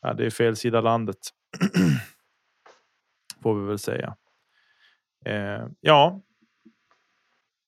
Ja, 0.00 0.14
det 0.14 0.26
är 0.26 0.30
fel 0.30 0.56
sida 0.56 0.80
landet. 0.80 1.18
Får 3.42 3.60
vi 3.60 3.66
väl 3.66 3.78
säga. 3.78 4.16
Eh, 5.24 5.66
ja. 5.80 6.20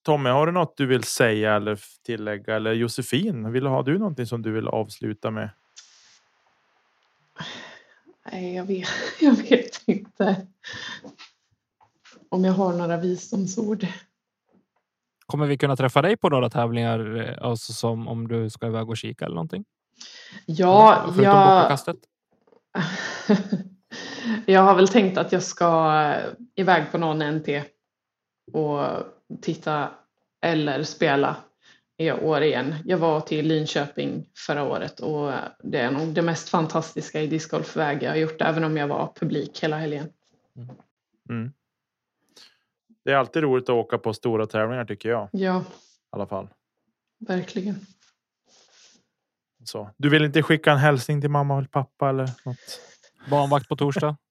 Tommy, 0.04 0.30
har 0.30 0.46
du 0.46 0.52
något 0.52 0.76
du 0.76 0.86
vill 0.86 1.02
säga 1.02 1.54
eller 1.54 1.80
tillägga? 2.04 2.56
Eller 2.56 2.72
Josefin, 2.72 3.52
vill 3.52 3.66
ha 3.66 3.82
du 3.82 3.98
någonting 3.98 4.26
som 4.26 4.42
du 4.42 4.52
vill 4.52 4.68
avsluta 4.68 5.30
med? 5.30 5.50
Nej, 8.32 8.54
jag 8.54 8.64
vet, 8.64 8.88
jag 9.20 9.36
vet 9.36 9.82
inte 9.86 10.46
om 12.28 12.44
jag 12.44 12.52
har 12.52 12.72
några 12.72 12.96
visdomsord. 12.96 13.86
Kommer 15.26 15.46
vi 15.46 15.58
kunna 15.58 15.76
träffa 15.76 16.02
dig 16.02 16.16
på 16.16 16.28
några 16.28 16.50
tävlingar? 16.50 17.16
eh, 17.16 17.48
Alltså 17.48 17.72
som 17.72 18.08
om 18.08 18.28
du 18.28 18.50
ska 18.50 18.66
iväg 18.66 18.88
och 18.88 18.96
kika 18.96 19.24
eller 19.24 19.34
någonting? 19.34 19.64
Ja, 20.46 21.02
Förutom 21.04 21.24
jag, 21.24 21.78
jag 24.46 24.60
har 24.60 24.74
väl 24.74 24.88
tänkt 24.88 25.18
att 25.18 25.32
jag 25.32 25.42
ska 25.42 26.14
iväg 26.54 26.84
på 26.92 26.98
någon 26.98 27.18
NT 27.36 27.48
och 28.52 28.86
titta 29.42 29.90
eller 30.42 30.82
spela 30.82 31.36
i 31.98 32.12
år 32.12 32.42
igen. 32.42 32.74
Jag 32.84 32.98
var 32.98 33.20
till 33.20 33.46
Linköping 33.46 34.26
förra 34.46 34.62
året 34.64 35.00
och 35.00 35.32
det 35.62 35.78
är 35.78 35.90
nog 35.90 36.08
det 36.08 36.22
mest 36.22 36.48
fantastiska 36.48 37.20
i 37.22 37.26
discgolfväg 37.26 38.02
jag 38.02 38.10
har 38.10 38.16
gjort 38.16 38.40
även 38.40 38.64
om 38.64 38.76
jag 38.76 38.88
var 38.88 39.12
publik 39.20 39.62
hela 39.62 39.78
helgen. 39.78 40.08
Mm. 41.28 41.52
Det 43.06 43.12
är 43.12 43.16
alltid 43.16 43.42
roligt 43.42 43.64
att 43.64 43.74
åka 43.74 43.98
på 43.98 44.12
stora 44.14 44.46
tävlingar 44.46 44.84
tycker 44.84 45.08
jag. 45.08 45.28
Ja. 45.32 45.60
I 45.60 45.62
alla 46.10 46.26
fall. 46.26 46.48
Verkligen. 47.18 47.86
Så. 49.64 49.90
Du 49.96 50.08
vill 50.08 50.24
inte 50.24 50.42
skicka 50.42 50.72
en 50.72 50.78
hälsning 50.78 51.20
till 51.20 51.30
mamma 51.30 51.58
eller 51.58 51.68
pappa 51.68 52.08
eller 52.08 52.30
något? 52.44 52.80
Barnvakt 53.30 53.68
på 53.68 53.76
torsdag. 53.76 54.16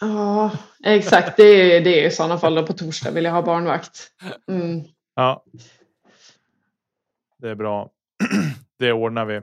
Ja, 0.00 0.50
exakt. 0.84 1.36
Det 1.36 1.42
är, 1.42 1.84
det 1.84 2.02
är 2.02 2.06
i 2.06 2.10
sådana 2.10 2.38
fall 2.38 2.66
på 2.66 2.72
torsdag 2.72 3.10
vill 3.10 3.24
jag 3.24 3.32
ha 3.32 3.42
barnvakt. 3.42 4.08
Mm. 4.48 4.84
Ja. 5.14 5.44
Det 7.38 7.50
är 7.50 7.54
bra. 7.54 7.90
det 8.78 8.92
ordnar 8.92 9.24
vi. 9.24 9.36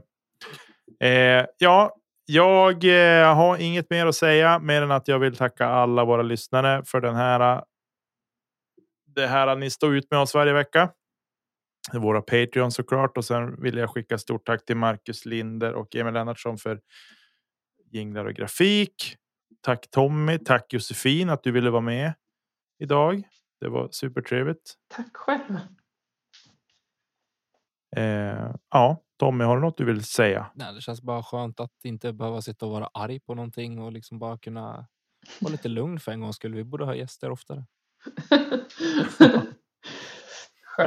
Eh, 1.00 1.46
ja, 1.58 1.96
jag 2.26 2.84
eh, 2.84 3.36
har 3.36 3.58
inget 3.58 3.90
mer 3.90 4.06
att 4.06 4.16
säga 4.16 4.60
mer 4.60 4.82
än 4.82 4.92
att 4.92 5.08
jag 5.08 5.20
vill 5.20 5.36
tacka 5.36 5.68
alla 5.68 6.06
våra 6.06 6.22
lyssnare 6.22 6.84
för 6.86 7.02
den 7.02 7.16
här. 7.16 7.64
Det 9.18 9.28
här 9.28 9.48
att 9.48 9.58
ni 9.60 9.70
står 9.70 9.96
ut 9.96 10.12
med 10.12 10.20
oss 10.20 10.34
varje 10.34 10.54
vecka. 10.54 10.92
Våra 11.94 12.22
Patreon 12.22 12.72
såklart 12.72 13.18
och 13.18 13.26
sen 13.26 13.62
vill 13.62 13.78
jag 13.78 13.90
skicka 13.90 14.18
stort 14.18 14.46
tack 14.46 14.66
till 14.66 14.78
Marcus 14.78 15.26
Linder 15.26 15.74
och 15.74 15.96
Emil 15.96 16.14
Lennartsson 16.14 16.58
för 16.58 16.82
jinglar 17.92 18.26
och 18.26 18.34
grafik. 18.34 19.16
Tack 19.62 19.90
Tommy. 19.90 20.38
Tack 20.38 20.74
Josefin 20.74 21.30
att 21.30 21.44
du 21.44 21.52
ville 21.52 21.70
vara 21.70 21.82
med 21.82 22.14
idag. 22.80 23.24
Det 23.60 23.70
var 23.70 23.90
supertrevligt. 23.92 24.74
Tack 24.88 25.18
själv. 25.18 25.60
Eh, 27.96 28.56
ja, 28.70 29.04
Tommy, 29.20 29.44
har 29.44 29.56
du 29.56 29.62
något 29.62 29.78
du 29.78 29.86
vill 29.86 30.04
säga? 30.04 30.52
Nej, 30.56 30.74
det 30.74 30.82
känns 30.82 31.02
bara 31.02 31.24
skönt 31.24 31.60
att 31.60 31.86
inte 31.86 32.14
behöva 32.14 32.42
sitta 32.42 32.66
och 32.66 32.72
vara 32.72 32.90
arg 32.94 33.20
på 33.20 33.36
någonting 33.36 33.80
och 33.80 33.92
liksom 33.92 34.20
bara 34.20 34.38
kunna 34.38 34.88
vara 35.42 35.52
lite 35.52 35.68
lugn 35.68 36.00
för 36.00 36.12
en 36.12 36.22
gång 36.22 36.34
skulle 36.34 36.56
Vi 36.56 36.64
borde 36.64 36.86
ha 36.86 36.96
gäster 36.96 37.32
oftare. 37.32 37.66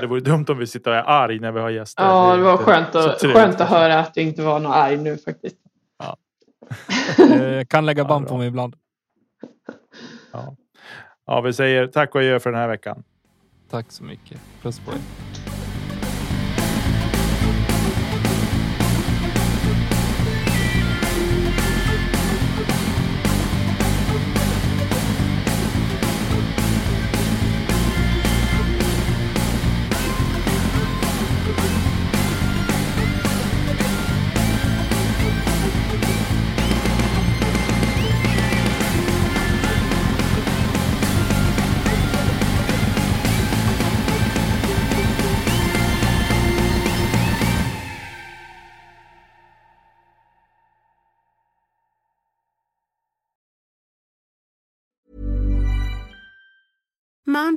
Det 0.01 0.07
vore 0.07 0.21
dumt 0.21 0.45
om 0.49 0.59
vi 0.59 0.67
sitter 0.67 0.91
och 0.91 0.97
är 0.97 1.03
arg 1.03 1.39
när 1.39 1.53
vi 1.53 1.61
har 1.61 1.71
gäster. 1.71 2.03
Ja, 2.05 2.37
det 2.37 2.43
var 2.43 2.57
skönt 2.57 2.95
att, 2.95 3.21
skönt 3.21 3.61
att 3.61 3.69
höra 3.69 3.99
att 3.99 4.15
du 4.15 4.21
inte 4.21 4.43
var 4.43 4.61
något 4.61 4.75
arg 4.77 4.97
nu 4.97 5.17
faktiskt. 5.19 5.57
Eh, 7.19 7.43
Jag 7.45 7.69
kan 7.69 7.87
lägga 7.87 8.03
Ja, 8.03 8.09
band 8.09 8.29
på 8.29 8.37
mig 8.37 8.49
ibland. 8.49 8.77
Ja. 10.33 10.57
ja, 11.27 11.41
vi 11.41 11.53
säger 11.53 11.87
tack 11.87 12.15
och 12.15 12.21
adjö 12.21 12.41
för 12.41 12.51
den 12.53 12.61
här 12.61 12.69
veckan. 12.69 13.03
Tack 13.71 13.87
så 13.93 14.05
mycket. 14.05 14.41
Puss 14.63 14.79
på 14.81 14.91
er. 14.93 14.99